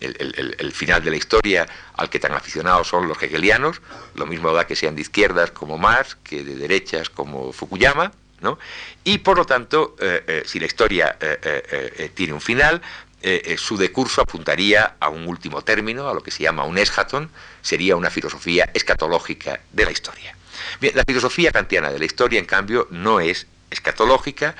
el, 0.00 0.72
final 0.72 1.02
de 1.02 1.10
la 1.10 1.16
historia 1.16 1.66
al 1.94 2.10
que 2.10 2.18
tan 2.18 2.32
aficionados 2.32 2.88
son 2.88 3.08
los 3.08 3.22
hegelianos, 3.22 3.80
lo 4.14 4.26
mismo 4.26 4.52
da 4.52 4.66
que 4.66 4.76
sean 4.76 4.94
de 4.94 5.02
izquierdas 5.02 5.50
como 5.50 5.78
Marx, 5.78 6.16
que 6.22 6.42
de 6.44 6.56
derechas 6.56 7.10
como 7.10 7.52
Fukuyama, 7.52 8.12
y 9.04 9.18
por 9.18 9.38
lo 9.38 9.44
tanto, 9.44 9.96
eh, 10.00 10.24
eh, 10.26 10.42
si 10.46 10.60
la 10.60 10.66
historia 10.66 11.16
eh, 11.20 12.10
tiene 12.14 12.32
un 12.32 12.40
final, 12.40 12.80
su 13.56 13.76
decurso 13.76 14.20
apuntaría 14.20 14.96
a 15.00 15.08
un 15.08 15.26
último 15.26 15.62
término, 15.62 16.08
a 16.08 16.14
lo 16.14 16.22
que 16.22 16.30
se 16.30 16.44
llama 16.44 16.62
un 16.64 16.78
eschaton, 16.78 17.28
sería 17.60 17.96
una 17.96 18.08
filosofía 18.08 18.70
escatológica 18.72 19.60
de 19.72 19.84
la 19.84 19.90
historia. 19.90 20.36
Bien, 20.80 20.94
la 20.94 21.02
filosofía 21.04 21.50
kantiana 21.50 21.90
de 21.90 21.98
la 21.98 22.04
historia, 22.04 22.38
en 22.38 22.44
cambio, 22.44 22.86
no 22.90 23.18
es 23.18 23.48
escatológica 23.70 24.54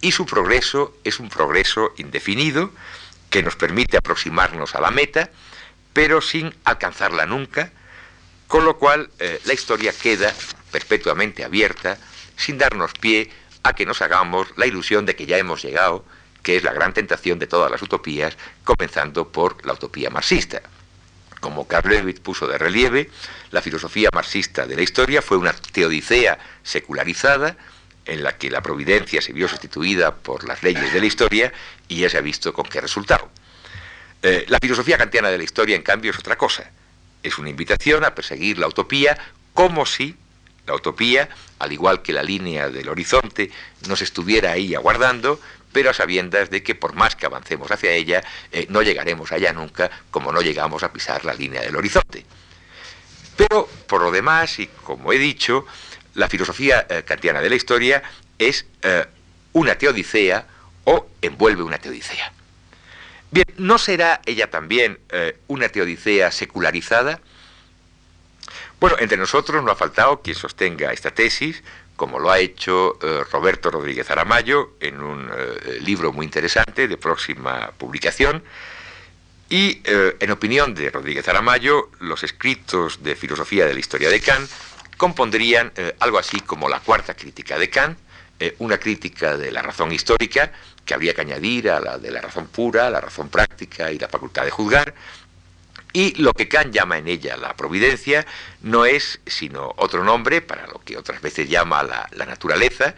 y 0.00 0.10
su 0.10 0.26
progreso 0.26 0.96
es 1.04 1.20
un 1.20 1.28
progreso 1.28 1.92
indefinido 1.98 2.72
que 3.30 3.42
nos 3.42 3.56
permite 3.56 3.96
aproximarnos 3.96 4.74
a 4.74 4.80
la 4.80 4.90
meta, 4.90 5.30
pero 5.92 6.20
sin 6.20 6.54
alcanzarla 6.64 7.26
nunca, 7.26 7.72
con 8.46 8.64
lo 8.64 8.76
cual 8.78 9.10
la 9.44 9.52
historia 9.52 9.92
queda 9.92 10.34
perpetuamente 10.70 11.44
abierta 11.44 11.98
sin 12.36 12.58
darnos 12.58 12.92
pie 12.92 13.30
a 13.62 13.74
que 13.74 13.86
nos 13.86 14.02
hagamos 14.02 14.48
la 14.56 14.66
ilusión 14.66 15.06
de 15.06 15.14
que 15.14 15.26
ya 15.26 15.38
hemos 15.38 15.62
llegado, 15.62 16.04
que 16.42 16.56
es 16.56 16.64
la 16.64 16.72
gran 16.72 16.94
tentación 16.94 17.38
de 17.38 17.46
todas 17.46 17.70
las 17.70 17.82
utopías, 17.82 18.36
comenzando 18.64 19.28
por 19.28 19.64
la 19.66 19.74
utopía 19.74 20.10
marxista. 20.10 20.62
Como 21.40 21.68
Karl 21.68 21.90
Lewitz 21.90 22.20
puso 22.20 22.48
de 22.48 22.58
relieve, 22.58 23.10
la 23.50 23.62
filosofía 23.62 24.08
marxista 24.12 24.66
de 24.66 24.76
la 24.76 24.82
historia 24.82 25.22
fue 25.22 25.36
una 25.36 25.52
teodicea 25.52 26.38
secularizada 26.62 27.56
en 28.10 28.24
la 28.24 28.36
que 28.36 28.50
la 28.50 28.60
providencia 28.60 29.22
se 29.22 29.32
vio 29.32 29.46
sustituida 29.46 30.14
por 30.16 30.46
las 30.46 30.64
leyes 30.64 30.92
de 30.92 30.98
la 30.98 31.06
historia 31.06 31.52
y 31.86 32.00
ya 32.00 32.10
se 32.10 32.18
ha 32.18 32.20
visto 32.20 32.52
con 32.52 32.66
qué 32.66 32.80
resultado. 32.80 33.30
Eh, 34.22 34.44
la 34.48 34.58
filosofía 34.60 34.98
kantiana 34.98 35.30
de 35.30 35.38
la 35.38 35.44
historia, 35.44 35.76
en 35.76 35.82
cambio, 35.82 36.10
es 36.10 36.18
otra 36.18 36.36
cosa. 36.36 36.68
Es 37.22 37.38
una 37.38 37.50
invitación 37.50 38.04
a 38.04 38.14
perseguir 38.14 38.58
la 38.58 38.66
utopía 38.66 39.16
como 39.54 39.86
si 39.86 40.16
la 40.66 40.74
utopía, 40.74 41.28
al 41.60 41.72
igual 41.72 42.02
que 42.02 42.12
la 42.12 42.24
línea 42.24 42.68
del 42.68 42.88
horizonte, 42.88 43.50
nos 43.86 44.02
estuviera 44.02 44.52
ahí 44.52 44.74
aguardando, 44.74 45.40
pero 45.72 45.90
a 45.90 45.94
sabiendas 45.94 46.50
de 46.50 46.64
que 46.64 46.74
por 46.74 46.94
más 46.94 47.14
que 47.14 47.26
avancemos 47.26 47.70
hacia 47.70 47.92
ella, 47.92 48.24
eh, 48.50 48.66
no 48.70 48.82
llegaremos 48.82 49.30
allá 49.30 49.52
nunca 49.52 49.88
como 50.10 50.32
no 50.32 50.42
llegamos 50.42 50.82
a 50.82 50.92
pisar 50.92 51.24
la 51.24 51.34
línea 51.34 51.62
del 51.62 51.76
horizonte. 51.76 52.26
Pero 53.36 53.68
por 53.86 54.02
lo 54.02 54.10
demás, 54.10 54.58
y 54.58 54.66
como 54.66 55.12
he 55.12 55.18
dicho, 55.18 55.64
la 56.14 56.28
filosofía 56.28 56.86
eh, 56.88 57.02
kantiana 57.04 57.40
de 57.40 57.50
la 57.50 57.56
historia 57.56 58.02
es 58.38 58.66
eh, 58.82 59.06
una 59.52 59.76
teodicea 59.76 60.46
o 60.84 61.06
envuelve 61.22 61.62
una 61.62 61.78
teodicea. 61.78 62.32
Bien, 63.30 63.46
¿no 63.58 63.78
será 63.78 64.20
ella 64.26 64.50
también 64.50 64.98
una 65.46 65.68
teodicea 65.68 66.32
secularizada? 66.32 67.20
Bueno, 68.80 68.96
entre 68.98 69.18
nosotros 69.18 69.62
no 69.62 69.70
ha 69.70 69.76
faltado 69.76 70.22
quien 70.22 70.34
sostenga 70.34 70.92
esta 70.92 71.10
tesis, 71.10 71.62
como 71.96 72.18
lo 72.18 72.30
ha 72.30 72.38
hecho 72.38 72.98
eh, 73.02 73.24
Roberto 73.30 73.70
Rodríguez 73.70 74.10
Aramayo 74.10 74.70
en 74.80 75.02
un 75.02 75.30
eh, 75.30 75.80
libro 75.82 76.14
muy 76.14 76.24
interesante 76.24 76.88
de 76.88 76.96
próxima 76.96 77.72
publicación. 77.76 78.42
Y 79.50 79.82
eh, 79.84 80.16
en 80.18 80.30
opinión 80.30 80.74
de 80.74 80.88
Rodríguez 80.88 81.28
Aramayo, 81.28 81.90
los 81.98 82.22
escritos 82.22 83.02
de 83.02 83.16
filosofía 83.16 83.66
de 83.66 83.74
la 83.74 83.80
historia 83.80 84.08
de 84.08 84.18
Kant 84.18 84.48
compondrían 85.00 85.72
algo 85.98 86.18
así 86.18 86.40
como 86.40 86.68
la 86.68 86.80
cuarta 86.80 87.14
crítica 87.14 87.58
de 87.58 87.70
Kant, 87.70 87.98
una 88.58 88.76
crítica 88.76 89.38
de 89.38 89.50
la 89.50 89.62
razón 89.62 89.92
histórica 89.92 90.52
que 90.84 90.92
habría 90.92 91.14
que 91.14 91.22
añadir 91.22 91.70
a 91.70 91.80
la 91.80 91.96
de 91.96 92.10
la 92.10 92.20
razón 92.20 92.48
pura, 92.48 92.90
la 92.90 93.00
razón 93.00 93.30
práctica 93.30 93.90
y 93.90 93.98
la 93.98 94.08
facultad 94.08 94.44
de 94.44 94.50
juzgar, 94.50 94.94
y 95.92 96.14
lo 96.22 96.32
que 96.32 96.48
Kant 96.48 96.72
llama 96.72 96.98
en 96.98 97.08
ella 97.08 97.36
la 97.38 97.56
providencia 97.56 98.26
no 98.62 98.84
es 98.84 99.20
sino 99.26 99.72
otro 99.78 100.04
nombre 100.04 100.40
para 100.42 100.66
lo 100.66 100.80
que 100.84 100.98
otras 100.98 101.20
veces 101.22 101.48
llama 101.48 101.82
la, 101.82 102.26
naturaleza, 102.26 102.94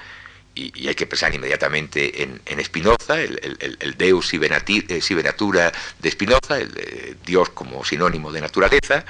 y, 0.54 0.88
hay 0.88 0.94
que 0.94 1.06
pensar 1.06 1.34
inmediatamente 1.34 2.22
en, 2.22 2.40
en 2.44 2.64
Spinoza, 2.64 3.20
el, 3.20 3.94
Deus 3.96 4.26
eh, 4.34 5.00
sive 5.00 5.22
natura 5.22 5.72
de 6.00 6.10
Spinoza, 6.10 6.58
el, 6.58 7.16
Dios 7.24 7.50
como 7.50 7.84
sinónimo 7.84 8.30
de 8.32 8.40
naturaleza. 8.40 9.04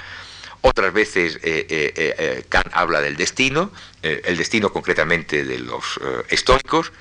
Otras 0.65 0.93
veces 0.93 1.39
eh, 1.43 1.65
eh, 1.69 2.45
Kant 2.47 2.67
habla 2.71 3.01
del 3.01 3.17
destino, 3.17 3.71
el 4.01 4.37
destino 4.37 4.71
concretamente 4.71 5.43
de 5.43 5.59
los 5.59 5.99
estoicos, 6.29 6.93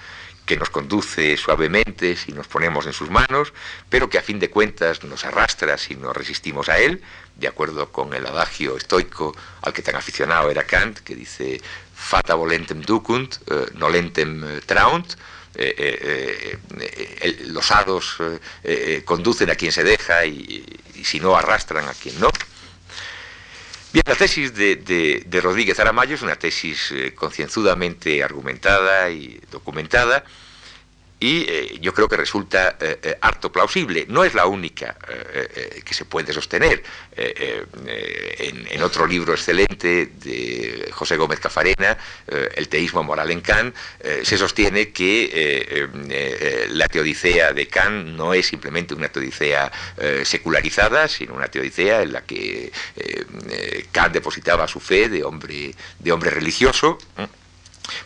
que 0.44 0.56
nos 0.56 0.70
conduce 0.70 1.36
suavemente 1.36 2.16
si 2.16 2.32
nos 2.32 2.48
ponemos 2.48 2.86
en 2.86 2.92
sus 2.92 3.08
manos, 3.08 3.52
pero 3.88 4.10
que 4.10 4.18
a 4.18 4.22
fin 4.22 4.40
de 4.40 4.50
cuentas 4.50 5.04
nos 5.04 5.24
arrastra 5.24 5.78
si 5.78 5.94
nos 5.94 6.16
resistimos 6.16 6.68
a 6.68 6.78
él, 6.78 7.02
de 7.36 7.46
acuerdo 7.46 7.92
con 7.92 8.12
el 8.14 8.26
adagio 8.26 8.76
estoico 8.76 9.34
al 9.62 9.72
que 9.72 9.82
tan 9.82 9.94
aficionado 9.94 10.50
era 10.50 10.64
Kant, 10.64 10.98
que 10.98 11.14
dice 11.14 11.60
fata 11.94 12.34
volentem 12.34 12.82
ducunt, 12.82 13.36
eh, 13.46 13.66
nolentem 13.74 14.42
eh, 14.42 14.60
traunt, 14.66 15.14
los 17.46 17.70
hados 17.70 18.16
conducen 19.04 19.50
a 19.50 19.54
quien 19.54 19.70
se 19.70 19.84
deja 19.84 20.24
y, 20.24 20.64
si 21.04 21.20
no 21.20 21.36
arrastran 21.36 21.86
a 21.88 21.92
quien 21.92 22.18
no. 22.18 22.30
Bien, 23.92 24.04
la 24.06 24.14
tesis 24.14 24.54
de, 24.54 25.40
Rodríguez 25.42 25.78
Aramayo 25.78 26.14
es 26.14 26.22
una 26.22 26.36
tesis 26.36 26.94
concienzudamente 27.14 28.22
argumentada 28.24 29.10
y 29.10 29.38
documentada 29.50 30.24
y 31.22 31.46
eh, 31.48 31.78
yo 31.80 31.94
creo 31.94 32.08
que 32.08 32.16
resulta 32.16 32.76
eh, 32.80 32.98
eh, 33.00 33.18
harto 33.20 33.52
plausible. 33.52 34.06
No 34.08 34.24
es 34.24 34.34
la 34.34 34.46
única 34.46 34.96
que 35.84 35.94
se 35.94 36.04
puede 36.04 36.32
sostener. 36.32 36.82
En, 37.14 38.82
otro 38.82 39.06
libro 39.06 39.32
excelente 39.32 40.06
de 40.06 40.88
José 40.90 41.16
Gómez 41.16 41.38
Cafarena, 41.38 41.96
El 42.26 42.68
teísmo 42.68 43.04
moral 43.04 43.30
en 43.30 43.40
Kant, 43.40 43.76
se 44.24 44.36
sostiene 44.36 44.90
que 44.90 45.88
la 46.70 46.88
teodicea 46.88 47.52
de 47.52 47.68
Kant 47.68 48.08
no 48.08 48.34
es 48.34 48.46
simplemente 48.46 48.94
una 48.94 49.08
teodicea 49.08 49.70
secularizada, 50.24 51.06
sino 51.06 51.34
una 51.34 51.46
teodicea 51.46 52.02
en 52.02 52.12
la 52.12 52.22
que 52.22 52.72
Kant 53.92 54.12
depositaba 54.12 54.66
su 54.66 54.80
fe 54.80 55.08
de 55.08 55.22
hombre, 55.22 55.74
de 56.00 56.12
hombre 56.12 56.30
religioso. 56.30 56.98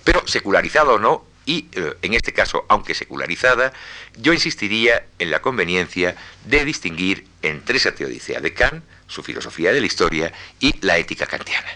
Pero 0.04 0.26
secularizado 0.26 0.94
o 0.94 0.98
no, 0.98 1.35
y 1.46 1.68
eh, 1.72 1.94
en 2.02 2.14
este 2.14 2.32
caso, 2.32 2.66
aunque 2.68 2.94
secularizada, 2.94 3.72
yo 4.18 4.32
insistiría 4.32 5.06
en 5.18 5.30
la 5.30 5.40
conveniencia 5.40 6.16
de 6.44 6.64
distinguir 6.64 7.26
entre 7.40 7.78
esa 7.78 7.94
teodicea 7.94 8.40
de 8.40 8.52
Kant, 8.52 8.84
su 9.06 9.22
filosofía 9.22 9.72
de 9.72 9.80
la 9.80 9.86
historia, 9.86 10.32
y 10.58 10.74
la 10.84 10.98
ética 10.98 11.26
kantiana. 11.26 11.68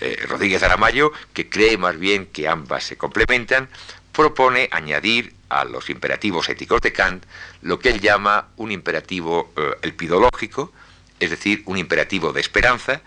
Eh, 0.00 0.20
Rodríguez 0.28 0.62
Aramayo, 0.64 1.12
que 1.32 1.48
cree 1.48 1.78
más 1.78 1.96
bien 1.96 2.26
que 2.26 2.48
ambas 2.48 2.82
se 2.84 2.96
complementan, 2.96 3.68
propone 4.10 4.68
añadir 4.72 5.32
a 5.48 5.64
los 5.64 5.88
imperativos 5.88 6.48
éticos 6.48 6.80
de 6.80 6.92
Kant 6.92 7.24
lo 7.62 7.78
que 7.78 7.90
él 7.90 8.00
llama 8.00 8.48
un 8.56 8.72
imperativo 8.72 9.52
eh, 9.56 9.76
elpidológico, 9.82 10.72
es 11.20 11.30
decir, 11.30 11.62
un 11.66 11.78
imperativo 11.78 12.32
de 12.32 12.40
esperanza, 12.40 13.00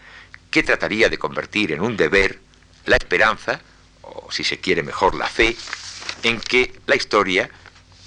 que 0.50 0.64
trataría 0.64 1.10
de 1.10 1.18
convertir 1.18 1.74
en 1.74 1.82
un 1.82 1.98
deber 1.98 2.40
la 2.86 2.96
esperanza, 2.96 3.60
o 4.02 4.32
si 4.32 4.46
se 4.46 4.60
quiere 4.60 4.84
mejor 4.84 5.16
la 5.16 5.28
fe, 5.28 5.58
en 6.26 6.40
que 6.40 6.74
la 6.88 6.96
historia, 6.96 7.48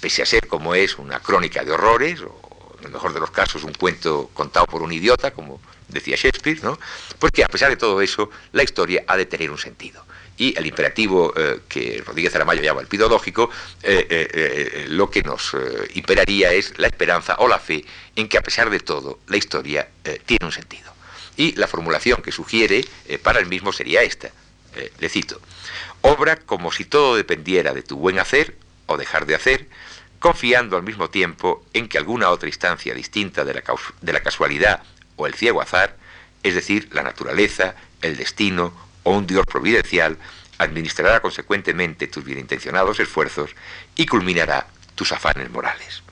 pese 0.01 0.21
a 0.21 0.25
ser 0.25 0.47
como 0.47 0.75
es 0.75 0.97
una 0.97 1.21
crónica 1.21 1.63
de 1.63 1.71
horrores, 1.71 2.19
o 2.19 2.75
en 2.79 2.87
el 2.87 2.91
mejor 2.91 3.13
de 3.13 3.21
los 3.21 3.31
casos 3.31 3.63
un 3.63 3.73
cuento 3.73 4.29
contado 4.33 4.65
por 4.65 4.81
un 4.81 4.91
idiota, 4.91 5.31
como 5.31 5.61
decía 5.87 6.17
Shakespeare, 6.17 6.61
¿no? 6.61 6.77
porque 7.17 7.45
a 7.45 7.47
pesar 7.47 7.69
de 7.69 7.77
todo 7.77 8.01
eso, 8.01 8.29
la 8.51 8.63
historia 8.63 9.05
ha 9.07 9.15
de 9.15 9.25
tener 9.25 9.49
un 9.49 9.57
sentido. 9.57 10.03
Y 10.37 10.57
el 10.57 10.65
imperativo 10.65 11.33
eh, 11.35 11.61
que 11.69 12.03
Rodríguez 12.05 12.35
Aramayo 12.35 12.61
llama 12.61 12.81
el 12.81 12.87
pidológico, 12.87 13.49
eh, 13.83 14.05
eh, 14.09 14.85
lo 14.89 15.09
que 15.09 15.23
nos 15.23 15.55
imperaría 15.95 16.51
es 16.51 16.77
la 16.77 16.87
esperanza 16.87 17.35
o 17.39 17.47
la 17.47 17.59
fe 17.59 17.85
en 18.17 18.27
que 18.27 18.37
a 18.37 18.41
pesar 18.41 18.69
de 18.69 18.81
todo 18.81 19.19
la 19.27 19.37
historia 19.37 19.87
tiene 20.25 20.45
un 20.45 20.51
sentido. 20.51 20.91
Y 21.37 21.53
la 21.53 21.67
formulación 21.67 22.21
que 22.21 22.33
sugiere 22.33 22.85
para 23.23 23.39
el 23.39 23.45
mismo 23.45 23.71
sería 23.71 24.01
esta. 24.01 24.29
le 24.99 25.09
cito. 25.09 25.41
Obra 26.01 26.37
como 26.37 26.71
si 26.71 26.85
todo 26.85 27.15
dependiera 27.15 27.73
de 27.73 27.83
tu 27.83 27.97
buen 27.97 28.19
hacer 28.19 28.55
o 28.85 28.97
dejar 28.97 29.25
de 29.25 29.35
hacer, 29.35 29.67
confiando 30.19 30.77
al 30.77 30.83
mismo 30.83 31.09
tiempo 31.09 31.65
en 31.73 31.87
que 31.87 31.97
alguna 31.97 32.29
otra 32.29 32.49
instancia 32.49 32.93
distinta 32.93 33.45
de 33.45 33.53
la, 33.53 33.63
de 34.01 34.13
la 34.13 34.21
casualidad 34.21 34.83
o 35.15 35.27
el 35.27 35.33
ciego 35.33 35.61
azar, 35.61 35.97
es 36.43 36.55
decir, 36.55 36.89
la 36.91 37.03
naturaleza, 37.03 37.75
el 38.01 38.17
destino 38.17 38.73
o 39.03 39.11
un 39.11 39.27
Dios 39.27 39.45
providencial, 39.45 40.17
administrará 40.57 41.21
consecuentemente 41.21 42.07
tus 42.07 42.23
bienintencionados 42.23 42.99
esfuerzos 42.99 43.51
y 43.95 44.05
culminará 44.05 44.67
tus 44.95 45.11
afanes 45.11 45.49
morales. 45.49 46.03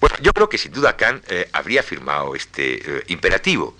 Bueno, 0.00 0.16
yo 0.20 0.32
creo 0.32 0.48
que 0.48 0.58
sin 0.58 0.72
duda 0.72 0.96
Kant 0.96 1.24
eh, 1.30 1.48
habría 1.52 1.82
firmado 1.82 2.34
este 2.34 2.98
eh, 2.98 3.04
imperativo, 3.06 3.76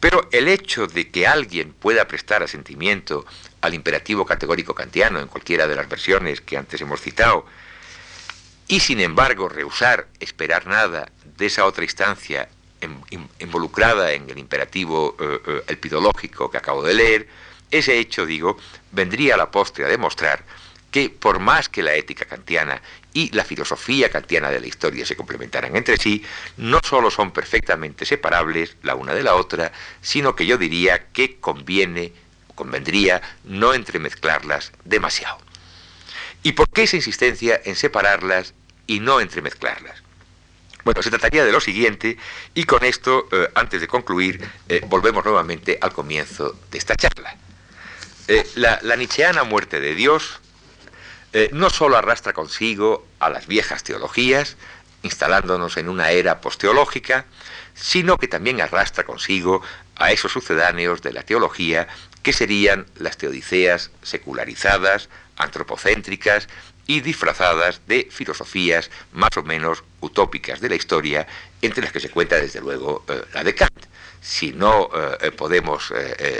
pero 0.00 0.28
el 0.32 0.48
hecho 0.48 0.86
de 0.86 1.10
que 1.10 1.26
alguien 1.26 1.72
pueda 1.74 2.08
prestar 2.08 2.42
asentimiento 2.42 3.26
al 3.60 3.74
imperativo 3.74 4.24
categórico 4.24 4.74
kantiano 4.74 5.20
en 5.20 5.28
cualquiera 5.28 5.68
de 5.68 5.76
las 5.76 5.88
versiones 5.88 6.40
que 6.40 6.56
antes 6.56 6.80
hemos 6.80 7.00
citado, 7.00 7.44
y 8.66 8.80
sin 8.80 9.00
embargo 9.00 9.48
rehusar 9.48 10.06
esperar 10.20 10.66
nada 10.66 11.10
de 11.36 11.46
esa 11.46 11.66
otra 11.66 11.84
instancia 11.84 12.48
involucrada 13.40 14.12
en 14.12 14.30
el 14.30 14.38
imperativo 14.38 15.16
eh, 15.20 15.40
eh, 15.46 15.62
epidológico 15.68 16.50
que 16.50 16.56
acabo 16.56 16.82
de 16.82 16.94
leer, 16.94 17.28
ese 17.70 17.98
hecho, 17.98 18.26
digo, 18.26 18.56
vendría 18.90 19.34
a 19.34 19.36
la 19.36 19.50
postre 19.50 19.84
a 19.84 19.88
demostrar 19.88 20.44
que 20.90 21.10
por 21.10 21.38
más 21.38 21.68
que 21.68 21.82
la 21.82 21.94
ética 21.94 22.24
kantiana 22.24 22.82
y 23.12 23.30
la 23.34 23.44
filosofía 23.44 24.10
kantiana 24.10 24.50
de 24.50 24.60
la 24.60 24.66
historia 24.66 25.06
se 25.06 25.16
complementaran 25.16 25.76
entre 25.76 25.96
sí, 25.96 26.24
no 26.56 26.80
solo 26.82 27.10
son 27.10 27.32
perfectamente 27.32 28.04
separables 28.04 28.76
la 28.82 28.94
una 28.94 29.14
de 29.14 29.22
la 29.22 29.34
otra, 29.34 29.72
sino 30.00 30.34
que 30.34 30.46
yo 30.46 30.58
diría 30.58 31.08
que 31.12 31.38
conviene 31.38 32.12
convendría 32.60 33.22
no 33.44 33.72
entremezclarlas 33.72 34.72
demasiado. 34.84 35.38
¿Y 36.42 36.52
por 36.52 36.68
qué 36.68 36.82
esa 36.82 36.96
insistencia 36.96 37.58
en 37.64 37.74
separarlas 37.74 38.52
y 38.86 39.00
no 39.00 39.20
entremezclarlas? 39.20 40.02
Bueno, 40.84 41.02
se 41.02 41.08
trataría 41.08 41.44
de 41.46 41.52
lo 41.52 41.60
siguiente 41.60 42.18
y 42.52 42.64
con 42.64 42.84
esto, 42.84 43.28
eh, 43.32 43.48
antes 43.54 43.80
de 43.80 43.88
concluir, 43.88 44.46
eh, 44.68 44.82
volvemos 44.86 45.24
nuevamente 45.24 45.78
al 45.80 45.94
comienzo 45.94 46.54
de 46.70 46.76
esta 46.76 46.96
charla. 46.96 47.34
Eh, 48.28 48.46
la, 48.56 48.78
la 48.82 48.96
nietzscheana 48.96 49.44
muerte 49.44 49.80
de 49.80 49.94
Dios 49.94 50.40
no 51.52 51.70
solo 51.70 51.96
arrastra 51.96 52.32
consigo 52.32 53.06
a 53.20 53.30
las 53.30 53.46
viejas 53.46 53.84
teologías, 53.84 54.56
instalándonos 55.02 55.76
en 55.76 55.88
una 55.88 56.10
era 56.10 56.40
posteológica, 56.40 57.26
sino 57.74 58.16
que 58.18 58.28
también 58.28 58.60
arrastra 58.60 59.04
consigo 59.04 59.62
a 59.96 60.12
esos 60.12 60.32
sucedáneos 60.32 61.02
de 61.02 61.12
la 61.12 61.22
teología 61.22 61.88
que 62.22 62.32
serían 62.32 62.86
las 62.96 63.16
teodiceas 63.16 63.90
secularizadas, 64.02 65.08
antropocéntricas 65.36 66.48
y 66.86 67.00
disfrazadas 67.00 67.80
de 67.86 68.08
filosofías 68.10 68.90
más 69.12 69.36
o 69.36 69.42
menos 69.42 69.84
utópicas 70.00 70.60
de 70.60 70.68
la 70.68 70.74
historia, 70.74 71.26
entre 71.62 71.82
las 71.82 71.92
que 71.92 72.00
se 72.00 72.10
cuenta 72.10 72.36
desde 72.36 72.60
luego 72.60 73.04
eh, 73.08 73.22
la 73.32 73.44
de 73.44 73.54
Kant. 73.54 73.86
Si 74.20 74.52
no 74.52 74.90
eh, 74.94 75.18
eh, 75.20 75.30
podemos 75.30 75.92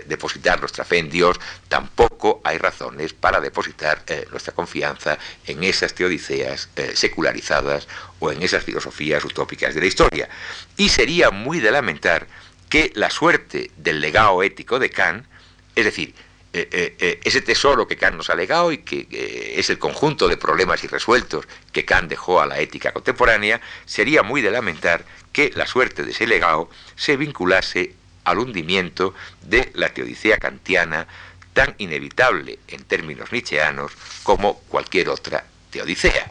depositar 0.07 0.61
nuestra 0.61 0.85
fe 0.85 0.99
en 0.99 1.11
Dios, 1.11 1.39
tampoco 1.69 2.41
hay 2.45 2.59
razones 2.59 3.15
para 3.15 3.41
depositar 3.41 4.05
nuestra 4.31 4.55
confianza 4.55 5.19
en 5.47 5.65
esas 5.65 5.95
teodiceas 5.95 6.69
secularizadas 6.95 7.89
o 8.19 8.31
en 8.31 8.43
esas 8.43 8.65
filosofías 8.65 9.25
utópicas 9.25 9.75
de 9.75 9.81
la 9.81 9.87
historia. 9.87 10.29
Y 10.77 10.89
sería 10.91 11.31
muy 11.31 11.61
de 11.61 11.71
lamentar 11.71 12.27
que 12.69 12.93
la 12.95 13.11
suerte 13.11 13.71
del 13.77 14.01
legado 14.01 14.43
ético 14.43 14.79
de 14.79 14.91
Kant 14.91 15.27
es 15.75 15.85
decir, 15.85 16.15
eh, 16.53 16.69
eh, 16.73 16.97
eh, 16.99 17.21
ese 17.23 17.43
tesoro 17.43 17.87
que 17.87 17.97
Kant 17.97 18.17
nos 18.17 18.29
ha 18.31 18.35
legado 18.35 18.73
y 18.73 18.79
que 18.79 19.55
es 19.57 19.71
el 19.71 19.79
conjunto 19.79 20.29
de 20.29 20.37
problemas 20.37 20.83
irresueltos 20.83 21.47
que 21.73 21.85
Kant 21.85 22.11
dejó 22.11 22.41
a 22.41 22.47
la 22.47 22.59
ética 22.59 22.93
contemporánea, 22.93 23.61
sería 23.87 24.23
muy 24.23 24.43
de 24.43 24.51
lamentar 24.51 25.05
que 25.33 25.51
la 25.55 25.67
suerte 25.67 26.05
de 26.05 26.11
ese 26.11 26.27
legado 26.27 26.71
se 26.97 27.17
vinculase 27.17 27.95
al 28.25 28.39
hundimiento 28.39 29.15
de 29.43 29.71
la 29.75 29.89
teodicea 29.91 30.39
kantiana 30.39 31.07
tan 31.53 31.75
inevitable 31.79 32.59
en 32.69 32.85
términos 32.85 33.33
nietzscheanos 33.33 33.93
como 34.23 34.61
cualquier 34.69 35.09
otra 35.09 35.45
teodicea. 35.71 36.31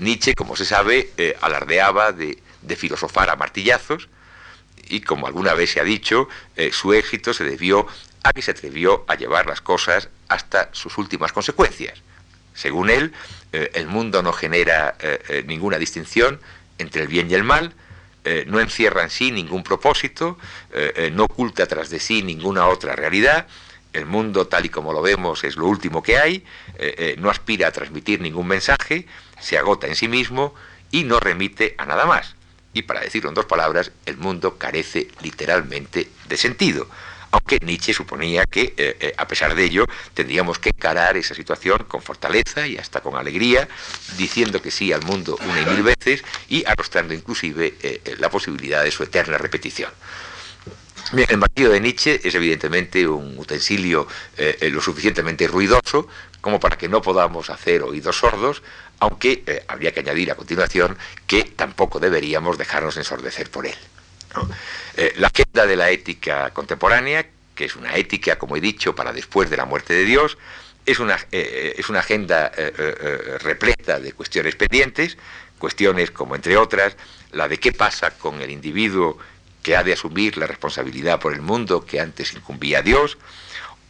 Nietzsche, 0.00 0.34
como 0.34 0.56
se 0.56 0.64
sabe, 0.64 1.10
alardeaba 1.42 2.12
de, 2.12 2.38
de, 2.62 2.76
filosofar 2.76 3.28
a 3.28 3.36
martillazos 3.36 4.08
y, 4.88 5.02
como 5.02 5.26
alguna 5.26 5.52
vez 5.52 5.72
se 5.72 5.80
ha 5.80 5.84
dicho, 5.84 6.30
su 6.72 6.94
éxito 6.94 7.34
se 7.34 7.44
debió 7.44 7.86
que 8.32 8.42
se 8.42 8.50
atrevió 8.50 9.04
a 9.08 9.14
llevar 9.14 9.46
las 9.46 9.60
cosas 9.60 10.08
hasta 10.28 10.70
sus 10.72 10.98
últimas 10.98 11.32
consecuencias. 11.32 12.02
Según 12.54 12.90
él, 12.90 13.12
eh, 13.52 13.70
el 13.74 13.86
mundo 13.86 14.22
no 14.22 14.32
genera 14.32 14.96
eh, 15.00 15.22
eh, 15.28 15.44
ninguna 15.46 15.78
distinción 15.78 16.40
entre 16.78 17.02
el 17.02 17.08
bien 17.08 17.30
y 17.30 17.34
el 17.34 17.44
mal, 17.44 17.74
no 18.46 18.60
encierra 18.60 19.02
en 19.02 19.10
sí 19.10 19.30
ningún 19.30 19.62
propósito, 19.62 20.38
no 21.12 21.24
oculta 21.24 21.66
tras 21.66 21.90
de 21.90 22.00
sí 22.00 22.22
ninguna 22.22 22.66
otra 22.66 22.96
realidad, 22.96 23.46
el 23.92 24.06
mundo 24.06 24.46
tal 24.46 24.66
y 24.66 24.68
como 24.68 24.92
lo 24.92 25.00
vemos 25.00 25.44
es 25.44 25.56
lo 25.56 25.66
último 25.66 26.02
que 26.02 26.18
hay, 26.18 26.44
no 27.18 27.30
aspira 27.30 27.68
a 27.68 27.72
transmitir 27.72 28.20
ningún 28.20 28.46
mensaje, 28.48 29.06
se 29.40 29.58
agota 29.58 29.86
en 29.86 29.96
sí 29.96 30.08
mismo 30.08 30.54
y 30.90 31.04
no 31.04 31.20
remite 31.20 31.74
a 31.78 31.86
nada 31.86 32.06
más. 32.06 32.34
Y 32.72 32.82
para 32.82 33.00
decirlo 33.00 33.30
en 33.30 33.34
dos 33.34 33.46
palabras, 33.46 33.92
el 34.04 34.18
mundo 34.18 34.58
carece 34.58 35.08
literalmente 35.22 36.08
de 36.28 36.36
sentido 36.36 36.88
aunque 37.30 37.58
Nietzsche 37.62 37.92
suponía 37.92 38.44
que, 38.44 38.74
eh, 38.76 38.96
eh, 39.00 39.14
a 39.16 39.26
pesar 39.26 39.54
de 39.54 39.64
ello, 39.64 39.86
tendríamos 40.14 40.58
que 40.58 40.70
encarar 40.70 41.16
esa 41.16 41.34
situación 41.34 41.84
con 41.88 42.02
fortaleza 42.02 42.66
y 42.66 42.76
hasta 42.76 43.00
con 43.00 43.16
alegría, 43.16 43.68
diciendo 44.16 44.62
que 44.62 44.70
sí 44.70 44.92
al 44.92 45.02
mundo 45.02 45.38
una 45.42 45.60
y 45.60 45.66
mil 45.66 45.82
veces 45.82 46.24
y 46.48 46.64
arrostrando 46.64 47.14
inclusive 47.14 47.74
eh, 47.82 48.16
la 48.18 48.30
posibilidad 48.30 48.84
de 48.84 48.90
su 48.90 49.02
eterna 49.02 49.38
repetición. 49.38 49.90
El 51.12 51.38
martillo 51.38 51.70
de 51.70 51.80
Nietzsche 51.80 52.20
es 52.24 52.34
evidentemente 52.34 53.06
un 53.06 53.38
utensilio 53.38 54.08
lo 54.60 54.80
suficientemente 54.80 55.46
ruidoso 55.46 56.08
como 56.40 56.58
para 56.58 56.76
que 56.76 56.88
no 56.88 57.00
podamos 57.00 57.48
hacer 57.48 57.82
oídos 57.82 58.18
sordos, 58.18 58.64
aunque 58.98 59.62
habría 59.68 59.92
que 59.92 60.00
añadir 60.00 60.32
a 60.32 60.34
continuación 60.34 60.98
que 61.28 61.44
tampoco 61.44 62.00
deberíamos 62.00 62.58
dejarnos 62.58 62.96
ensordecer 62.96 63.50
por 63.50 63.66
él. 63.66 63.76
Eh, 64.96 65.14
la 65.18 65.28
agenda 65.28 65.66
de 65.66 65.76
la 65.76 65.90
ética 65.90 66.50
contemporánea, 66.50 67.26
que 67.54 67.66
es 67.66 67.76
una 67.76 67.96
ética, 67.96 68.38
como 68.38 68.56
he 68.56 68.60
dicho, 68.60 68.94
para 68.94 69.12
después 69.12 69.50
de 69.50 69.56
la 69.56 69.64
muerte 69.64 69.94
de 69.94 70.04
Dios, 70.04 70.38
es 70.84 71.00
una, 71.00 71.18
eh, 71.32 71.74
es 71.76 71.88
una 71.88 72.00
agenda 72.00 72.52
repleta 73.40 73.98
de 73.98 74.12
cuestiones 74.12 74.56
pendientes, 74.56 75.16
cuestiones 75.58 76.10
como, 76.10 76.34
entre 76.34 76.56
otras, 76.56 76.96
la 77.32 77.48
de 77.48 77.58
qué 77.58 77.72
pasa 77.72 78.12
con 78.12 78.40
el 78.40 78.50
individuo 78.50 79.18
que 79.62 79.76
ha 79.76 79.82
de 79.82 79.94
asumir 79.94 80.36
la 80.36 80.46
responsabilidad 80.46 81.18
por 81.18 81.32
el 81.32 81.42
mundo 81.42 81.84
que 81.84 82.00
antes 82.00 82.34
incumbía 82.34 82.78
a 82.78 82.82
Dios, 82.82 83.18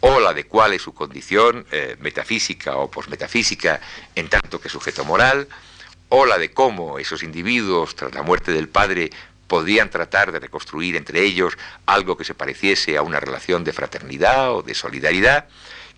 o 0.00 0.20
la 0.20 0.32
de 0.32 0.44
cuál 0.44 0.72
es 0.72 0.82
su 0.82 0.94
condición 0.94 1.66
eh, 1.70 1.96
metafísica 2.00 2.76
o 2.76 2.90
posmetafísica 2.90 3.80
en 4.14 4.28
tanto 4.28 4.60
que 4.60 4.68
sujeto 4.68 5.04
moral, 5.04 5.48
o 6.08 6.24
la 6.24 6.38
de 6.38 6.52
cómo 6.52 6.98
esos 6.98 7.22
individuos, 7.22 7.96
tras 7.96 8.14
la 8.14 8.22
muerte 8.22 8.52
del 8.52 8.68
padre, 8.68 9.10
podían 9.46 9.90
tratar 9.90 10.32
de 10.32 10.40
reconstruir 10.40 10.96
entre 10.96 11.22
ellos 11.22 11.56
algo 11.86 12.16
que 12.16 12.24
se 12.24 12.34
pareciese 12.34 12.96
a 12.96 13.02
una 13.02 13.20
relación 13.20 13.64
de 13.64 13.72
fraternidad 13.72 14.52
o 14.52 14.62
de 14.62 14.74
solidaridad, 14.74 15.46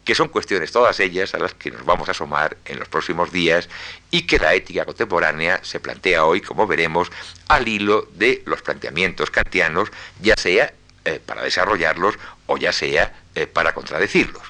que 0.05 0.15
son 0.15 0.29
cuestiones 0.29 0.73
todas 0.73 1.01
ellas 1.01 1.35
a 1.35 1.39
las 1.39 1.55
que 1.55 1.71
nos 1.71 1.85
vamos 1.85 2.09
a 2.09 2.13
asomar 2.13 2.57
en 2.65 2.79
los 2.79 2.89
próximos 2.89 3.31
días 3.31 3.69
y 4.11 4.23
que 4.23 4.39
la 4.39 4.55
ética 4.55 4.87
contemporánea 4.87 5.61
se 5.63 5.81
plantea 5.81 6.25
hoy, 6.25 6.41
como 6.41 6.67
veremos, 6.67 7.11
al 7.49 7.69
hilo 7.69 8.09
de 8.15 8.43
los 8.47 8.63
planteamientos 8.63 9.31
kantianos, 9.31 9.91
ya 10.21 10.35
sea 10.37 10.73
eh, 11.05 11.21
para 11.25 11.43
desarrollarlos 11.43 12.15
o 12.47 12.57
ya 12.57 12.73
sea 12.73 13.13
eh, 13.35 13.47
para 13.47 13.75
contradecirlos. 13.75 14.43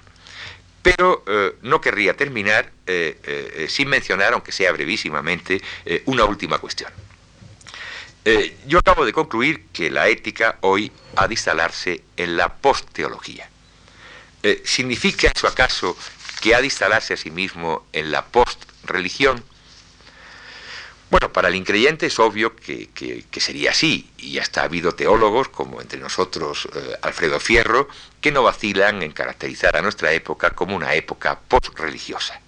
Pero 0.82 1.24
eh, 1.26 1.56
no 1.62 1.80
querría 1.80 2.16
terminar 2.16 2.70
sin 3.68 3.88
mencionar, 3.88 4.32
aunque 4.32 4.50
sea 4.50 4.72
brevísimamente, 4.72 5.60
una 6.06 6.24
última 6.24 6.58
cuestión. 6.58 6.90
Yo 8.66 8.78
acabo 8.78 9.04
de 9.04 9.12
concluir 9.12 9.66
que 9.72 9.90
la 9.90 10.08
ética 10.08 10.58
hoy 10.60 10.92
ha 11.16 11.28
de 11.28 11.34
instalarse 11.34 12.02
en 12.16 12.36
la 12.36 12.54
post-teología. 12.54 13.48
¿Significa 14.64 15.32
eso 15.34 15.46
acaso 15.46 15.96
que 16.40 16.54
ha 16.54 16.60
de 16.60 16.66
instalarse 16.66 17.14
a 17.14 17.16
sí 17.16 17.30
mismo 17.30 17.86
en 17.92 18.10
la 18.10 18.26
post-religión? 18.26 19.42
Bueno, 21.10 21.32
para 21.32 21.48
el 21.48 21.54
increyente 21.54 22.06
es 22.06 22.18
obvio 22.18 22.54
que, 22.54 23.24
sería 23.40 23.70
así, 23.70 24.10
y 24.18 24.38
hasta 24.38 24.60
ha 24.60 24.64
habido 24.64 24.94
teólogos, 24.94 25.48
como 25.48 25.80
entre 25.80 25.98
nosotros 25.98 26.68
eh, 26.74 26.98
Alfredo 27.00 27.40
Fierro, 27.40 27.88
que 28.20 28.30
no 28.30 28.42
vacilan 28.42 29.02
en 29.02 29.12
caracterizar 29.12 29.74
a 29.76 29.80
nuestra 29.80 30.12
época 30.12 30.50
como 30.50 30.76
una 30.76 30.94
época 30.94 31.40
post-religiosa. 31.48 32.38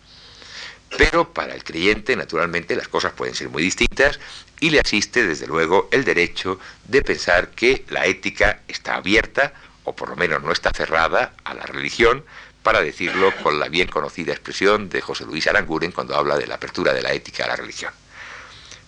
Pero 0.98 1.32
para 1.32 1.54
el 1.54 1.64
creyente, 1.64 2.16
naturalmente, 2.16 2.76
las 2.76 2.88
cosas 2.88 3.12
pueden 3.12 3.34
ser 3.34 3.48
muy 3.48 3.62
distintas 3.62 4.20
y 4.60 4.70
le 4.70 4.80
asiste, 4.80 5.26
desde 5.26 5.46
luego, 5.46 5.88
el 5.90 6.04
derecho 6.04 6.60
de 6.84 7.02
pensar 7.02 7.50
que 7.50 7.84
la 7.88 8.06
ética 8.06 8.60
está 8.68 8.96
abierta, 8.96 9.54
o 9.84 9.96
por 9.96 10.10
lo 10.10 10.16
menos 10.16 10.42
no 10.42 10.52
está 10.52 10.70
cerrada, 10.70 11.32
a 11.44 11.54
la 11.54 11.64
religión, 11.64 12.24
para 12.62 12.82
decirlo 12.82 13.32
con 13.42 13.58
la 13.58 13.68
bien 13.68 13.88
conocida 13.88 14.32
expresión 14.32 14.90
de 14.90 15.00
José 15.00 15.24
Luis 15.24 15.46
Aranguren 15.46 15.92
cuando 15.92 16.14
habla 16.14 16.36
de 16.36 16.46
la 16.46 16.56
apertura 16.56 16.92
de 16.92 17.02
la 17.02 17.12
ética 17.12 17.44
a 17.44 17.48
la 17.48 17.56
religión. 17.56 17.92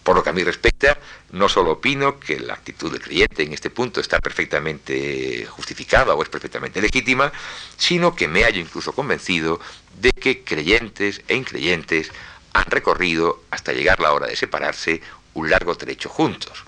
Por 0.02 0.16
lo 0.16 0.22
que 0.22 0.30
a 0.30 0.32
mí 0.32 0.42
respecta, 0.42 0.98
no 1.30 1.48
solo 1.48 1.72
opino 1.72 2.18
que 2.18 2.38
la 2.40 2.54
actitud 2.54 2.90
del 2.90 3.00
creyente 3.00 3.44
en 3.44 3.52
este 3.52 3.70
punto 3.70 4.00
está 4.00 4.18
perfectamente 4.18 5.46
justificada 5.46 6.14
o 6.14 6.22
es 6.22 6.28
perfectamente 6.28 6.82
legítima, 6.82 7.32
sino 7.76 8.14
que 8.14 8.28
me 8.28 8.42
hallo 8.42 8.60
incluso 8.60 8.92
convencido 8.92 9.60
de 10.00 10.10
que 10.10 10.42
creyentes 10.42 11.22
e 11.28 11.36
increyentes 11.36 12.10
han 12.52 12.66
recorrido, 12.66 13.44
hasta 13.50 13.72
llegar 13.72 14.00
la 14.00 14.12
hora 14.12 14.26
de 14.26 14.36
separarse, 14.36 15.00
un 15.34 15.50
largo 15.50 15.74
trecho 15.76 16.08
juntos. 16.08 16.64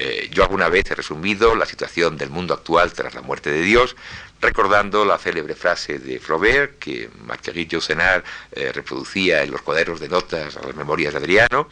Eh, 0.00 0.30
yo 0.32 0.44
alguna 0.44 0.68
vez 0.68 0.88
he 0.90 0.94
resumido 0.94 1.56
la 1.56 1.66
situación 1.66 2.16
del 2.16 2.30
mundo 2.30 2.54
actual 2.54 2.92
tras 2.92 3.14
la 3.14 3.20
muerte 3.20 3.50
de 3.50 3.62
Dios, 3.62 3.96
recordando 4.40 5.04
la 5.04 5.18
célebre 5.18 5.56
frase 5.56 5.98
de 5.98 6.20
Flaubert 6.20 6.78
que 6.78 7.10
Marguerite 7.24 7.72
Yourcenar 7.72 8.22
eh, 8.52 8.70
reproducía 8.72 9.42
en 9.42 9.50
los 9.50 9.62
cuadernos 9.62 9.98
de 9.98 10.08
notas 10.08 10.56
a 10.56 10.62
las 10.62 10.76
memorias 10.76 11.14
de 11.14 11.18
Adriano, 11.18 11.68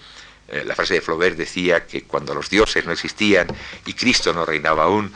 eh, 0.48 0.64
la 0.66 0.74
frase 0.74 0.94
de 0.94 1.00
Flaubert 1.02 1.36
decía 1.36 1.86
que 1.86 2.02
cuando 2.02 2.34
los 2.34 2.50
dioses 2.50 2.84
no 2.84 2.90
existían 2.90 3.46
y 3.84 3.92
Cristo 3.92 4.32
no 4.32 4.44
reinaba 4.44 4.84
aún, 4.84 5.12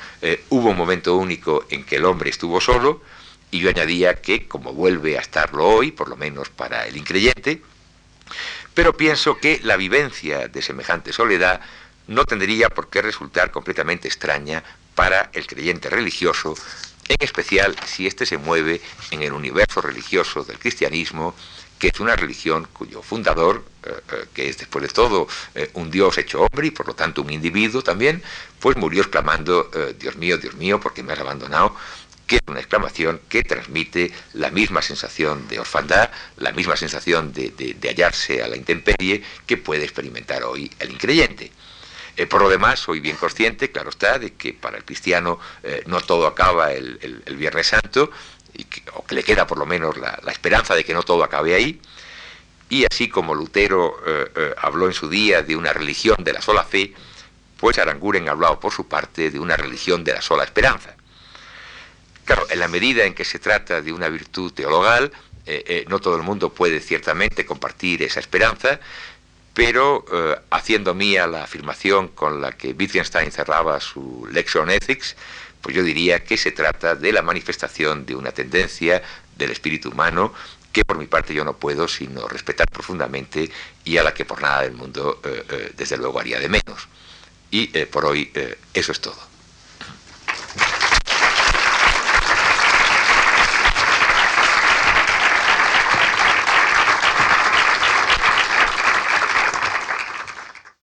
hubo 0.50 0.70
un 0.70 0.76
momento 0.76 1.16
único 1.16 1.66
en 1.68 1.84
que 1.84 1.96
el 1.96 2.04
hombre 2.04 2.30
estuvo 2.30 2.60
solo, 2.60 3.02
y 3.50 3.58
yo 3.58 3.70
añadía 3.70 4.20
que, 4.20 4.46
como 4.46 4.72
vuelve 4.72 5.18
a 5.18 5.20
estarlo 5.20 5.66
hoy, 5.66 5.90
por 5.90 6.08
lo 6.08 6.16
menos 6.16 6.48
para 6.50 6.86
el 6.86 6.96
increyente, 6.96 7.60
pero 8.74 8.96
pienso 8.96 9.38
que 9.38 9.60
la 9.62 9.76
vivencia 9.76 10.48
de 10.48 10.62
semejante 10.62 11.12
soledad 11.12 11.60
no 12.06 12.24
tendría 12.24 12.68
por 12.68 12.90
qué 12.90 13.02
resultar 13.02 13.50
completamente 13.50 14.08
extraña 14.08 14.62
para 14.94 15.30
el 15.32 15.46
creyente 15.46 15.90
religioso, 15.90 16.54
en 17.08 17.16
especial 17.20 17.76
si 17.86 18.06
éste 18.06 18.26
se 18.26 18.38
mueve 18.38 18.80
en 19.10 19.22
el 19.22 19.32
universo 19.32 19.80
religioso 19.80 20.44
del 20.44 20.58
cristianismo 20.58 21.34
que 21.80 21.88
es 21.88 21.98
una 21.98 22.14
religión 22.14 22.68
cuyo 22.74 23.02
fundador, 23.02 23.64
eh, 23.82 23.90
eh, 24.12 24.26
que 24.34 24.48
es 24.50 24.58
después 24.58 24.82
de 24.82 24.88
todo 24.90 25.26
eh, 25.54 25.70
un 25.74 25.90
Dios 25.90 26.18
hecho 26.18 26.42
hombre 26.42 26.66
y 26.66 26.70
por 26.70 26.86
lo 26.86 26.94
tanto 26.94 27.22
un 27.22 27.30
individuo 27.30 27.82
también, 27.82 28.22
pues 28.60 28.76
murió 28.76 29.00
exclamando, 29.00 29.70
Dios 29.98 30.16
mío, 30.16 30.36
Dios 30.36 30.54
mío, 30.56 30.78
porque 30.78 31.02
me 31.02 31.14
has 31.14 31.18
abandonado, 31.18 31.74
que 32.30 32.36
es 32.36 32.42
una 32.46 32.60
exclamación 32.60 33.20
que 33.28 33.42
transmite 33.42 34.12
la 34.34 34.50
misma 34.50 34.82
sensación 34.82 35.48
de 35.48 35.58
orfandad, 35.58 36.10
la 36.36 36.52
misma 36.52 36.76
sensación 36.76 37.32
de, 37.32 37.76
hallarse 37.82 38.40
a 38.40 38.46
la 38.46 38.56
intemperie 38.56 39.24
que 39.46 39.56
puede 39.56 39.82
experimentar 39.82 40.44
hoy 40.44 40.70
el 40.78 40.92
increyente. 40.92 41.50
por 42.28 42.42
lo 42.42 42.48
demás, 42.48 42.78
soy 42.78 43.00
bien 43.00 43.16
consciente, 43.16 43.72
claro 43.72 43.90
está, 43.90 44.20
de 44.20 44.34
que 44.34 44.52
para 44.52 44.76
el 44.76 44.84
cristiano 44.84 45.40
no 45.86 46.00
todo 46.02 46.28
acaba 46.28 46.72
el, 46.72 47.00
el 47.26 47.36
Viernes 47.36 47.66
Santo, 47.66 48.12
o 48.94 49.04
que 49.04 49.14
le 49.14 49.22
queda 49.22 49.46
por 49.46 49.58
lo 49.58 49.66
menos 49.66 49.96
la, 49.96 50.18
esperanza 50.30 50.74
de 50.74 50.84
que 50.84 50.94
no 50.94 51.02
todo 51.02 51.24
acabe 51.24 51.54
ahí. 51.54 51.80
Y 52.68 52.84
así 52.84 53.08
como 53.08 53.34
Lutero 53.34 53.96
eh, 54.06 54.32
eh, 54.34 54.54
habló 54.58 54.86
en 54.86 54.92
su 54.92 55.08
día 55.08 55.42
de 55.42 55.56
una 55.56 55.72
religión 55.72 56.22
de 56.22 56.32
la 56.32 56.40
sola 56.40 56.64
fe, 56.64 56.94
pues 57.56 57.78
Aranguren 57.78 58.28
ha 58.28 58.32
hablado 58.32 58.60
por 58.60 58.72
su 58.72 58.86
parte 58.86 59.30
de 59.30 59.38
una 59.38 59.56
religión 59.56 60.04
de 60.04 60.14
la 60.14 60.22
sola 60.22 60.44
esperanza. 60.44 60.94
Claro, 62.30 62.46
en 62.48 62.60
la 62.60 62.68
medida 62.68 63.04
en 63.06 63.14
que 63.14 63.24
se 63.24 63.40
trata 63.40 63.82
de 63.82 63.92
una 63.92 64.08
virtud 64.08 64.52
teologal, 64.52 65.10
eh, 65.46 65.84
no 65.88 65.98
todo 65.98 66.14
el 66.14 66.22
mundo 66.22 66.50
puede 66.50 66.78
ciertamente 66.78 67.44
compartir 67.44 68.04
esa 68.04 68.20
esperanza, 68.20 68.78
pero 69.52 70.04
haciendo 70.50 70.94
mía 70.94 71.26
la 71.26 71.42
afirmación 71.42 72.06
con 72.06 72.40
la 72.40 72.52
que 72.52 72.70
Wittgenstein 72.70 73.32
cerraba 73.32 73.80
su 73.80 74.28
Lexion 74.30 74.70
Ethics, 74.70 75.16
pues 75.60 75.74
yo 75.74 75.82
diría 75.82 76.22
que 76.22 76.36
se 76.36 76.52
trata 76.52 76.94
de 76.94 77.12
la 77.12 77.22
manifestación 77.22 78.06
de 78.06 78.14
una 78.14 78.30
tendencia 78.30 79.02
del 79.36 79.50
espíritu 79.50 79.90
humano 79.90 80.32
que 80.72 80.84
por 80.84 80.98
mi 80.98 81.08
parte 81.08 81.34
yo 81.34 81.44
no 81.44 81.56
puedo 81.56 81.88
sino 81.88 82.28
respetar 82.28 82.70
profundamente 82.70 83.50
y 83.84 83.96
a 83.96 84.04
la 84.04 84.14
que 84.14 84.24
por 84.24 84.40
nada 84.40 84.62
del 84.62 84.74
mundo, 84.74 85.20
eh, 85.24 85.44
eh, 85.48 85.72
desde 85.76 85.96
luego, 85.96 86.20
haría 86.20 86.38
de 86.38 86.48
menos. 86.48 86.86
Y 87.50 87.76
eh, 87.76 87.86
por 87.86 88.04
hoy 88.04 88.30
eso 88.72 88.92
es 88.92 89.00
todo. 89.00 89.29